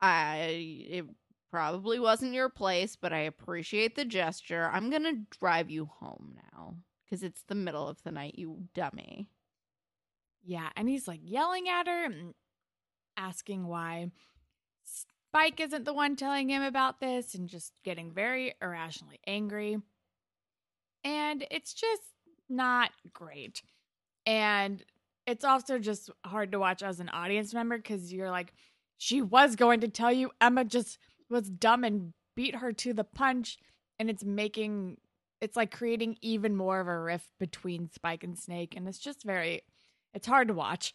I 0.00 0.86
it 0.88 1.04
probably 1.50 1.98
wasn't 1.98 2.32
your 2.32 2.48
place, 2.48 2.96
but 2.96 3.12
I 3.12 3.20
appreciate 3.20 3.96
the 3.96 4.04
gesture. 4.04 4.70
I'm 4.72 4.88
gonna 4.88 5.24
drive 5.38 5.70
you 5.70 5.86
home 5.86 6.36
now 6.52 6.76
because 7.04 7.22
it's 7.22 7.42
the 7.42 7.54
middle 7.54 7.88
of 7.88 8.02
the 8.02 8.12
night, 8.12 8.36
you 8.38 8.68
dummy. 8.74 9.28
Yeah, 10.42 10.70
and 10.76 10.88
he's 10.88 11.06
like 11.06 11.20
yelling 11.22 11.68
at 11.68 11.86
her 11.86 12.04
and 12.04 12.34
asking 13.20 13.66
why 13.66 14.10
Spike 14.84 15.60
isn't 15.60 15.84
the 15.84 15.92
one 15.92 16.16
telling 16.16 16.48
him 16.48 16.62
about 16.62 17.00
this 17.00 17.34
and 17.34 17.48
just 17.48 17.72
getting 17.84 18.12
very 18.12 18.54
irrationally 18.60 19.20
angry. 19.26 19.78
And 21.04 21.46
it's 21.50 21.72
just 21.72 22.02
not 22.48 22.90
great. 23.12 23.62
And 24.26 24.82
it's 25.26 25.44
also 25.44 25.78
just 25.78 26.10
hard 26.24 26.52
to 26.52 26.58
watch 26.58 26.82
as 26.82 27.00
an 27.00 27.08
audience 27.10 27.54
member 27.54 27.76
because 27.76 28.12
you're 28.12 28.30
like, 28.30 28.52
she 28.98 29.22
was 29.22 29.56
going 29.56 29.80
to 29.80 29.88
tell 29.88 30.12
you 30.12 30.30
Emma 30.40 30.64
just 30.64 30.98
was 31.30 31.48
dumb 31.48 31.84
and 31.84 32.12
beat 32.34 32.56
her 32.56 32.72
to 32.72 32.92
the 32.92 33.04
punch. 33.04 33.58
And 33.98 34.10
it's 34.10 34.24
making, 34.24 34.96
it's 35.40 35.56
like 35.56 35.70
creating 35.70 36.16
even 36.22 36.56
more 36.56 36.80
of 36.80 36.88
a 36.88 36.98
rift 36.98 37.28
between 37.38 37.90
Spike 37.90 38.24
and 38.24 38.36
Snake. 38.36 38.74
And 38.76 38.88
it's 38.88 38.98
just 38.98 39.22
very, 39.22 39.62
it's 40.12 40.26
hard 40.26 40.48
to 40.48 40.54
watch. 40.54 40.94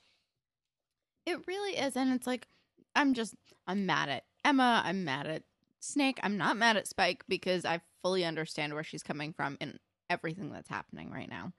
It 1.26 1.46
really 1.48 1.78
is. 1.78 1.96
And 1.96 2.14
it's 2.14 2.28
like, 2.28 2.48
I'm 2.96 3.14
just, 3.14 3.36
I'm 3.68 3.86
mad 3.86 4.10
at 4.10 4.24
Emma. 4.44 4.82
I'm 4.86 5.04
mad 5.04 5.28
at 5.28 5.44
Snake. 5.80 6.20
I'm 6.24 6.38
not 6.38 6.58
mad 6.58 6.78
at 6.78 6.88
Spike 6.88 7.24
because 7.28 7.66
I 7.66 7.82
fully 8.02 8.26
understand 8.26 8.74
where 8.74 8.84
she's 8.84 9.04
coming 9.04 9.34
from 9.34 9.58
in 9.60 9.80
everything 10.10 10.52
that's 10.52 10.70
happening 10.70 11.12
right 11.12 11.30
now. 11.30 11.52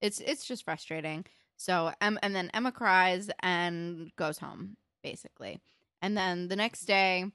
It's 0.00 0.20
it's 0.20 0.44
just 0.44 0.64
frustrating. 0.64 1.24
So 1.56 1.92
um, 2.00 2.18
and 2.22 2.34
then 2.34 2.50
Emma 2.52 2.72
cries 2.72 3.30
and 3.40 4.10
goes 4.16 4.38
home 4.38 4.76
basically. 5.02 5.60
And 6.02 6.16
then 6.16 6.48
the 6.48 6.56
next 6.56 6.82
day 6.82 7.26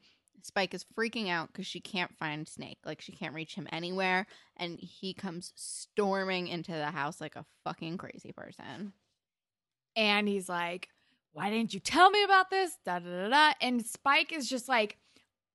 Spike 0.41 0.73
is 0.73 0.85
freaking 0.97 1.29
out 1.29 1.47
because 1.47 1.67
she 1.67 1.79
can't 1.79 2.15
find 2.17 2.47
Snake. 2.47 2.79
Like 2.85 3.01
she 3.01 3.11
can't 3.11 3.33
reach 3.33 3.55
him 3.55 3.67
anywhere. 3.71 4.27
And 4.57 4.79
he 4.79 5.13
comes 5.13 5.51
storming 5.55 6.47
into 6.47 6.71
the 6.71 6.91
house 6.91 7.19
like 7.19 7.35
a 7.35 7.45
fucking 7.63 7.97
crazy 7.97 8.31
person. 8.31 8.93
And 9.95 10.27
he's 10.27 10.47
like, 10.47 10.89
why 11.33 11.49
didn't 11.49 11.73
you 11.73 11.79
tell 11.79 12.09
me 12.09 12.23
about 12.23 12.49
this? 12.49 12.71
Da 12.85 12.99
da 12.99 13.09
da 13.09 13.29
da. 13.29 13.53
And 13.61 13.85
Spike 13.85 14.33
is 14.33 14.49
just 14.49 14.67
like, 14.67 14.97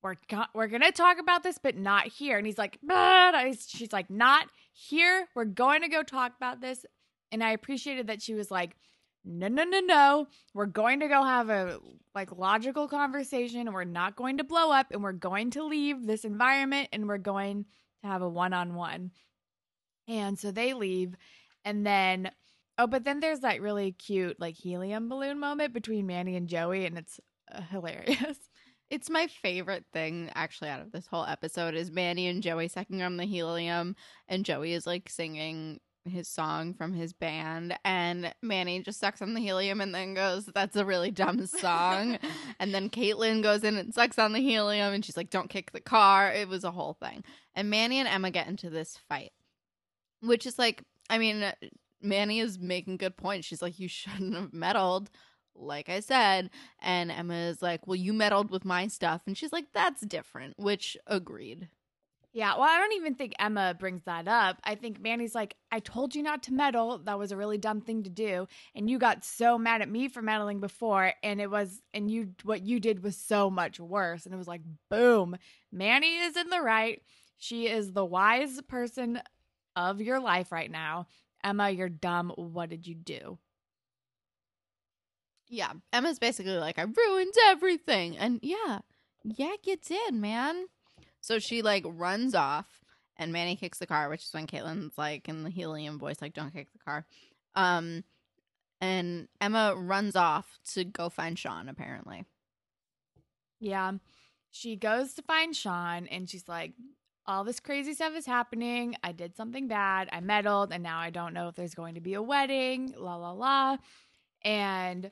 we're 0.02 0.16
go- 0.28 0.44
we're 0.54 0.68
gonna 0.68 0.92
talk 0.92 1.18
about 1.18 1.42
this, 1.42 1.58
but 1.58 1.76
not 1.76 2.08
here. 2.08 2.36
And 2.36 2.46
he's 2.46 2.58
like, 2.58 2.78
"Bah." 2.82 3.32
she's 3.66 3.92
like, 3.92 4.10
not 4.10 4.48
here. 4.72 5.26
We're 5.34 5.44
going 5.44 5.82
to 5.82 5.88
go 5.88 6.02
talk 6.02 6.32
about 6.36 6.60
this. 6.60 6.84
And 7.32 7.42
I 7.42 7.50
appreciated 7.52 8.08
that 8.08 8.22
she 8.22 8.34
was 8.34 8.50
like, 8.50 8.76
no, 9.24 9.48
no, 9.48 9.64
no, 9.64 9.80
no. 9.80 10.26
We're 10.52 10.66
going 10.66 11.00
to 11.00 11.08
go 11.08 11.22
have 11.22 11.48
a 11.48 11.78
like 12.14 12.36
logical 12.36 12.86
conversation. 12.88 13.72
We're 13.72 13.84
not 13.84 14.16
going 14.16 14.38
to 14.38 14.44
blow 14.44 14.70
up. 14.70 14.88
And 14.90 15.02
we're 15.02 15.12
going 15.12 15.50
to 15.52 15.64
leave 15.64 16.06
this 16.06 16.24
environment. 16.24 16.90
And 16.92 17.08
we're 17.08 17.18
going 17.18 17.64
to 18.02 18.08
have 18.08 18.22
a 18.22 18.28
one 18.28 18.52
on 18.52 18.74
one. 18.74 19.10
And 20.06 20.38
so 20.38 20.50
they 20.50 20.74
leave, 20.74 21.16
and 21.64 21.86
then 21.86 22.30
Oh, 22.76 22.86
but 22.86 23.04
then 23.04 23.20
there's 23.20 23.40
that 23.40 23.60
really 23.60 23.92
cute 23.92 24.40
like 24.40 24.56
helium 24.56 25.08
balloon 25.08 25.38
moment 25.38 25.72
between 25.72 26.06
Manny 26.06 26.36
and 26.36 26.48
Joey, 26.48 26.86
and 26.86 26.98
it's 26.98 27.20
uh, 27.52 27.60
hilarious. 27.62 28.38
It's 28.90 29.08
my 29.08 29.26
favorite 29.26 29.86
thing 29.92 30.30
actually 30.34 30.68
out 30.68 30.82
of 30.82 30.92
this 30.92 31.06
whole 31.06 31.24
episode 31.24 31.74
is 31.74 31.90
Manny 31.90 32.28
and 32.28 32.42
Joey 32.42 32.68
sucking 32.68 33.02
on 33.02 33.16
the 33.16 33.24
helium 33.24 33.96
and 34.28 34.44
Joey 34.44 34.74
is 34.74 34.86
like 34.86 35.08
singing 35.08 35.80
his 36.04 36.28
song 36.28 36.74
from 36.74 36.92
his 36.92 37.12
band 37.14 37.76
and 37.84 38.32
Manny 38.42 38.82
just 38.82 39.00
sucks 39.00 39.22
on 39.22 39.32
the 39.34 39.40
helium 39.40 39.80
and 39.80 39.94
then 39.94 40.14
goes, 40.14 40.44
That's 40.54 40.76
a 40.76 40.84
really 40.84 41.10
dumb 41.10 41.46
song. 41.46 42.18
and 42.60 42.74
then 42.74 42.90
Caitlin 42.90 43.42
goes 43.42 43.64
in 43.64 43.76
and 43.76 43.92
sucks 43.92 44.18
on 44.18 44.32
the 44.32 44.40
helium 44.40 44.92
and 44.92 45.04
she's 45.04 45.16
like, 45.16 45.30
Don't 45.30 45.50
kick 45.50 45.72
the 45.72 45.80
car. 45.80 46.30
It 46.30 46.46
was 46.46 46.62
a 46.62 46.70
whole 46.70 46.96
thing. 47.02 47.24
And 47.54 47.70
Manny 47.70 47.98
and 47.98 48.08
Emma 48.08 48.30
get 48.30 48.48
into 48.48 48.68
this 48.68 48.98
fight. 49.08 49.32
Which 50.20 50.46
is 50.46 50.58
like 50.58 50.84
I 51.10 51.18
mean, 51.18 51.52
Manny 52.04 52.40
is 52.40 52.58
making 52.58 52.98
good 52.98 53.16
points. 53.16 53.46
She's 53.46 53.62
like, 53.62 53.78
You 53.78 53.88
shouldn't 53.88 54.34
have 54.34 54.52
meddled 54.52 55.10
like 55.56 55.88
I 55.88 56.00
said. 56.00 56.50
And 56.80 57.10
Emma 57.10 57.34
is 57.34 57.62
like, 57.62 57.86
well, 57.86 57.96
you 57.96 58.12
meddled 58.12 58.50
with 58.50 58.64
my 58.64 58.88
stuff. 58.88 59.22
And 59.26 59.36
she's 59.36 59.52
like, 59.52 59.66
that's 59.72 60.02
different, 60.02 60.58
which 60.58 60.96
agreed. 61.06 61.68
Yeah, 62.32 62.54
well, 62.54 62.64
I 62.64 62.78
don't 62.78 62.94
even 62.94 63.14
think 63.14 63.32
Emma 63.38 63.76
brings 63.78 64.02
that 64.04 64.26
up. 64.26 64.58
I 64.64 64.74
think 64.74 65.00
Manny's 65.00 65.36
like, 65.36 65.54
I 65.70 65.78
told 65.78 66.16
you 66.16 66.22
not 66.22 66.42
to 66.44 66.52
meddle. 66.52 66.98
That 66.98 67.16
was 67.16 67.30
a 67.30 67.36
really 67.36 67.58
dumb 67.58 67.80
thing 67.80 68.02
to 68.02 68.10
do. 68.10 68.48
And 68.74 68.90
you 68.90 68.98
got 68.98 69.24
so 69.24 69.56
mad 69.56 69.82
at 69.82 69.88
me 69.88 70.08
for 70.08 70.20
meddling 70.20 70.58
before. 70.58 71.12
And 71.22 71.40
it 71.40 71.48
was, 71.48 71.80
and 71.92 72.10
you, 72.10 72.30
what 72.42 72.62
you 72.62 72.80
did 72.80 73.04
was 73.04 73.16
so 73.16 73.50
much 73.50 73.78
worse. 73.78 74.24
And 74.24 74.34
it 74.34 74.38
was 74.38 74.48
like, 74.48 74.62
boom, 74.90 75.36
Manny 75.70 76.16
is 76.16 76.36
in 76.36 76.50
the 76.50 76.60
right. 76.60 77.00
She 77.36 77.68
is 77.68 77.92
the 77.92 78.04
wise 78.04 78.60
person 78.62 79.20
of 79.76 80.00
your 80.00 80.18
life 80.18 80.50
right 80.50 80.70
now. 80.70 81.06
Emma, 81.44 81.70
you're 81.70 81.88
dumb. 81.88 82.32
What 82.36 82.70
did 82.70 82.86
you 82.86 82.94
do? 82.94 83.38
Yeah, 85.48 85.72
Emma's 85.92 86.18
basically 86.18 86.56
like, 86.56 86.78
I 86.78 86.82
ruined 86.82 87.34
everything. 87.46 88.16
And 88.16 88.40
yeah, 88.42 88.80
yeah, 89.22 89.52
you 89.62 89.76
did, 89.76 90.14
man. 90.14 90.66
So 91.20 91.38
she 91.38 91.62
like 91.62 91.84
runs 91.86 92.34
off 92.34 92.66
and 93.16 93.32
Manny 93.32 93.54
kicks 93.54 93.78
the 93.78 93.86
car, 93.86 94.08
which 94.08 94.24
is 94.24 94.32
when 94.32 94.46
Caitlin's 94.46 94.96
like 94.98 95.28
in 95.28 95.44
the 95.44 95.50
helium 95.50 95.98
voice, 95.98 96.16
like, 96.20 96.34
don't 96.34 96.52
kick 96.52 96.72
the 96.72 96.78
car. 96.78 97.06
Um, 97.54 98.04
and 98.80 99.28
Emma 99.40 99.74
runs 99.76 100.16
off 100.16 100.58
to 100.72 100.84
go 100.84 101.08
find 101.08 101.38
Sean, 101.38 101.68
apparently. 101.68 102.24
Yeah. 103.60 103.92
She 104.50 104.76
goes 104.76 105.14
to 105.14 105.22
find 105.22 105.54
Sean 105.54 106.06
and 106.08 106.28
she's 106.28 106.48
like, 106.48 106.72
all 107.26 107.44
this 107.44 107.60
crazy 107.60 107.94
stuff 107.94 108.14
is 108.14 108.26
happening. 108.26 108.96
I 109.02 109.12
did 109.12 109.36
something 109.36 109.68
bad. 109.68 110.08
I 110.12 110.20
meddled, 110.20 110.72
and 110.72 110.82
now 110.82 110.98
I 110.98 111.10
don't 111.10 111.34
know 111.34 111.48
if 111.48 111.54
there's 111.54 111.74
going 111.74 111.94
to 111.94 112.00
be 112.00 112.14
a 112.14 112.22
wedding. 112.22 112.94
La 112.96 113.16
la 113.16 113.32
la. 113.32 113.76
And 114.42 115.10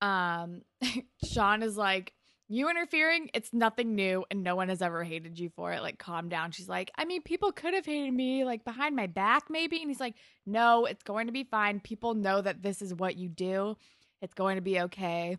um 0.00 0.62
Sean 1.24 1.62
is 1.62 1.76
like, 1.76 2.14
you 2.48 2.68
interfering, 2.68 3.30
it's 3.32 3.52
nothing 3.52 3.94
new 3.94 4.24
and 4.28 4.42
no 4.42 4.56
one 4.56 4.70
has 4.70 4.82
ever 4.82 5.04
hated 5.04 5.38
you 5.38 5.50
for 5.50 5.72
it. 5.72 5.82
Like, 5.82 5.98
calm 5.98 6.28
down. 6.28 6.50
She's 6.50 6.68
like, 6.68 6.90
I 6.98 7.04
mean, 7.04 7.22
people 7.22 7.52
could 7.52 7.74
have 7.74 7.86
hated 7.86 8.12
me, 8.12 8.44
like 8.44 8.64
behind 8.64 8.96
my 8.96 9.06
back, 9.06 9.44
maybe. 9.48 9.80
And 9.80 9.88
he's 9.88 10.00
like, 10.00 10.16
No, 10.46 10.84
it's 10.86 11.04
going 11.04 11.26
to 11.26 11.32
be 11.32 11.44
fine. 11.44 11.80
People 11.80 12.14
know 12.14 12.40
that 12.40 12.62
this 12.62 12.82
is 12.82 12.92
what 12.92 13.16
you 13.16 13.28
do. 13.28 13.76
It's 14.20 14.34
going 14.34 14.56
to 14.56 14.62
be 14.62 14.80
okay. 14.80 15.36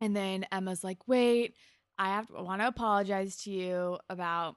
And 0.00 0.16
then 0.16 0.44
Emma's 0.50 0.82
like, 0.82 1.06
Wait, 1.06 1.54
I 1.98 2.08
have 2.08 2.26
to 2.28 2.42
want 2.42 2.62
to 2.62 2.68
apologize 2.68 3.36
to 3.44 3.50
you 3.50 3.98
about 4.08 4.56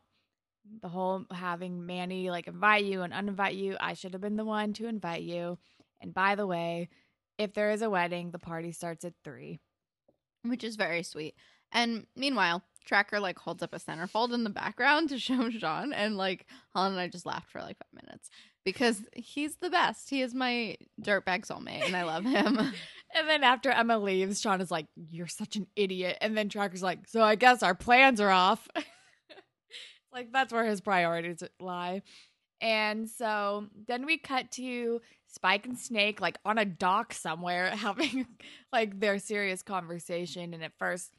the 0.82 0.90
whole 0.90 1.26
having 1.32 1.86
Manny 1.86 2.30
like 2.30 2.48
invite 2.48 2.86
you 2.86 3.02
and 3.02 3.14
uninvite 3.14 3.58
you. 3.58 3.78
I 3.80 3.94
should 3.94 4.14
have 4.14 4.22
been 4.22 4.38
the 4.38 4.46
one 4.46 4.74
to 4.74 4.88
invite 4.88 5.24
you. 5.24 5.58
And 6.02 6.14
by 6.14 6.36
the 6.36 6.48
way, 6.48 6.90
if 7.38 7.54
there 7.54 7.72
is 7.72 7.82
a 7.82 7.90
wedding, 7.90 8.32
the 8.32 8.40
party 8.40 8.72
starts 8.72 9.06
at 9.06 9.14
three 9.24 9.60
which 10.44 10.64
is 10.64 10.76
very 10.76 11.04
sweet. 11.04 11.36
And 11.72 12.06
meanwhile, 12.16 12.64
Tracker 12.86 13.20
like 13.20 13.40
holds 13.40 13.64
up 13.64 13.74
a 13.74 13.80
centerfold 13.80 14.34
in 14.34 14.44
the 14.44 14.50
background 14.50 15.10
to 15.10 15.20
show 15.20 15.50
Sean, 15.50 15.94
and 15.94 16.18
like 16.18 16.46
Holland 16.74 16.94
and 16.94 17.02
I 17.02 17.08
just 17.08 17.26
laughed 17.26 17.52
for 17.52 17.62
like 17.62 17.78
five 17.78 18.04
minutes 18.04 18.30
because 18.66 19.04
he's 19.14 19.56
the 19.58 19.70
best. 19.70 20.10
He 20.10 20.22
is 20.22 20.34
my 20.34 20.78
dirtbag 21.02 21.46
soulmate, 21.46 21.86
and 21.86 21.96
I 21.96 22.04
love 22.04 22.26
him. 22.26 22.58
and 23.16 23.28
then 23.28 23.44
after 23.44 23.70
Emma 23.70 23.98
leaves, 23.98 24.42
Sean 24.42 24.62
is 24.62 24.72
like, 24.72 24.88
"You're 24.96 25.28
such 25.28 25.56
an 25.56 25.68
idiot," 25.76 26.18
and 26.22 26.38
then 26.38 26.50
Tracker's 26.50 26.84
like, 26.84 27.08
"So 27.08 27.22
I 27.22 27.36
guess 27.36 27.64
our 27.64 27.76
plans 27.76 28.20
are 28.20 28.32
off." 28.32 28.68
like 30.14 30.32
that's 30.32 30.54
where 30.54 30.66
his 30.66 30.82
priorities 30.82 31.44
lie. 31.60 32.02
And 32.62 33.10
so 33.10 33.68
then 33.88 34.06
we 34.06 34.18
cut 34.18 34.52
to 34.52 35.02
Spike 35.28 35.66
and 35.66 35.78
Snake 35.78 36.22
like 36.22 36.38
on 36.46 36.58
a 36.58 36.66
dock 36.66 37.14
somewhere 37.14 37.70
having 37.76 38.28
like 38.72 39.00
their 39.00 39.20
serious 39.20 39.64
conversation. 39.64 40.54
And 40.54 40.64
at 40.64 40.78
first, 40.78 41.12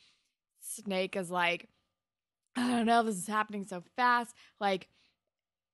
Snake 0.61 1.17
is 1.17 1.31
like, 1.31 1.69
I 2.57 2.69
don't 2.69 2.87
know, 2.87 3.03
this 3.03 3.17
is 3.17 3.27
happening 3.27 3.65
so 3.65 3.83
fast. 3.97 4.35
Like, 4.61 4.89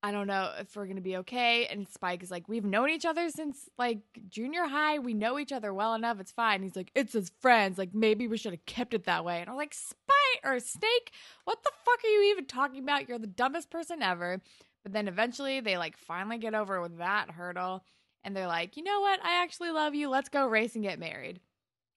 I 0.02 0.12
don't 0.12 0.28
know 0.28 0.52
if 0.58 0.76
we're 0.76 0.86
gonna 0.86 1.00
be 1.00 1.16
okay. 1.18 1.66
And 1.66 1.88
Spike 1.88 2.22
is 2.22 2.30
like, 2.30 2.48
We've 2.48 2.64
known 2.64 2.90
each 2.90 3.04
other 3.04 3.28
since 3.30 3.68
like 3.78 3.98
junior 4.28 4.66
high. 4.66 4.98
We 4.98 5.14
know 5.14 5.38
each 5.38 5.52
other 5.52 5.74
well 5.74 5.94
enough. 5.94 6.20
It's 6.20 6.32
fine. 6.32 6.62
He's 6.62 6.76
like, 6.76 6.90
It's 6.94 7.12
his 7.12 7.30
friends. 7.40 7.78
Like, 7.78 7.94
maybe 7.94 8.28
we 8.28 8.36
should 8.36 8.52
have 8.52 8.66
kept 8.66 8.94
it 8.94 9.04
that 9.04 9.24
way. 9.24 9.40
And 9.40 9.50
I'm 9.50 9.56
like, 9.56 9.74
Spike 9.74 10.44
or 10.44 10.60
Snake, 10.60 11.12
what 11.44 11.62
the 11.64 11.72
fuck 11.84 12.04
are 12.04 12.08
you 12.08 12.30
even 12.30 12.46
talking 12.46 12.82
about? 12.82 13.08
You're 13.08 13.18
the 13.18 13.26
dumbest 13.26 13.70
person 13.70 14.02
ever. 14.02 14.40
But 14.82 14.92
then 14.92 15.08
eventually 15.08 15.60
they 15.60 15.76
like 15.76 15.96
finally 15.96 16.38
get 16.38 16.54
over 16.54 16.80
with 16.80 16.98
that 16.98 17.30
hurdle 17.32 17.84
and 18.24 18.36
they're 18.36 18.46
like, 18.46 18.76
you 18.76 18.82
know 18.82 19.00
what? 19.00 19.24
I 19.24 19.42
actually 19.42 19.70
love 19.70 19.94
you. 19.94 20.08
Let's 20.08 20.28
go 20.28 20.46
race 20.46 20.74
and 20.74 20.84
get 20.84 20.98
married. 20.98 21.40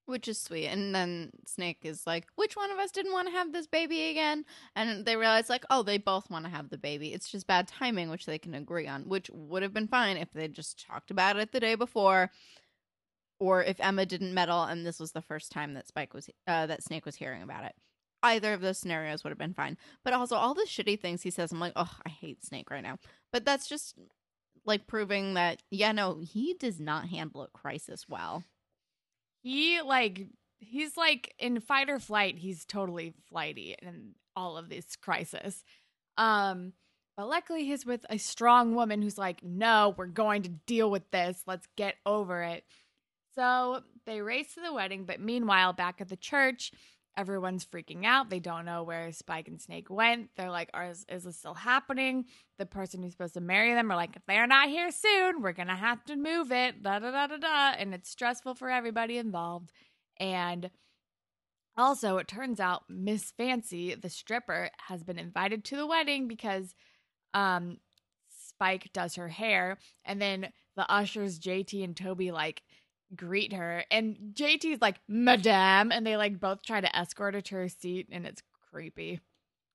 Which 0.06 0.26
is 0.26 0.38
sweet. 0.38 0.66
And 0.66 0.94
then 0.94 1.30
Snake 1.46 1.78
is 1.82 2.06
like, 2.06 2.26
which 2.34 2.56
one 2.56 2.70
of 2.70 2.78
us 2.78 2.90
didn't 2.90 3.12
want 3.12 3.28
to 3.28 3.34
have 3.34 3.52
this 3.52 3.66
baby 3.66 4.10
again? 4.10 4.44
And 4.74 5.04
they 5.04 5.16
realize, 5.16 5.48
like, 5.48 5.64
oh, 5.70 5.82
they 5.82 5.98
both 5.98 6.28
want 6.28 6.44
to 6.44 6.50
have 6.50 6.70
the 6.70 6.78
baby. 6.78 7.12
It's 7.12 7.30
just 7.30 7.46
bad 7.46 7.68
timing, 7.68 8.10
which 8.10 8.26
they 8.26 8.38
can 8.38 8.54
agree 8.54 8.88
on, 8.88 9.02
which 9.08 9.30
would 9.32 9.62
have 9.62 9.72
been 9.72 9.88
fine 9.88 10.16
if 10.16 10.32
they 10.32 10.48
just 10.48 10.84
talked 10.84 11.10
about 11.10 11.36
it 11.36 11.52
the 11.52 11.60
day 11.60 11.76
before. 11.76 12.30
Or 13.38 13.62
if 13.62 13.80
Emma 13.80 14.06
didn't 14.06 14.34
meddle 14.34 14.64
and 14.64 14.84
this 14.84 15.00
was 15.00 15.12
the 15.12 15.22
first 15.22 15.52
time 15.52 15.74
that 15.74 15.88
Spike 15.88 16.14
was, 16.14 16.28
uh, 16.46 16.66
that 16.66 16.82
Snake 16.82 17.06
was 17.06 17.16
hearing 17.16 17.42
about 17.42 17.64
it 17.64 17.74
either 18.22 18.52
of 18.52 18.60
those 18.60 18.78
scenarios 18.78 19.24
would 19.24 19.30
have 19.30 19.38
been 19.38 19.54
fine. 19.54 19.76
But 20.04 20.12
also 20.12 20.36
all 20.36 20.54
the 20.54 20.66
shitty 20.66 21.00
things 21.00 21.22
he 21.22 21.30
says, 21.30 21.52
I'm 21.52 21.60
like, 21.60 21.72
oh, 21.76 21.96
I 22.06 22.08
hate 22.08 22.44
Snake 22.44 22.70
right 22.70 22.82
now. 22.82 22.98
But 23.32 23.44
that's 23.44 23.68
just 23.68 23.96
like 24.64 24.86
proving 24.86 25.34
that, 25.34 25.62
yeah, 25.70 25.92
no, 25.92 26.20
he 26.22 26.54
does 26.54 26.78
not 26.78 27.08
handle 27.08 27.42
a 27.42 27.48
crisis 27.48 28.06
well. 28.08 28.44
He 29.42 29.80
like 29.82 30.26
he's 30.58 30.96
like 30.96 31.34
in 31.38 31.60
fight 31.60 31.90
or 31.90 31.98
flight, 31.98 32.38
he's 32.38 32.64
totally 32.64 33.14
flighty 33.28 33.76
in 33.82 34.14
all 34.34 34.56
of 34.56 34.68
this 34.68 34.96
crisis. 34.96 35.64
Um, 36.16 36.72
but 37.16 37.28
luckily 37.28 37.64
he's 37.64 37.84
with 37.84 38.06
a 38.08 38.18
strong 38.18 38.74
woman 38.74 39.02
who's 39.02 39.18
like, 39.18 39.42
no, 39.42 39.94
we're 39.96 40.06
going 40.06 40.42
to 40.42 40.48
deal 40.48 40.90
with 40.90 41.10
this. 41.10 41.42
Let's 41.46 41.66
get 41.76 41.96
over 42.06 42.42
it. 42.42 42.64
So 43.34 43.82
they 44.06 44.20
race 44.20 44.54
to 44.54 44.60
the 44.60 44.72
wedding, 44.72 45.04
but 45.04 45.20
meanwhile, 45.20 45.72
back 45.72 46.00
at 46.00 46.08
the 46.08 46.16
church, 46.16 46.72
Everyone's 47.16 47.66
freaking 47.66 48.06
out. 48.06 48.30
They 48.30 48.40
don't 48.40 48.64
know 48.64 48.84
where 48.84 49.12
Spike 49.12 49.48
and 49.48 49.60
Snake 49.60 49.90
went. 49.90 50.30
They're 50.36 50.50
like, 50.50 50.70
is, 50.90 51.04
is 51.10 51.24
this 51.24 51.36
still 51.36 51.54
happening? 51.54 52.24
The 52.58 52.64
person 52.64 53.02
who's 53.02 53.12
supposed 53.12 53.34
to 53.34 53.40
marry 53.40 53.74
them 53.74 53.90
are 53.92 53.96
like, 53.96 54.16
if 54.16 54.22
they're 54.26 54.46
not 54.46 54.68
here 54.68 54.90
soon, 54.90 55.42
we're 55.42 55.52
going 55.52 55.68
to 55.68 55.74
have 55.74 56.02
to 56.06 56.16
move 56.16 56.50
it. 56.50 56.82
Da 56.82 57.00
da 57.00 57.10
da 57.10 57.26
da 57.26 57.36
da. 57.36 57.72
And 57.78 57.92
it's 57.92 58.08
stressful 58.08 58.54
for 58.54 58.70
everybody 58.70 59.18
involved. 59.18 59.72
And 60.18 60.70
also, 61.76 62.18
it 62.18 62.28
turns 62.28 62.60
out 62.60 62.84
Miss 62.88 63.30
Fancy, 63.36 63.94
the 63.94 64.10
stripper, 64.10 64.70
has 64.88 65.02
been 65.02 65.18
invited 65.18 65.64
to 65.66 65.76
the 65.76 65.86
wedding 65.86 66.28
because 66.28 66.74
um, 67.34 67.78
Spike 68.48 68.90
does 68.92 69.16
her 69.16 69.28
hair. 69.28 69.78
And 70.04 70.20
then 70.20 70.48
the 70.76 70.90
ushers, 70.90 71.38
JT 71.38 71.84
and 71.84 71.96
Toby, 71.96 72.30
like, 72.30 72.62
greet 73.16 73.52
her 73.52 73.84
and 73.90 74.32
JT's 74.34 74.80
like 74.80 75.00
madame 75.08 75.92
and 75.92 76.06
they 76.06 76.16
like 76.16 76.40
both 76.40 76.62
try 76.62 76.80
to 76.80 76.96
escort 76.96 77.34
her 77.34 77.40
to 77.40 77.54
her 77.56 77.68
seat 77.68 78.08
and 78.10 78.26
it's 78.26 78.42
creepy. 78.70 79.20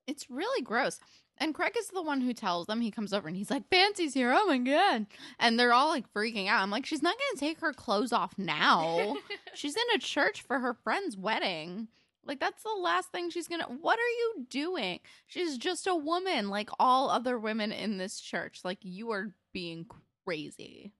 It's 0.07 0.29
really 0.29 0.61
gross. 0.61 0.99
And 1.39 1.53
Craig 1.53 1.73
is 1.77 1.89
the 1.89 2.01
one 2.01 2.21
who 2.21 2.33
tells 2.33 2.65
them 2.65 2.81
he 2.81 2.89
comes 2.89 3.13
over 3.13 3.27
and 3.27 3.37
he's 3.37 3.51
like, 3.51 3.69
Fancy's 3.69 4.13
here. 4.13 4.33
Oh 4.35 4.47
my 4.47 4.57
God. 4.57 5.05
And 5.39 5.59
they're 5.59 5.73
all 5.73 5.89
like 5.89 6.11
freaking 6.13 6.47
out. 6.47 6.63
I'm 6.63 6.71
like, 6.71 6.85
she's 6.85 7.03
not 7.03 7.15
going 7.15 7.35
to 7.35 7.39
take 7.39 7.59
her 7.59 7.73
clothes 7.73 8.11
off 8.11 8.33
now. 8.37 9.15
she's 9.53 9.75
in 9.75 9.95
a 9.95 9.99
church 9.99 10.41
for 10.41 10.59
her 10.59 10.73
friend's 10.73 11.15
wedding. 11.15 11.89
Like, 12.25 12.39
that's 12.39 12.63
the 12.63 12.77
last 12.81 13.11
thing 13.11 13.29
she's 13.29 13.47
going 13.47 13.61
to. 13.61 13.67
What 13.67 13.99
are 13.99 14.01
you 14.01 14.47
doing? 14.49 14.99
She's 15.27 15.57
just 15.57 15.87
a 15.87 15.95
woman 15.95 16.49
like 16.49 16.69
all 16.79 17.09
other 17.09 17.37
women 17.37 17.71
in 17.71 17.97
this 17.97 18.19
church. 18.19 18.61
Like, 18.65 18.79
you 18.81 19.11
are 19.11 19.33
being 19.53 19.85
crazy. 20.25 20.91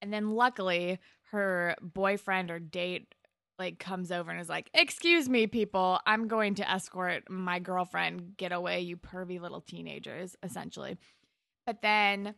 And 0.00 0.12
then 0.12 0.30
luckily, 0.30 0.98
her 1.30 1.74
boyfriend 1.80 2.50
or 2.50 2.58
date 2.58 3.14
like 3.58 3.78
comes 3.78 4.12
over 4.12 4.30
and 4.30 4.40
is 4.40 4.48
like, 4.48 4.68
"Excuse 4.74 5.28
me, 5.28 5.46
people, 5.46 5.98
I'm 6.06 6.28
going 6.28 6.54
to 6.56 6.70
escort 6.70 7.30
my 7.30 7.58
girlfriend. 7.58 8.36
Get 8.36 8.52
away, 8.52 8.80
you 8.80 8.96
pervy 8.96 9.40
little 9.40 9.62
teenagers." 9.62 10.36
Essentially, 10.42 10.98
but 11.64 11.82
then 11.82 12.34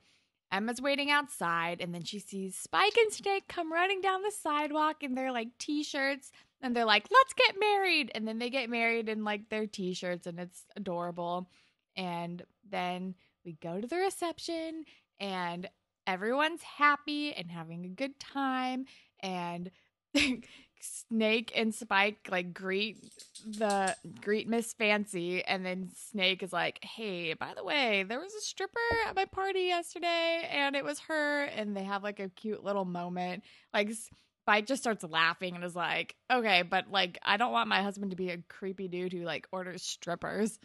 Emma's 0.51 0.81
waiting 0.81 1.11
outside, 1.11 1.81
and 1.81 1.95
then 1.95 2.05
she 2.05 2.19
sees 2.19 2.57
Spike 2.57 2.97
and 2.97 3.13
Snake 3.13 3.49
come 3.49 3.73
running 3.73 4.01
down 4.01 4.23
the 4.23 4.31
sidewalk 4.31 5.03
in 5.03 5.15
their 5.15 5.33
like 5.33 5.59
t-shirts, 5.59 6.31
and 6.63 6.75
they're 6.75 6.85
like, 6.85 7.09
"Let's 7.11 7.35
get 7.35 7.59
married!" 7.59 8.11
And 8.15 8.27
then 8.27 8.39
they 8.39 8.49
get 8.49 8.71
married 8.71 9.09
in 9.09 9.25
like 9.25 9.49
their 9.49 9.67
t-shirts, 9.67 10.27
and 10.27 10.39
it's 10.39 10.65
adorable. 10.77 11.51
And 11.97 12.43
then 12.69 13.15
we 13.45 13.55
go 13.55 13.81
to 13.81 13.87
the 13.87 13.97
reception, 13.97 14.85
and 15.21 15.69
everyone's 16.09 16.63
happy 16.63 17.35
and 17.35 17.51
having 17.51 17.85
a 17.85 17.89
good 17.89 18.19
time 18.19 18.87
and 19.21 19.71
Snake 20.81 21.53
and 21.55 21.75
Spike 21.75 22.29
like 22.31 22.55
greet 22.55 22.97
the 23.45 23.95
greet 24.23 24.49
Miss 24.49 24.73
Fancy 24.73 25.45
and 25.45 25.67
then 25.67 25.91
Snake 25.95 26.43
is 26.43 26.53
like, 26.53 26.83
"Hey, 26.83 27.35
by 27.35 27.53
the 27.55 27.65
way, 27.65 28.05
there 28.09 28.21
was 28.21 28.33
a 28.35 28.41
stripper 28.41 28.79
at 29.07 29.17
my 29.17 29.27
party 29.27 29.63
yesterday 29.63 30.49
and 30.51 30.77
it 30.77 30.85
was 30.85 31.01
her." 31.01 31.43
And 31.43 31.77
they 31.77 31.85
have 31.85 32.03
like 32.03 32.21
a 32.21 32.29
cute 32.29 32.65
little 32.65 32.85
moment. 32.85 33.43
Like 33.75 33.91
Spike 33.93 34.67
just 34.67 34.83
starts 34.83 35.05
laughing 35.05 35.57
and 35.57 35.65
is 35.65 35.77
like, 35.77 36.15
okay, 36.33 36.63
but 36.63 36.91
like, 36.91 37.19
I 37.23 37.37
don't 37.37 37.53
want 37.53 37.69
my 37.69 37.83
husband 37.83 38.13
to 38.13 38.17
be 38.17 38.31
a 38.31 38.39
creepy 38.49 38.89
dude 38.89 39.13
who 39.13 39.25
like 39.25 39.47
orders 39.53 39.83
strippers. 39.83 40.59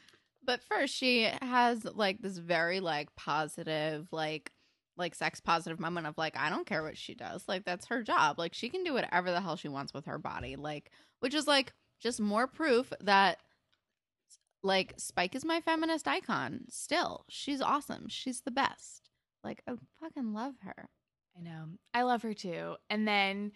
But 0.45 0.61
first, 0.69 0.93
she 0.93 1.29
has 1.41 1.83
like 1.83 2.21
this 2.21 2.37
very 2.37 2.79
like 2.79 3.13
positive, 3.15 4.07
like 4.11 4.51
like 4.97 5.15
sex 5.15 5.39
positive 5.39 5.79
moment 5.79 6.07
of 6.07 6.17
like 6.17 6.37
I 6.37 6.49
don't 6.49 6.67
care 6.67 6.83
what 6.83 6.97
she 6.97 7.15
does. 7.15 7.43
Like 7.47 7.65
that's 7.65 7.87
her 7.87 8.03
job. 8.03 8.39
Like 8.39 8.53
she 8.53 8.69
can 8.69 8.83
do 8.83 8.93
whatever 8.93 9.31
the 9.31 9.41
hell 9.41 9.55
she 9.55 9.69
wants 9.69 9.93
with 9.93 10.05
her 10.05 10.17
body. 10.17 10.55
Like 10.55 10.91
which 11.19 11.33
is 11.33 11.47
like 11.47 11.73
just 11.99 12.19
more 12.19 12.47
proof 12.47 12.91
that 13.01 13.39
like 14.61 14.93
Spike 14.97 15.35
is 15.35 15.45
my 15.45 15.61
feminist 15.61 16.07
icon. 16.07 16.65
Still, 16.69 17.25
she's 17.29 17.61
awesome. 17.61 18.07
She's 18.07 18.41
the 18.41 18.51
best. 18.51 19.09
Like 19.43 19.61
I 19.67 19.73
fucking 19.99 20.33
love 20.33 20.55
her. 20.61 20.89
I 21.37 21.41
know. 21.41 21.65
I 21.93 22.03
love 22.03 22.21
her 22.21 22.33
too. 22.33 22.75
And 22.89 23.07
then 23.07 23.51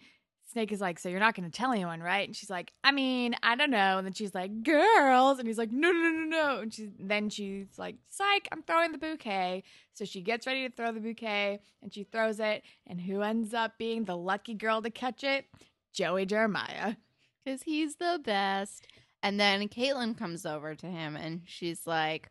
Snake 0.50 0.72
is 0.72 0.80
like, 0.80 0.98
So 0.98 1.08
you're 1.08 1.20
not 1.20 1.34
going 1.34 1.50
to 1.50 1.56
tell 1.56 1.72
anyone, 1.72 2.00
right? 2.00 2.26
And 2.26 2.34
she's 2.34 2.48
like, 2.48 2.72
I 2.82 2.90
mean, 2.90 3.34
I 3.42 3.54
don't 3.54 3.70
know. 3.70 3.98
And 3.98 4.06
then 4.06 4.14
she's 4.14 4.34
like, 4.34 4.62
Girls. 4.62 5.38
And 5.38 5.46
he's 5.46 5.58
like, 5.58 5.70
No, 5.70 5.90
no, 5.90 6.10
no, 6.10 6.24
no. 6.24 6.60
And 6.60 6.72
she's, 6.72 6.88
then 6.98 7.28
she's 7.28 7.66
like, 7.76 7.96
Psych, 8.08 8.48
I'm 8.50 8.62
throwing 8.62 8.92
the 8.92 8.98
bouquet. 8.98 9.62
So 9.92 10.04
she 10.04 10.22
gets 10.22 10.46
ready 10.46 10.66
to 10.66 10.74
throw 10.74 10.92
the 10.92 11.00
bouquet 11.00 11.60
and 11.82 11.92
she 11.92 12.04
throws 12.04 12.40
it. 12.40 12.62
And 12.86 13.00
who 13.00 13.20
ends 13.22 13.52
up 13.52 13.78
being 13.78 14.04
the 14.04 14.16
lucky 14.16 14.54
girl 14.54 14.80
to 14.82 14.90
catch 14.90 15.22
it? 15.22 15.46
Joey 15.92 16.24
Jeremiah. 16.26 16.96
Because 17.44 17.62
he's 17.62 17.96
the 17.96 18.20
best. 18.24 18.86
And 19.22 19.38
then 19.38 19.68
Caitlin 19.68 20.16
comes 20.16 20.46
over 20.46 20.74
to 20.74 20.86
him 20.86 21.16
and 21.16 21.42
she's 21.44 21.86
like, 21.86 22.30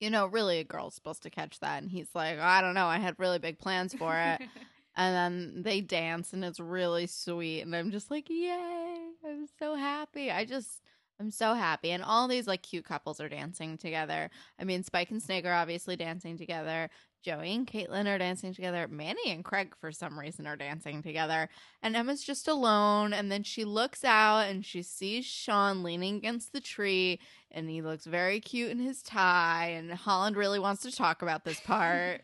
you 0.00 0.10
know, 0.10 0.26
really 0.26 0.58
a 0.58 0.64
girl's 0.64 0.94
supposed 0.94 1.22
to 1.24 1.30
catch 1.30 1.60
that. 1.60 1.82
And 1.82 1.90
he's 1.90 2.08
like, 2.14 2.38
I 2.38 2.60
don't 2.60 2.74
know. 2.74 2.86
I 2.86 2.98
had 2.98 3.14
really 3.18 3.38
big 3.38 3.58
plans 3.58 3.94
for 3.94 4.16
it. 4.16 4.40
and 4.96 5.14
then 5.14 5.62
they 5.62 5.80
dance 5.80 6.32
and 6.32 6.44
it's 6.44 6.60
really 6.60 7.06
sweet. 7.06 7.62
And 7.62 7.74
I'm 7.74 7.90
just 7.90 8.10
like, 8.10 8.28
yay. 8.28 8.98
I'm 9.24 9.46
so 9.58 9.74
happy. 9.74 10.30
I 10.30 10.44
just, 10.44 10.82
I'm 11.18 11.30
so 11.30 11.54
happy. 11.54 11.90
And 11.90 12.02
all 12.02 12.28
these 12.28 12.46
like 12.46 12.62
cute 12.62 12.84
couples 12.84 13.20
are 13.20 13.28
dancing 13.28 13.78
together. 13.78 14.30
I 14.58 14.64
mean, 14.64 14.82
Spike 14.82 15.10
and 15.10 15.22
Snake 15.22 15.46
are 15.46 15.52
obviously 15.52 15.96
dancing 15.96 16.36
together. 16.36 16.90
Joey 17.22 17.54
and 17.54 17.66
Caitlin 17.66 18.12
are 18.12 18.18
dancing 18.18 18.52
together. 18.52 18.88
Manny 18.88 19.30
and 19.30 19.44
Craig, 19.44 19.74
for 19.80 19.92
some 19.92 20.18
reason, 20.18 20.46
are 20.46 20.56
dancing 20.56 21.02
together. 21.02 21.48
And 21.80 21.94
Emma's 21.94 22.24
just 22.24 22.48
alone. 22.48 23.12
And 23.12 23.30
then 23.30 23.44
she 23.44 23.64
looks 23.64 24.04
out 24.04 24.40
and 24.40 24.66
she 24.66 24.82
sees 24.82 25.24
Sean 25.24 25.84
leaning 25.84 26.16
against 26.16 26.52
the 26.52 26.60
tree. 26.60 27.20
And 27.50 27.70
he 27.70 27.80
looks 27.80 28.04
very 28.04 28.40
cute 28.40 28.72
in 28.72 28.80
his 28.80 29.02
tie. 29.02 29.68
And 29.68 29.92
Holland 29.92 30.36
really 30.36 30.58
wants 30.58 30.82
to 30.82 30.90
talk 30.90 31.22
about 31.22 31.44
this 31.44 31.60
part. 31.64 32.22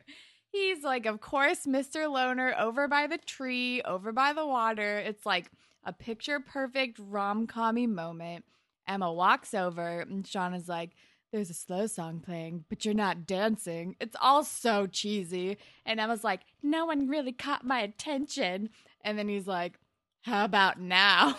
He's 0.50 0.82
like, 0.82 1.06
of 1.06 1.20
course, 1.20 1.66
Mr. 1.66 2.10
Loner 2.10 2.54
over 2.58 2.88
by 2.88 3.06
the 3.06 3.18
tree, 3.18 3.82
over 3.82 4.12
by 4.12 4.32
the 4.32 4.46
water. 4.46 4.98
It's 4.98 5.26
like 5.26 5.50
a 5.84 5.92
picture 5.92 6.40
perfect 6.40 6.98
rom 6.98 7.46
commy 7.46 7.88
moment. 7.88 8.44
Emma 8.86 9.12
walks 9.12 9.52
over 9.52 10.00
and 10.00 10.26
Sean 10.26 10.54
is 10.54 10.68
like, 10.68 10.92
there's 11.30 11.50
a 11.50 11.54
slow 11.54 11.86
song 11.86 12.20
playing, 12.20 12.64
but 12.70 12.84
you're 12.84 12.94
not 12.94 13.26
dancing. 13.26 13.96
It's 14.00 14.16
all 14.20 14.42
so 14.44 14.86
cheesy. 14.86 15.58
And 15.84 16.00
Emma's 16.00 16.24
like, 16.24 16.40
no 16.62 16.86
one 16.86 17.06
really 17.06 17.32
caught 17.32 17.66
my 17.66 17.80
attention. 17.80 18.70
And 19.02 19.18
then 19.18 19.28
he's 19.28 19.46
like, 19.46 19.78
how 20.22 20.46
about 20.46 20.80
now? 20.80 21.36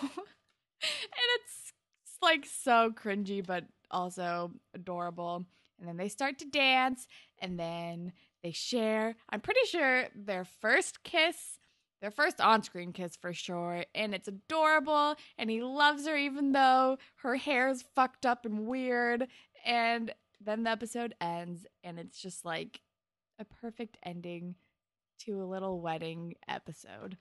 it's, 0.80 1.72
it's 2.04 2.18
like 2.22 2.46
so 2.46 2.92
cringy, 2.92 3.44
but 3.44 3.64
also 3.90 4.52
adorable. 4.74 5.44
And 5.80 5.88
then 5.88 5.96
they 5.96 6.08
start 6.08 6.38
to 6.38 6.44
dance 6.44 7.08
and 7.40 7.58
then 7.58 8.12
they 8.42 8.52
share, 8.52 9.16
I'm 9.28 9.40
pretty 9.40 9.64
sure, 9.66 10.08
their 10.14 10.44
first 10.44 11.02
kiss 11.02 11.58
their 12.00 12.10
first 12.10 12.40
on-screen 12.40 12.92
kiss 12.92 13.16
for 13.16 13.32
sure 13.32 13.84
and 13.94 14.14
it's 14.14 14.28
adorable 14.28 15.16
and 15.36 15.50
he 15.50 15.62
loves 15.62 16.06
her 16.06 16.16
even 16.16 16.52
though 16.52 16.96
her 17.16 17.36
hair 17.36 17.68
is 17.68 17.84
fucked 17.94 18.24
up 18.24 18.46
and 18.46 18.66
weird 18.66 19.26
and 19.64 20.12
then 20.40 20.64
the 20.64 20.70
episode 20.70 21.14
ends 21.20 21.66
and 21.84 21.98
it's 21.98 22.20
just 22.20 22.44
like 22.44 22.80
a 23.38 23.44
perfect 23.44 23.98
ending 24.02 24.54
to 25.18 25.42
a 25.42 25.44
little 25.44 25.80
wedding 25.80 26.34
episode. 26.48 27.18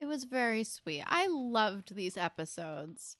It 0.00 0.06
was 0.06 0.24
very 0.24 0.64
sweet. 0.64 1.02
I 1.06 1.26
loved 1.28 1.94
these 1.94 2.16
episodes. 2.16 3.16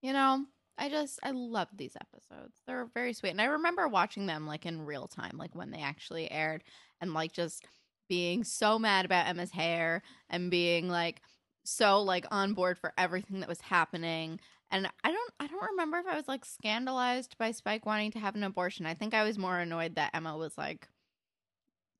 You 0.00 0.14
know 0.14 0.46
i 0.78 0.88
just 0.88 1.18
i 1.22 1.30
love 1.30 1.68
these 1.74 1.96
episodes 2.00 2.60
they're 2.66 2.88
very 2.94 3.12
sweet 3.12 3.30
and 3.30 3.40
i 3.40 3.46
remember 3.46 3.86
watching 3.88 4.26
them 4.26 4.46
like 4.46 4.66
in 4.66 4.84
real 4.84 5.06
time 5.06 5.36
like 5.36 5.54
when 5.54 5.70
they 5.70 5.80
actually 5.80 6.30
aired 6.30 6.62
and 7.00 7.14
like 7.14 7.32
just 7.32 7.64
being 8.08 8.44
so 8.44 8.78
mad 8.78 9.04
about 9.04 9.26
Emma's 9.26 9.50
hair 9.50 10.02
and 10.28 10.50
being 10.50 10.88
like 10.88 11.20
so 11.64 12.02
like 12.02 12.26
on 12.30 12.54
board 12.54 12.78
for 12.78 12.92
everything 12.98 13.40
that 13.40 13.48
was 13.48 13.60
happening. 13.60 14.40
And 14.70 14.88
I 15.02 15.12
don't 15.12 15.32
I 15.40 15.46
don't 15.46 15.70
remember 15.70 15.98
if 15.98 16.06
I 16.06 16.16
was 16.16 16.28
like 16.28 16.44
scandalized 16.44 17.36
by 17.38 17.52
Spike 17.52 17.86
wanting 17.86 18.10
to 18.12 18.18
have 18.18 18.34
an 18.34 18.44
abortion. 18.44 18.86
I 18.86 18.94
think 18.94 19.14
I 19.14 19.24
was 19.24 19.38
more 19.38 19.58
annoyed 19.58 19.96
that 19.96 20.10
Emma 20.14 20.36
was 20.36 20.56
like 20.58 20.88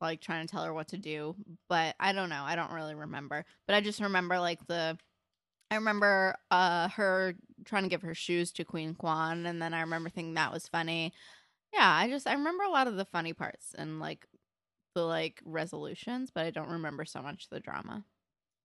like 0.01 0.21
trying 0.21 0.47
to 0.47 0.51
tell 0.51 0.65
her 0.65 0.75
what 0.75 0.89
to 0.89 0.99
do, 0.99 1.35
but 1.69 1.95
I 1.99 2.13
don't 2.13 2.29
know. 2.29 2.43
I 2.45 2.57
don't 2.57 2.73
really 2.73 2.95
remember. 2.95 3.45
But 3.67 3.77
I 3.77 3.81
just 3.81 4.01
remember 4.01 4.39
like 4.39 4.67
the 4.67 4.99
I 5.75 5.77
remember 5.77 6.37
uh 6.51 6.89
her 6.91 7.35
trying 7.65 7.85
to 7.85 7.89
give 7.89 8.03
her 8.03 8.15
shoes 8.15 8.53
to 8.53 8.65
Queen 8.65 8.95
Kwan 8.95 9.47
and 9.47 9.61
then 9.61 9.75
I 9.75 9.81
remember 9.81 10.11
thinking 10.11 10.35
that 10.35 10.53
was 10.53 10.69
funny. 10.69 11.13
Yeah, 11.73 11.91
I 11.91 12.09
just 12.09 12.27
I 12.29 12.35
remember 12.35 12.65
a 12.65 12.71
lot 12.71 12.89
of 12.89 12.97
the 12.97 13.05
funny 13.07 13.35
parts 13.35 13.75
and 13.77 14.01
like 14.01 14.27
the 14.95 15.03
like 15.05 15.43
resolutions, 15.45 16.31
but 16.31 16.47
I 16.47 16.51
don't 16.51 16.71
remember 16.71 17.05
so 17.05 17.23
much 17.23 17.49
the 17.51 17.61
drama. 17.61 18.05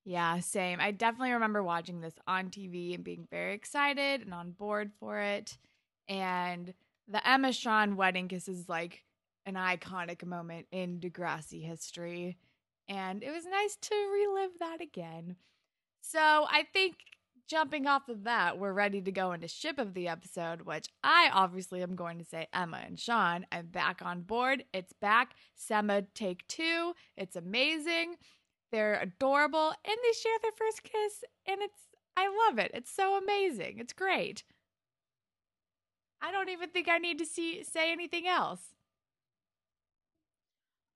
Yeah, 0.06 0.40
same. 0.40 0.80
I 0.80 0.92
definitely 0.92 1.34
remember 1.34 1.62
watching 1.62 2.02
this 2.02 2.16
on 2.26 2.50
TV 2.50 2.94
and 2.94 3.04
being 3.04 3.28
very 3.30 3.54
excited 3.54 4.22
and 4.22 4.34
on 4.34 4.52
board 4.52 4.92
for 5.00 5.20
it. 5.20 5.58
And 6.08 6.74
the 7.08 7.28
Emma 7.28 7.52
Sean 7.54 7.96
wedding 7.96 8.28
kiss 8.28 8.48
is 8.48 8.68
like 8.70 9.04
an 9.46 9.56
iconic 9.56 10.24
moment 10.26 10.68
in 10.72 11.00
Degrassi 11.00 11.64
history. 11.64 12.38
And 12.88 13.24
it 13.24 13.32
was 13.32 13.46
nice 13.46 13.76
to 13.76 13.96
relive 13.96 14.58
that 14.60 14.82
again. 14.82 15.36
So 16.12 16.20
I 16.20 16.66
think 16.74 16.96
jumping 17.48 17.86
off 17.86 18.10
of 18.10 18.24
that, 18.24 18.58
we're 18.58 18.74
ready 18.74 19.00
to 19.00 19.12
go 19.12 19.32
into 19.32 19.48
ship 19.48 19.78
of 19.78 19.94
the 19.94 20.08
episode, 20.08 20.64
which 20.64 20.88
I 21.04 21.30
obviously 21.32 21.84
am 21.84 21.96
going 21.96 22.18
to 22.18 22.26
say 22.26 22.48
Emma 22.52 22.82
and 22.84 23.00
Sean. 23.00 23.46
I'm 23.52 23.68
back 23.68 24.02
on 24.04 24.22
board. 24.22 24.64
It's 24.74 24.94
back. 24.94 25.36
Semma 25.56 26.08
take 26.16 26.48
two. 26.48 26.94
It's 27.16 27.36
amazing. 27.36 28.16
They're 28.72 29.00
adorable 29.00 29.68
and 29.68 29.98
they 30.04 30.20
share 30.20 30.38
their 30.42 30.52
first 30.58 30.82
kiss 30.82 31.24
and 31.46 31.62
it's 31.62 31.82
I 32.18 32.48
love 32.48 32.58
it. 32.58 32.72
It's 32.74 32.92
so 32.92 33.16
amazing. 33.16 33.78
It's 33.78 33.94
great. 33.94 34.44
I 36.24 36.32
don't 36.32 36.50
even 36.50 36.70
think 36.70 36.90
I 36.90 36.98
need 36.98 37.20
to 37.20 37.26
see 37.26 37.64
say 37.64 37.92
anything 37.92 38.28
else. 38.28 38.62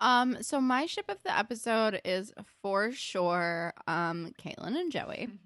Um, 0.02 0.42
so 0.42 0.60
my 0.60 0.86
ship 0.86 1.06
of 1.10 1.24
the 1.24 1.38
episode 1.38 2.02
is 2.04 2.34
for 2.62 2.92
sure 2.92 3.74
um 3.88 4.34
Caitlin 4.42 4.78
and 4.78 4.92
Joey. 4.92 5.30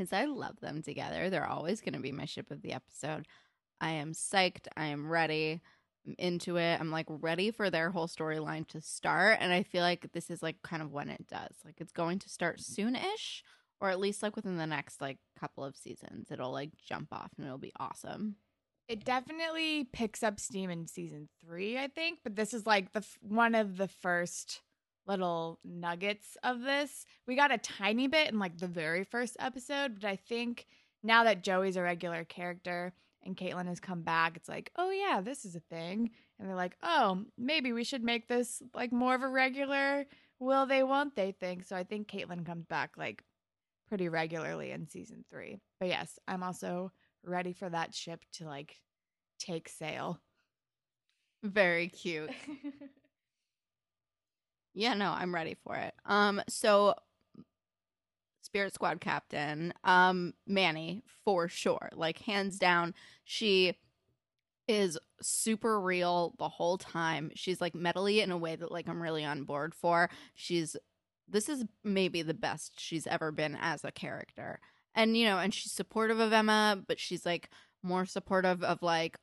because 0.00 0.14
I 0.14 0.24
love 0.24 0.58
them 0.60 0.82
together. 0.82 1.28
They're 1.28 1.46
always 1.46 1.82
going 1.82 1.92
to 1.92 2.00
be 2.00 2.10
my 2.10 2.24
ship 2.24 2.50
of 2.50 2.62
the 2.62 2.72
episode. 2.72 3.26
I 3.82 3.90
am 3.90 4.12
psyched. 4.14 4.66
I 4.74 4.86
am 4.86 5.10
ready. 5.10 5.60
I'm 6.06 6.14
into 6.18 6.56
it. 6.56 6.80
I'm 6.80 6.90
like 6.90 7.04
ready 7.08 7.50
for 7.50 7.68
their 7.68 7.90
whole 7.90 8.08
storyline 8.08 8.66
to 8.68 8.80
start. 8.80 9.38
And 9.42 9.52
I 9.52 9.62
feel 9.62 9.82
like 9.82 10.10
this 10.12 10.30
is 10.30 10.42
like 10.42 10.62
kind 10.62 10.82
of 10.82 10.90
when 10.90 11.10
it 11.10 11.26
does. 11.28 11.54
Like 11.66 11.74
it's 11.82 11.92
going 11.92 12.18
to 12.20 12.30
start 12.30 12.60
soon 12.60 12.96
ish, 12.96 13.44
or 13.78 13.90
at 13.90 14.00
least 14.00 14.22
like 14.22 14.36
within 14.36 14.56
the 14.56 14.66
next 14.66 15.02
like 15.02 15.18
couple 15.38 15.64
of 15.64 15.76
seasons. 15.76 16.30
It'll 16.30 16.52
like 16.52 16.70
jump 16.82 17.08
off 17.12 17.32
and 17.36 17.44
it'll 17.44 17.58
be 17.58 17.72
awesome. 17.78 18.36
It 18.90 19.04
definitely 19.04 19.84
picks 19.84 20.24
up 20.24 20.40
steam 20.40 20.68
in 20.68 20.88
season 20.88 21.28
three, 21.40 21.78
I 21.78 21.86
think. 21.86 22.18
But 22.24 22.34
this 22.34 22.52
is 22.52 22.66
like 22.66 22.90
the 22.92 23.06
one 23.20 23.54
of 23.54 23.76
the 23.76 23.86
first 23.86 24.62
little 25.06 25.60
nuggets 25.64 26.36
of 26.42 26.62
this. 26.62 27.06
We 27.24 27.36
got 27.36 27.52
a 27.52 27.58
tiny 27.58 28.08
bit 28.08 28.32
in 28.32 28.40
like 28.40 28.58
the 28.58 28.66
very 28.66 29.04
first 29.04 29.36
episode, 29.38 30.00
but 30.00 30.08
I 30.08 30.16
think 30.16 30.66
now 31.04 31.22
that 31.22 31.44
Joey's 31.44 31.76
a 31.76 31.82
regular 31.82 32.24
character 32.24 32.92
and 33.22 33.36
Caitlin 33.36 33.68
has 33.68 33.78
come 33.78 34.02
back, 34.02 34.36
it's 34.36 34.48
like, 34.48 34.72
oh 34.74 34.90
yeah, 34.90 35.20
this 35.20 35.44
is 35.44 35.54
a 35.54 35.60
thing. 35.60 36.10
And 36.40 36.48
they're 36.48 36.56
like, 36.56 36.76
oh, 36.82 37.26
maybe 37.38 37.72
we 37.72 37.84
should 37.84 38.02
make 38.02 38.26
this 38.26 38.60
like 38.74 38.90
more 38.90 39.14
of 39.14 39.22
a 39.22 39.28
regular 39.28 40.04
will 40.40 40.66
they, 40.66 40.82
won't 40.82 41.14
they 41.14 41.30
thing. 41.30 41.62
So 41.62 41.76
I 41.76 41.84
think 41.84 42.08
Caitlin 42.08 42.44
comes 42.44 42.66
back 42.66 42.94
like 42.96 43.22
pretty 43.88 44.08
regularly 44.08 44.72
in 44.72 44.88
season 44.88 45.24
three. 45.30 45.60
But 45.78 45.90
yes, 45.90 46.18
I'm 46.26 46.42
also 46.42 46.90
ready 47.24 47.52
for 47.52 47.68
that 47.68 47.94
ship 47.94 48.24
to 48.34 48.44
like 48.46 48.76
take 49.38 49.68
sail. 49.68 50.20
Very 51.42 51.88
cute. 51.88 52.30
Yeah, 54.74 54.94
no, 54.94 55.10
I'm 55.10 55.34
ready 55.34 55.56
for 55.64 55.76
it. 55.76 55.94
Um, 56.04 56.40
so 56.48 56.94
Spirit 58.42 58.74
Squad 58.74 59.00
captain, 59.00 59.72
um, 59.84 60.34
Manny 60.46 61.02
for 61.24 61.48
sure, 61.48 61.90
like 61.94 62.18
hands 62.18 62.58
down, 62.58 62.94
she 63.24 63.76
is 64.68 64.96
super 65.20 65.80
real 65.80 66.34
the 66.38 66.48
whole 66.48 66.78
time. 66.78 67.30
She's 67.34 67.60
like 67.60 67.74
metally 67.74 68.22
in 68.22 68.30
a 68.30 68.38
way 68.38 68.56
that 68.56 68.70
like 68.70 68.88
I'm 68.88 69.02
really 69.02 69.24
on 69.24 69.42
board 69.44 69.74
for. 69.74 70.08
She's 70.34 70.76
this 71.28 71.48
is 71.48 71.64
maybe 71.84 72.22
the 72.22 72.34
best 72.34 72.80
she's 72.80 73.06
ever 73.06 73.30
been 73.32 73.56
as 73.60 73.84
a 73.84 73.92
character. 73.92 74.60
And 74.94 75.16
you 75.16 75.24
know, 75.24 75.38
and 75.38 75.54
she's 75.54 75.72
supportive 75.72 76.18
of 76.18 76.32
Emma, 76.32 76.82
but 76.86 76.98
she's 76.98 77.24
like 77.24 77.50
more 77.82 78.06
supportive 78.06 78.62
of 78.62 78.82
like 78.82 79.18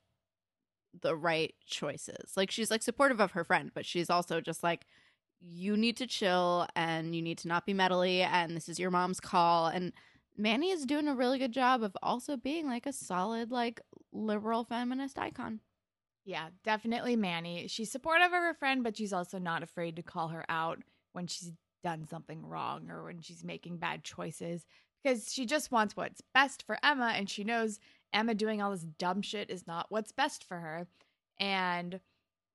the 1.01 1.15
right 1.15 1.53
choices. 1.65 2.34
Like 2.36 2.51
she's 2.51 2.72
like 2.72 2.84
supportive 2.84 3.20
of 3.20 3.32
her 3.32 3.43
friend, 3.43 3.72
but 3.74 3.86
she's 3.86 4.09
also 4.09 4.41
just 4.41 4.63
like 4.63 4.86
you 5.39 5.78
need 5.78 5.97
to 5.97 6.07
chill 6.07 6.68
and 6.76 7.15
you 7.15 7.22
need 7.22 7.38
to 7.39 7.47
not 7.47 7.65
be 7.65 7.74
meddly 7.74 8.22
and 8.22 8.55
this 8.55 8.68
is 8.68 8.80
your 8.80 8.89
mom's 8.89 9.20
call 9.20 9.68
and 9.68 9.93
Manny 10.36 10.70
is 10.70 10.86
doing 10.86 11.07
a 11.07 11.15
really 11.15 11.39
good 11.39 11.51
job 11.51 11.82
of 11.84 11.95
also 12.01 12.38
being 12.38 12.68
like 12.68 12.86
a 12.86 12.93
solid 12.93 13.51
like 13.51 13.82
liberal 14.11 14.63
feminist 14.63 15.18
icon. 15.18 15.59
Yeah, 16.26 16.49
definitely 16.63 17.15
Manny. 17.15 17.68
She's 17.68 17.91
supportive 17.91 18.28
of 18.28 18.34
her 18.34 18.53
friend, 18.53 18.84
but 18.84 18.97
she's 18.97 19.13
also 19.13 19.39
not 19.39 19.63
afraid 19.63 19.95
to 19.95 20.03
call 20.03 20.28
her 20.30 20.45
out 20.49 20.80
when 21.13 21.26
she's 21.26 21.51
done 21.84 22.05
something 22.07 22.45
wrong 22.45 22.89
or 22.89 23.05
when 23.05 23.22
she's 23.22 23.43
making 23.43 23.78
bad 23.78 24.03
choices 24.03 24.65
because 25.04 25.32
she 25.34 25.45
just 25.45 25.72
wants 25.72 25.95
what's 25.95 26.22
best 26.34 26.64
for 26.64 26.78
Emma 26.84 27.14
and 27.16 27.30
she 27.30 27.43
knows 27.43 27.80
Emma 28.14 28.34
doing 28.34 28.62
all 28.62 28.72
this 28.72 28.86
dumb 28.98 29.22
shit 29.22 29.50
is 29.50 29.68
not 29.68 29.88
what's 29.89 30.12
best 30.12 30.43
for 30.43 30.58
her. 30.58 30.88
And 31.39 32.00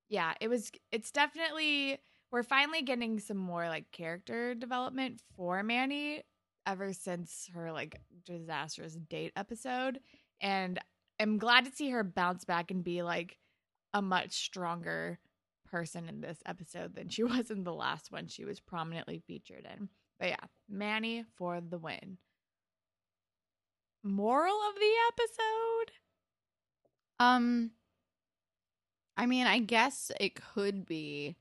yeah, 0.09 0.35
it 0.41 0.49
was 0.49 0.71
it's 0.91 1.11
definitely 1.11 1.99
we're 2.31 2.43
finally 2.43 2.83
getting 2.83 3.19
some 3.19 3.37
more 3.37 3.69
like 3.69 3.91
character 3.93 4.55
development 4.55 5.21
for 5.37 5.63
Manny 5.63 6.23
ever 6.67 6.93
since 6.93 7.49
her 7.55 7.73
like 7.73 8.01
disastrous 8.25 8.95
date 8.95 9.33
episode 9.37 9.99
and 10.41 10.79
I'm 11.21 11.39
glad 11.39 11.65
to 11.65 11.73
see 11.73 11.91
her 11.91 12.03
bounce 12.03 12.45
back 12.45 12.71
and 12.71 12.83
be 12.83 13.03
like 13.03 13.39
a 13.95 14.03
much 14.03 14.33
stronger 14.33 15.19
person 15.71 16.09
in 16.09 16.21
this 16.21 16.39
episode 16.47 16.95
than 16.95 17.09
she 17.09 17.23
was 17.25 17.51
in 17.51 17.65
the 17.65 17.73
last 17.73 18.11
one 18.11 18.27
she 18.27 18.45
was 18.45 18.61
prominently 18.61 19.23
featured 19.27 19.67
in. 19.77 19.89
But 20.19 20.31
yeah, 20.31 20.45
Manny 20.69 21.25
for 21.37 21.61
the 21.61 21.79
win. 21.79 22.19
Moral 24.03 24.57
of 24.69 24.75
the 24.75 24.93
episode? 25.09 25.93
Um 27.21 27.71
I 29.17 29.27
mean, 29.27 29.47
I 29.47 29.59
guess 29.59 30.11
it 30.19 30.35
could 30.35 30.87
be 30.87 31.37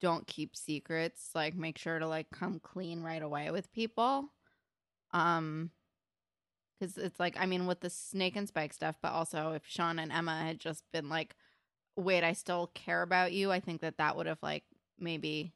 don't 0.00 0.26
keep 0.26 0.56
secrets, 0.56 1.30
like 1.34 1.54
make 1.54 1.78
sure 1.78 1.98
to 1.98 2.06
like 2.06 2.30
come 2.30 2.60
clean 2.60 3.02
right 3.02 3.22
away 3.22 3.50
with 3.50 3.72
people. 3.72 4.30
Um 5.12 5.70
cuz 6.80 6.96
it's 6.96 7.20
like 7.20 7.36
I 7.38 7.46
mean 7.46 7.66
with 7.66 7.80
the 7.80 7.90
snake 7.90 8.36
and 8.36 8.48
spike 8.48 8.72
stuff, 8.72 8.96
but 9.02 9.12
also 9.12 9.52
if 9.52 9.66
Sean 9.66 9.98
and 9.98 10.12
Emma 10.12 10.42
had 10.44 10.60
just 10.60 10.84
been 10.92 11.08
like 11.08 11.36
wait, 11.96 12.24
I 12.24 12.32
still 12.32 12.68
care 12.68 13.02
about 13.02 13.32
you, 13.32 13.50
I 13.52 13.60
think 13.60 13.80
that 13.82 13.98
that 13.98 14.16
would 14.16 14.26
have 14.26 14.42
like 14.42 14.64
maybe 14.98 15.52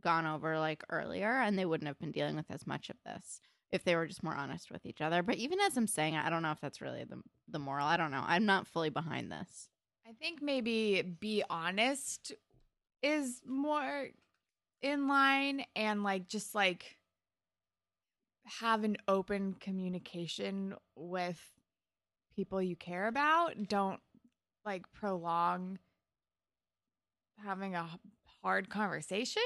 gone 0.00 0.26
over 0.26 0.58
like 0.58 0.84
earlier 0.90 1.30
and 1.40 1.58
they 1.58 1.66
wouldn't 1.66 1.88
have 1.88 1.98
been 1.98 2.12
dealing 2.12 2.36
with 2.36 2.50
as 2.50 2.66
much 2.66 2.90
of 2.90 2.96
this 3.04 3.40
if 3.72 3.84
they 3.84 3.96
were 3.96 4.06
just 4.06 4.22
more 4.22 4.34
honest 4.34 4.70
with 4.70 4.84
each 4.84 5.00
other. 5.00 5.22
But 5.22 5.36
even 5.36 5.60
as 5.60 5.76
I'm 5.76 5.86
saying, 5.86 6.16
I 6.16 6.30
don't 6.30 6.42
know 6.42 6.50
if 6.50 6.60
that's 6.60 6.80
really 6.80 7.04
the 7.04 7.22
the 7.48 7.58
moral. 7.58 7.86
I 7.86 7.96
don't 7.96 8.10
know. 8.10 8.22
I'm 8.24 8.46
not 8.46 8.66
fully 8.66 8.90
behind 8.90 9.30
this. 9.30 9.68
I 10.08 10.12
think 10.12 10.42
maybe 10.42 11.02
be 11.02 11.44
honest 11.48 12.32
is 13.02 13.40
more 13.46 14.08
in 14.82 15.08
line 15.08 15.64
and 15.76 16.02
like 16.02 16.26
just 16.26 16.54
like 16.54 16.96
have 18.44 18.82
an 18.84 18.96
open 19.06 19.54
communication 19.54 20.74
with 20.96 21.40
people 22.34 22.60
you 22.60 22.76
care 22.76 23.06
about. 23.06 23.68
Don't 23.68 24.00
like 24.64 24.90
prolong 24.92 25.78
having 27.44 27.74
a 27.74 27.88
hard 28.42 28.68
conversation. 28.68 29.42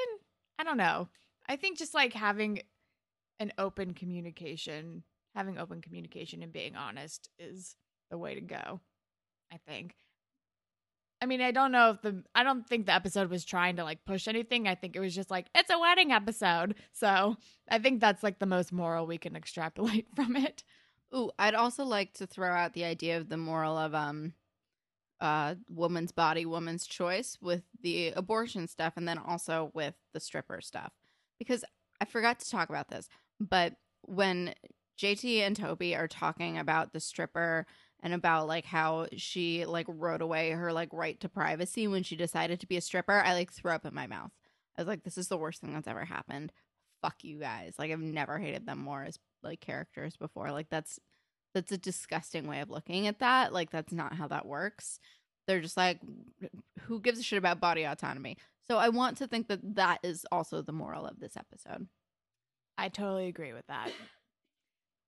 I 0.59 0.65
don't 0.65 0.77
know. 0.77 1.09
I 1.47 1.57
think 1.57 1.79
just 1.79 1.95
like 1.95 2.13
having 2.13 2.61
an 3.41 3.53
open 3.59 3.95
communication, 3.95 5.03
having 5.35 5.59
open 5.59 5.81
communication 5.81 6.43
and 6.43 6.53
being 6.53 6.77
honest 6.77 7.29
is 7.39 7.77
the 8.11 8.19
way 8.19 8.35
to 8.35 8.41
go. 8.41 8.81
I 9.53 9.59
think. 9.67 9.95
I 11.21 11.27
mean, 11.27 11.41
I 11.41 11.53
don't 11.53 11.73
know 11.73 11.91
if 11.91 12.03
the 12.03 12.23
I 12.35 12.43
don't 12.43 12.69
think 12.69 12.87
the 12.87 12.95
episode 12.95 13.31
was 13.31 13.45
trying 13.45 13.77
to 13.77 13.85
like 13.85 14.05
push 14.05 14.29
anything. 14.29 14.69
I 14.69 14.75
think 14.75 14.95
it 14.95 15.01
was 15.01 15.15
just 15.15 15.31
like 15.31 15.47
it's 15.55 15.71
a 15.71 15.79
wedding 15.79 16.13
episode. 16.13 16.75
So, 16.93 17.37
I 17.69 17.79
think 17.79 18.01
that's 18.01 18.23
like 18.23 18.39
the 18.39 18.47
most 18.47 18.73
moral 18.73 19.07
we 19.07 19.17
can 19.19 19.35
extrapolate 19.35 20.07
from 20.15 20.37
it. 20.37 20.65
Ooh, 21.15 21.31
I'd 21.39 21.55
also 21.55 21.85
like 21.85 22.13
to 22.15 22.27
throw 22.27 22.53
out 22.53 22.75
the 22.75 22.85
idea 22.85 23.17
of 23.17 23.29
the 23.29 23.37
moral 23.37 23.79
of 23.79 23.95
um 23.95 24.35
uh 25.21 25.55
woman's 25.71 26.13
body, 26.13 26.45
woman's 26.45 26.87
choice 26.87 27.39
with 27.41 27.63
the 27.81 28.09
abortion 28.11 28.67
stuff 28.69 28.95
and 28.97 29.09
then 29.09 29.19
also 29.19 29.71
with 29.73 29.95
the 30.13 30.21
stripper 30.21 30.61
stuff. 30.61 30.93
Because 31.39 31.65
I 32.01 32.05
forgot 32.05 32.41
to 32.41 32.51
talk 32.51 32.69
about 32.69 32.89
this, 32.89 33.09
but 33.41 33.75
when 34.03 34.55
JT 35.01 35.41
and 35.41 35.57
Toby 35.57 35.97
are 35.97 36.09
talking 36.09 36.59
about 36.59 36.93
the 36.93 37.01
stripper 37.01 37.67
and 38.03 38.15
about 38.15 38.47
like 38.47 38.65
how 38.65 39.07
she 39.17 39.65
like 39.65 39.87
wrote 39.89 40.23
away 40.23 40.51
her 40.51 40.73
like 40.73 40.91
right 40.93 41.19
to 41.21 41.29
privacy 41.29 41.89
when 41.89 42.03
she 42.03 42.17
decided 42.17 42.61
to 42.61 42.67
be 42.67 42.77
a 42.77 42.81
stripper, 42.81 43.23
I 43.25 43.35
like 43.35 43.53
threw 43.53 43.73
up 43.73 43.87
in 43.87 43.95
my 43.95 44.07
mouth. 44.07 44.31
I 44.77 44.83
was 44.83 44.89
like, 44.89 45.05
this 45.05 45.19
is 45.19 45.29
the 45.29 45.39
worst 45.39 45.61
thing 45.61 45.73
that's 45.73 45.89
ever 45.89 46.05
happened. 46.05 46.53
Fuck 47.03 47.25
you 47.25 47.39
guys. 47.39 47.75
Like 47.79 47.91
I've 47.91 48.01
never 48.01 48.39
hated 48.39 48.67
them 48.67 48.79
more 48.79 49.05
as 49.05 49.19
like 49.43 49.61
characters 49.61 50.17
before. 50.17 50.53
Like 50.53 50.69
that's 50.69 51.01
that's 51.55 51.73
a 51.73 51.79
disgusting 51.79 52.47
way 52.47 52.61
of 52.61 52.71
looking 52.71 53.07
at 53.07 53.21
that. 53.21 53.53
Like 53.53 53.71
that's 53.71 53.93
not 53.93 54.15
how 54.15 54.29
that 54.29 54.47
works. 54.47 55.01
They're 55.47 55.61
just 55.61 55.77
like 55.77 56.01
who 56.83 57.01
gives 57.01 57.19
a 57.19 57.23
shit 57.23 57.39
about 57.39 57.61
body 57.61 57.85
autonomy? 57.85 58.37
So 58.67 58.79
I 58.79 58.89
want 58.89 59.19
to 59.19 59.27
think 59.27 59.49
that 59.49 59.77
that 59.77 60.01
is 60.03 60.25
also 60.33 60.63
the 60.63 60.73
moral 60.73 61.07
of 61.07 61.21
this 61.21 61.37
episode. 61.37 61.89
I 62.77 62.89
totally 62.89 63.29
agree 63.29 63.53
with 63.53 63.67
that. 63.69 63.91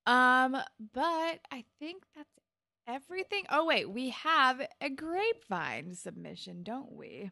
Um, 0.06 0.56
but 0.94 1.40
I 1.50 1.64
think 1.80 2.04
that's 2.14 2.28
everything. 2.86 3.44
Oh 3.50 3.66
wait, 3.66 3.90
we 3.90 4.10
have 4.10 4.60
a 4.80 4.88
grapevine 4.88 5.94
submission, 5.94 6.62
don't 6.62 6.92
we? 6.92 7.30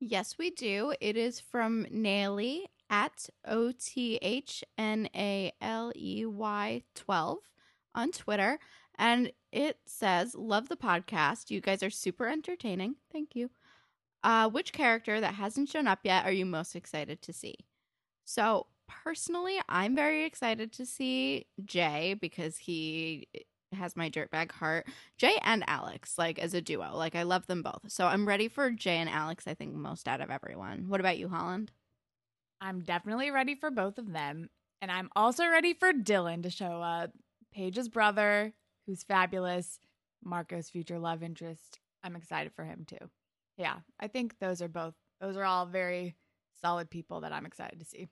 Yes, 0.00 0.36
we 0.38 0.50
do. 0.50 0.94
It 1.00 1.16
is 1.16 1.40
from 1.40 1.84
Naily 1.86 2.62
at 2.88 3.28
O 3.46 3.72
T 3.72 4.18
H 4.22 4.64
N 4.76 5.08
A 5.14 5.52
L 5.60 5.92
E 5.94 6.24
Y 6.24 6.82
12 6.94 7.38
on 7.94 8.12
Twitter. 8.12 8.58
And 8.96 9.32
it 9.52 9.78
says, 9.86 10.34
Love 10.34 10.68
the 10.68 10.76
podcast. 10.76 11.50
You 11.50 11.60
guys 11.60 11.82
are 11.82 11.90
super 11.90 12.28
entertaining. 12.28 12.96
Thank 13.12 13.34
you. 13.34 13.50
Uh, 14.24 14.48
which 14.48 14.72
character 14.72 15.20
that 15.20 15.34
hasn't 15.34 15.68
shown 15.68 15.86
up 15.86 16.00
yet 16.02 16.24
are 16.24 16.32
you 16.32 16.44
most 16.46 16.74
excited 16.74 17.22
to 17.22 17.32
see? 17.32 17.54
So, 18.24 18.66
personally, 18.88 19.60
I'm 19.68 19.94
very 19.94 20.24
excited 20.24 20.72
to 20.72 20.86
see 20.86 21.46
Jay 21.64 22.14
because 22.20 22.56
he 22.56 23.28
has 23.72 23.96
my 23.96 24.08
dirtbag 24.10 24.50
heart. 24.52 24.86
Jay 25.18 25.38
and 25.42 25.62
Alex, 25.66 26.16
like 26.16 26.38
as 26.38 26.54
a 26.54 26.60
duo, 26.60 26.96
like 26.96 27.14
I 27.14 27.22
love 27.22 27.46
them 27.46 27.62
both. 27.62 27.82
So 27.88 28.06
I'm 28.06 28.26
ready 28.26 28.48
for 28.48 28.70
Jay 28.70 28.96
and 28.96 29.10
Alex. 29.10 29.46
I 29.46 29.54
think 29.54 29.74
most 29.74 30.08
out 30.08 30.20
of 30.20 30.30
everyone. 30.30 30.88
What 30.88 31.00
about 31.00 31.18
you, 31.18 31.28
Holland? 31.28 31.70
I'm 32.60 32.80
definitely 32.80 33.30
ready 33.30 33.54
for 33.54 33.70
both 33.70 33.98
of 33.98 34.12
them, 34.12 34.48
and 34.82 34.90
I'm 34.90 35.10
also 35.14 35.46
ready 35.46 35.74
for 35.74 35.92
Dylan 35.92 36.42
to 36.42 36.50
show 36.50 36.82
up. 36.82 37.12
Paige's 37.52 37.88
brother, 37.88 38.52
who's 38.86 39.04
fabulous, 39.04 39.78
Marco's 40.24 40.68
future 40.68 40.98
love 40.98 41.22
interest. 41.22 41.78
I'm 42.02 42.16
excited 42.16 42.52
for 42.54 42.64
him 42.64 42.84
too. 42.86 43.10
Yeah, 43.56 43.76
I 44.00 44.08
think 44.08 44.38
those 44.38 44.60
are 44.62 44.68
both. 44.68 44.94
Those 45.20 45.36
are 45.36 45.44
all 45.44 45.66
very 45.66 46.16
solid 46.60 46.90
people 46.90 47.20
that 47.20 47.32
I'm 47.32 47.46
excited 47.46 47.78
to 47.80 47.86
see. 47.86 48.08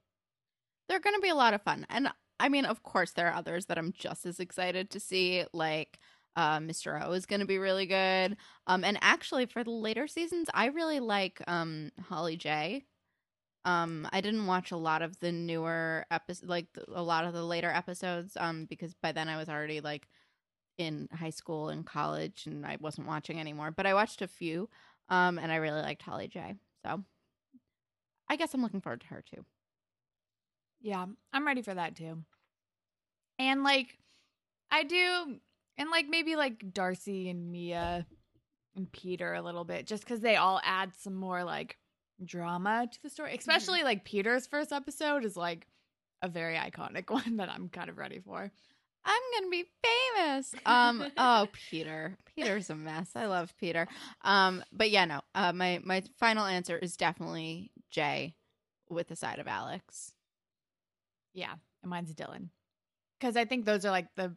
They're 0.89 1.01
going 1.01 1.17
to 1.17 1.23
be 1.23 1.29
a 1.29 1.35
lot 1.35 1.55
of 1.55 1.63
fun. 1.63 1.87
And 1.91 2.09
I 2.39 2.49
mean, 2.49 2.65
of 2.65 2.83
course, 2.83 3.13
there 3.13 3.29
are 3.29 3.35
others 3.35 3.67
that 3.67 3.79
I'm 3.79 3.93
just 3.93 4.27
as 4.27 4.41
excited 4.41 4.91
to 4.91 5.01
see, 5.01 5.45
like 5.53 5.99
uh, 6.37 6.59
Mr. 6.59 7.03
O 7.05 7.13
is 7.13 7.27
going 7.27 7.41
to 7.41 7.47
be 7.47 7.59
really 7.59 7.87
good. 7.87 8.37
Um, 8.67 8.85
and 8.85 8.99
actually, 9.01 9.47
for 9.47 9.65
the 9.65 9.71
later 9.71 10.07
seasons, 10.07 10.49
I 10.53 10.67
really 10.67 11.01
like 11.01 11.43
um, 11.47 11.91
Holly 12.09 12.37
J. 12.37 12.85
Um, 13.65 14.07
I 14.13 14.21
didn't 14.21 14.47
watch 14.47 14.71
a 14.71 14.77
lot 14.77 15.03
of 15.03 15.19
the 15.19 15.33
newer 15.33 16.07
episodes, 16.11 16.49
like 16.49 16.69
a 16.95 17.03
lot 17.03 17.25
of 17.25 17.33
the 17.33 17.43
later 17.43 17.71
episodes, 17.71 18.37
um, 18.39 18.67
because 18.67 18.95
by 18.95 19.13
then 19.13 19.29
I 19.29 19.37
was 19.37 19.49
already 19.49 19.81
like 19.81 20.07
in 20.79 21.09
high 21.13 21.31
school 21.31 21.71
and 21.71 21.85
college, 21.87 22.45
and 22.47 22.65
I 22.65 22.77
wasn't 22.81 23.09
watching 23.09 23.41
anymore. 23.41 23.71
But 23.71 23.87
I 23.87 23.95
watched 23.95 24.23
a 24.23 24.29
few, 24.29 24.69
um, 25.09 25.39
and 25.39 25.51
I 25.51 25.57
really 25.57 25.81
liked 25.81 26.03
Holly 26.03 26.29
J. 26.29 26.55
So 26.85 27.03
I 28.29 28.37
guess 28.37 28.55
I'm 28.55 28.63
looking 28.63 28.83
forward 28.83 29.01
to 29.01 29.07
her 29.09 29.25
too. 29.29 29.45
Yeah, 30.87 31.05
I'm 31.33 31.45
ready 31.45 31.63
for 31.63 31.75
that 31.75 31.97
too. 31.97 32.23
And 33.41 33.65
like 33.65 33.99
I 34.71 34.85
do 34.85 35.41
and 35.77 35.91
like 35.91 36.07
maybe 36.09 36.37
like 36.37 36.73
Darcy 36.73 37.29
and 37.29 37.51
Mia 37.51 38.07
and 38.77 38.93
Peter 38.93 39.35
a 39.35 39.43
little 39.43 39.65
bit 39.65 39.89
just 39.89 40.07
cuz 40.07 40.21
they 40.21 40.37
all 40.37 40.61
add 40.63 40.95
some 40.95 41.17
more 41.17 41.43
like 41.43 41.77
drama 42.25 42.87
to 42.89 43.03
the 43.03 43.11
story. 43.11 43.31
Mm-hmm. 43.31 43.39
Especially 43.41 43.83
like 43.83 44.05
Peter's 44.05 44.47
first 44.47 44.73
episode 44.73 45.25
is 45.25 45.37
like 45.37 45.67
a 46.23 46.29
very 46.29 46.55
iconic 46.55 47.11
one 47.11 47.39
that 47.39 47.51
I'm 47.51 47.69
kind 47.69 47.91
of 47.91 47.99
ready 47.99 48.21
for. 48.21 48.53
I'm 49.05 49.23
gonna 49.35 49.51
be 49.51 49.65
famous. 50.15 50.55
Um. 50.65 51.05
oh, 51.17 51.49
Peter. 51.53 52.17
Peter's 52.37 52.71
a 52.71 52.77
mess. 52.77 53.11
I 53.17 53.27
love 53.27 53.53
Peter. 53.59 53.89
Um. 54.23 54.63
But 54.71 54.91
yeah, 54.91 55.05
no. 55.05 55.23
Uh. 55.35 55.53
My 55.53 55.81
my 55.83 56.05
final 56.17 56.47
answer 56.47 56.79
is 56.79 56.97
definitely 56.97 57.73
Jay. 57.91 58.37
with 58.89 59.09
the 59.09 59.17
side 59.17 59.41
of 59.41 59.49
Alex. 59.49 60.13
Yeah, 61.37 61.55
and 61.83 61.91
mine's 61.91 62.15
Dylan. 62.15 62.49
Because 63.21 63.37
I 63.37 63.45
think 63.45 63.67
those 63.67 63.85
are 63.85 63.91
like 63.91 64.09
the 64.17 64.35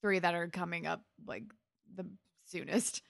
three 0.00 0.18
that 0.18 0.34
are 0.34 0.48
coming 0.48 0.86
up 0.86 1.04
like 1.26 1.44
the 1.94 2.06
soonest. 2.46 3.02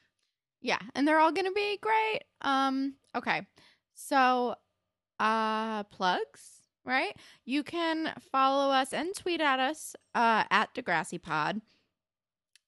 Yeah, 0.60 0.80
and 0.94 1.08
they're 1.08 1.20
all 1.20 1.32
going 1.32 1.46
to 1.46 1.52
be 1.52 1.78
great. 1.80 2.20
Um 2.42 2.96
okay. 3.14 3.46
So 3.94 4.56
uh 5.18 5.84
plugs, 5.84 6.60
right? 6.84 7.14
You 7.44 7.62
can 7.62 8.12
follow 8.32 8.72
us 8.72 8.92
and 8.92 9.14
tweet 9.14 9.40
at 9.40 9.60
us 9.60 9.94
uh 10.14 10.44
at 10.50 10.74
Degrassi 10.74 11.22
Pod. 11.22 11.62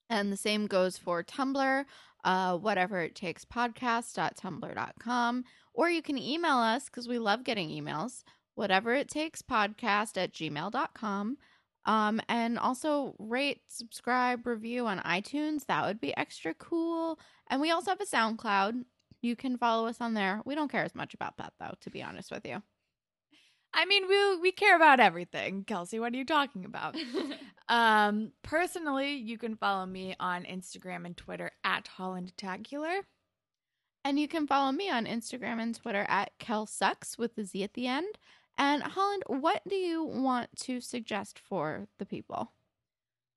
And 0.08 0.32
the 0.32 0.36
same 0.36 0.68
goes 0.68 0.96
for 0.96 1.24
Tumblr, 1.24 1.84
uh 2.24 2.56
whatever 2.56 3.00
it 3.00 3.16
takes 3.16 3.44
podcast.tumblr.com 3.44 5.44
or 5.72 5.90
you 5.90 6.02
can 6.02 6.18
email 6.18 6.56
us 6.56 6.88
cuz 6.88 7.08
we 7.08 7.18
love 7.18 7.42
getting 7.44 7.68
emails. 7.68 8.22
Whatever 8.54 8.94
it 8.94 9.08
takes 9.08 9.42
podcast 9.42 10.16
at 10.16 10.32
gmail.com. 10.32 11.38
Um, 11.86 12.20
and 12.28 12.58
also 12.58 13.14
rate, 13.18 13.60
subscribe, 13.68 14.46
review 14.46 14.86
on 14.86 15.00
iTunes. 15.00 15.66
That 15.66 15.84
would 15.86 16.00
be 16.00 16.16
extra 16.16 16.54
cool. 16.54 17.18
And 17.50 17.60
we 17.60 17.70
also 17.70 17.90
have 17.90 18.00
a 18.00 18.06
SoundCloud. 18.06 18.84
You 19.20 19.36
can 19.36 19.58
follow 19.58 19.86
us 19.86 20.00
on 20.00 20.14
there. 20.14 20.40
We 20.44 20.54
don't 20.54 20.70
care 20.70 20.84
as 20.84 20.94
much 20.94 21.14
about 21.14 21.36
that 21.38 21.52
though, 21.58 21.74
to 21.80 21.90
be 21.90 22.02
honest 22.02 22.30
with 22.30 22.46
you. 22.46 22.62
I 23.76 23.86
mean, 23.86 24.06
we 24.08 24.36
we 24.36 24.52
care 24.52 24.76
about 24.76 25.00
everything. 25.00 25.64
Kelsey, 25.64 25.98
what 25.98 26.12
are 26.14 26.16
you 26.16 26.24
talking 26.24 26.64
about? 26.64 26.96
um, 27.68 28.30
personally, 28.42 29.14
you 29.14 29.36
can 29.36 29.56
follow 29.56 29.84
me 29.84 30.14
on 30.20 30.44
Instagram 30.44 31.04
and 31.04 31.16
Twitter 31.16 31.50
at 31.64 31.88
Holland 31.88 32.32
Hollandtacular. 32.36 33.00
And 34.04 34.20
you 34.20 34.28
can 34.28 34.46
follow 34.46 34.70
me 34.70 34.90
on 34.90 35.06
Instagram 35.06 35.60
and 35.60 35.74
Twitter 35.74 36.04
at 36.08 36.38
KelSucks 36.38 37.18
with 37.18 37.34
the 37.34 37.44
Z 37.44 37.64
at 37.64 37.72
the 37.72 37.86
end. 37.86 38.18
And 38.56 38.82
Holland, 38.82 39.24
what 39.26 39.62
do 39.68 39.74
you 39.74 40.04
want 40.04 40.48
to 40.60 40.80
suggest 40.80 41.38
for 41.38 41.88
the 41.98 42.06
people? 42.06 42.52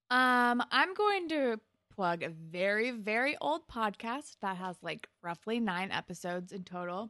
Um, 0.10 0.64
I'm 0.72 0.94
going 0.94 1.28
to 1.30 1.60
plug 1.94 2.22
a 2.24 2.30
very, 2.30 2.92
very 2.92 3.36
old 3.42 3.68
podcast 3.68 4.38
that 4.42 4.58
has 4.58 4.78
like 4.82 5.10
roughly 5.24 5.60
nine 5.60 5.92
episodes 5.92 6.52
in 6.52 6.64
total. 6.64 7.10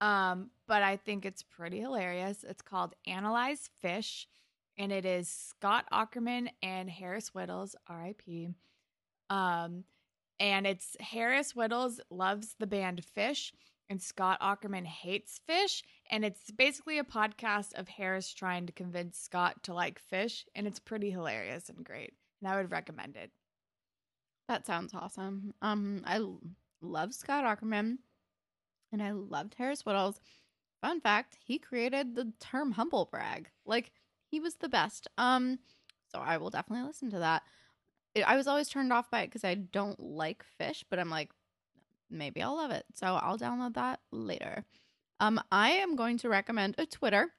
Um, 0.00 0.50
but 0.66 0.82
I 0.82 0.96
think 0.96 1.24
it's 1.24 1.42
pretty 1.42 1.80
hilarious. 1.80 2.44
It's 2.44 2.62
called 2.62 2.94
Analyze 3.06 3.70
Phish, 3.82 4.26
and 4.76 4.92
it 4.92 5.04
is 5.04 5.28
Scott 5.28 5.86
Aukerman 5.92 6.48
and 6.62 6.90
Harris 6.90 7.30
Wittels, 7.30 7.74
RIP. 7.88 8.54
Um, 9.30 9.84
and 10.40 10.66
it's 10.66 10.96
Harris 11.00 11.52
Wittels 11.52 11.98
loves 12.10 12.54
the 12.58 12.66
band 12.66 13.02
Phish, 13.16 13.52
and 13.88 14.00
Scott 14.00 14.40
Aukerman 14.40 14.84
hates 14.84 15.40
Phish. 15.48 15.82
And 16.10 16.24
it's 16.24 16.50
basically 16.50 16.98
a 16.98 17.04
podcast 17.04 17.74
of 17.74 17.88
Harris 17.88 18.32
trying 18.32 18.66
to 18.66 18.72
convince 18.72 19.18
Scott 19.18 19.62
to 19.64 19.74
like 19.74 20.00
Phish. 20.12 20.44
and 20.54 20.66
it's 20.66 20.78
pretty 20.78 21.10
hilarious 21.10 21.68
and 21.68 21.84
great. 21.84 22.14
And 22.40 22.50
I 22.50 22.56
would 22.56 22.70
recommend 22.70 23.16
it. 23.16 23.30
That 24.48 24.66
sounds 24.66 24.94
awesome. 24.94 25.52
Um, 25.60 26.02
I 26.06 26.20
love 26.80 27.12
Scott 27.12 27.44
Aukerman, 27.44 27.98
and 28.92 29.02
I 29.02 29.10
loved 29.10 29.54
Harris 29.54 29.82
Wittels. 29.82 30.20
Fun 30.80 31.00
fact: 31.00 31.36
he 31.44 31.58
created 31.58 32.14
the 32.14 32.32
term 32.40 32.72
humble 32.72 33.08
brag. 33.10 33.50
Like 33.66 33.92
he 34.30 34.40
was 34.40 34.54
the 34.56 34.68
best. 34.68 35.06
Um, 35.18 35.58
so 36.10 36.18
I 36.18 36.38
will 36.38 36.48
definitely 36.48 36.86
listen 36.86 37.10
to 37.10 37.18
that. 37.18 37.42
It, 38.14 38.22
I 38.22 38.36
was 38.36 38.46
always 38.46 38.68
turned 38.68 38.92
off 38.92 39.10
by 39.10 39.22
it 39.22 39.26
because 39.26 39.44
I 39.44 39.54
don't 39.54 40.00
like 40.00 40.44
Phish, 40.58 40.82
but 40.88 40.98
I'm 40.98 41.10
like, 41.10 41.30
maybe 42.10 42.42
I'll 42.42 42.56
love 42.56 42.70
it. 42.70 42.84
So 42.94 43.06
I'll 43.06 43.38
download 43.38 43.74
that 43.74 44.00
later. 44.10 44.64
Um, 45.20 45.40
I 45.50 45.70
am 45.70 45.96
going 45.96 46.18
to 46.18 46.28
recommend 46.28 46.76
a 46.78 46.86
Twitter 46.86 47.30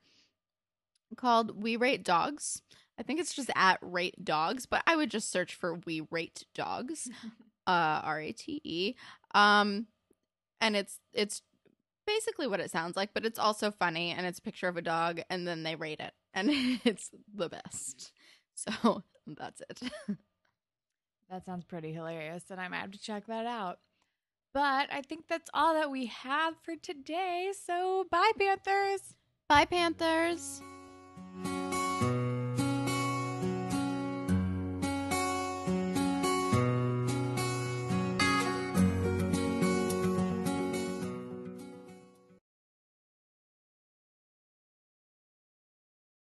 called 1.16 1.62
We 1.62 1.76
Rate 1.76 2.04
Dogs. 2.04 2.62
I 3.00 3.04
think 3.04 3.20
it's 3.20 3.34
just 3.34 3.50
at 3.56 3.80
Rate 3.82 4.24
Dogs, 4.24 4.66
but 4.66 4.84
I 4.86 4.96
would 4.96 5.10
just 5.10 5.32
search 5.32 5.56
for 5.56 5.76
We 5.86 6.06
Rate 6.12 6.46
Dogs, 6.54 7.10
uh, 7.68 8.02
R 8.04 8.20
A 8.20 8.32
T 8.34 8.62
E. 8.64 8.96
Um, 9.34 9.88
and 10.60 10.76
it's 10.76 11.00
it's 11.14 11.42
basically 12.06 12.48
what 12.48 12.60
it 12.60 12.72
sounds 12.72 12.98
like, 12.98 13.12
but 13.14 13.26
it's 13.26 13.40
also 13.40 13.72
funny, 13.72 14.12
and 14.12 14.26
it's 14.26 14.40
a 14.40 14.42
picture 14.42 14.68
of 14.68 14.78
a 14.78 14.82
dog, 14.82 15.22
and 15.30 15.48
then 15.48 15.64
they 15.64 15.76
rate 15.76 16.00
it, 16.00 16.14
and 16.34 16.50
it's 16.84 17.10
the 17.34 17.50
best. 17.50 18.12
So 18.56 19.04
that's 19.28 19.62
it. 19.70 19.82
That 21.30 21.46
sounds 21.46 21.64
pretty 21.64 21.94
hilarious, 21.94 22.44
and 22.50 22.60
I 22.60 22.68
might 22.68 22.80
have 22.80 22.92
to 22.92 23.00
check 23.00 23.28
that 23.28 23.46
out. 23.46 23.80
But 24.54 24.88
I 24.92 25.02
think 25.08 25.26
that's 25.28 25.50
all 25.54 25.74
that 25.76 25.92
we 25.92 26.08
have 26.08 26.56
for 26.64 26.76
today. 26.76 27.52
So 27.66 28.06
bye, 28.12 28.32
Panthers. 28.38 29.16
Bye, 29.48 29.66
Panthers. 29.66 30.62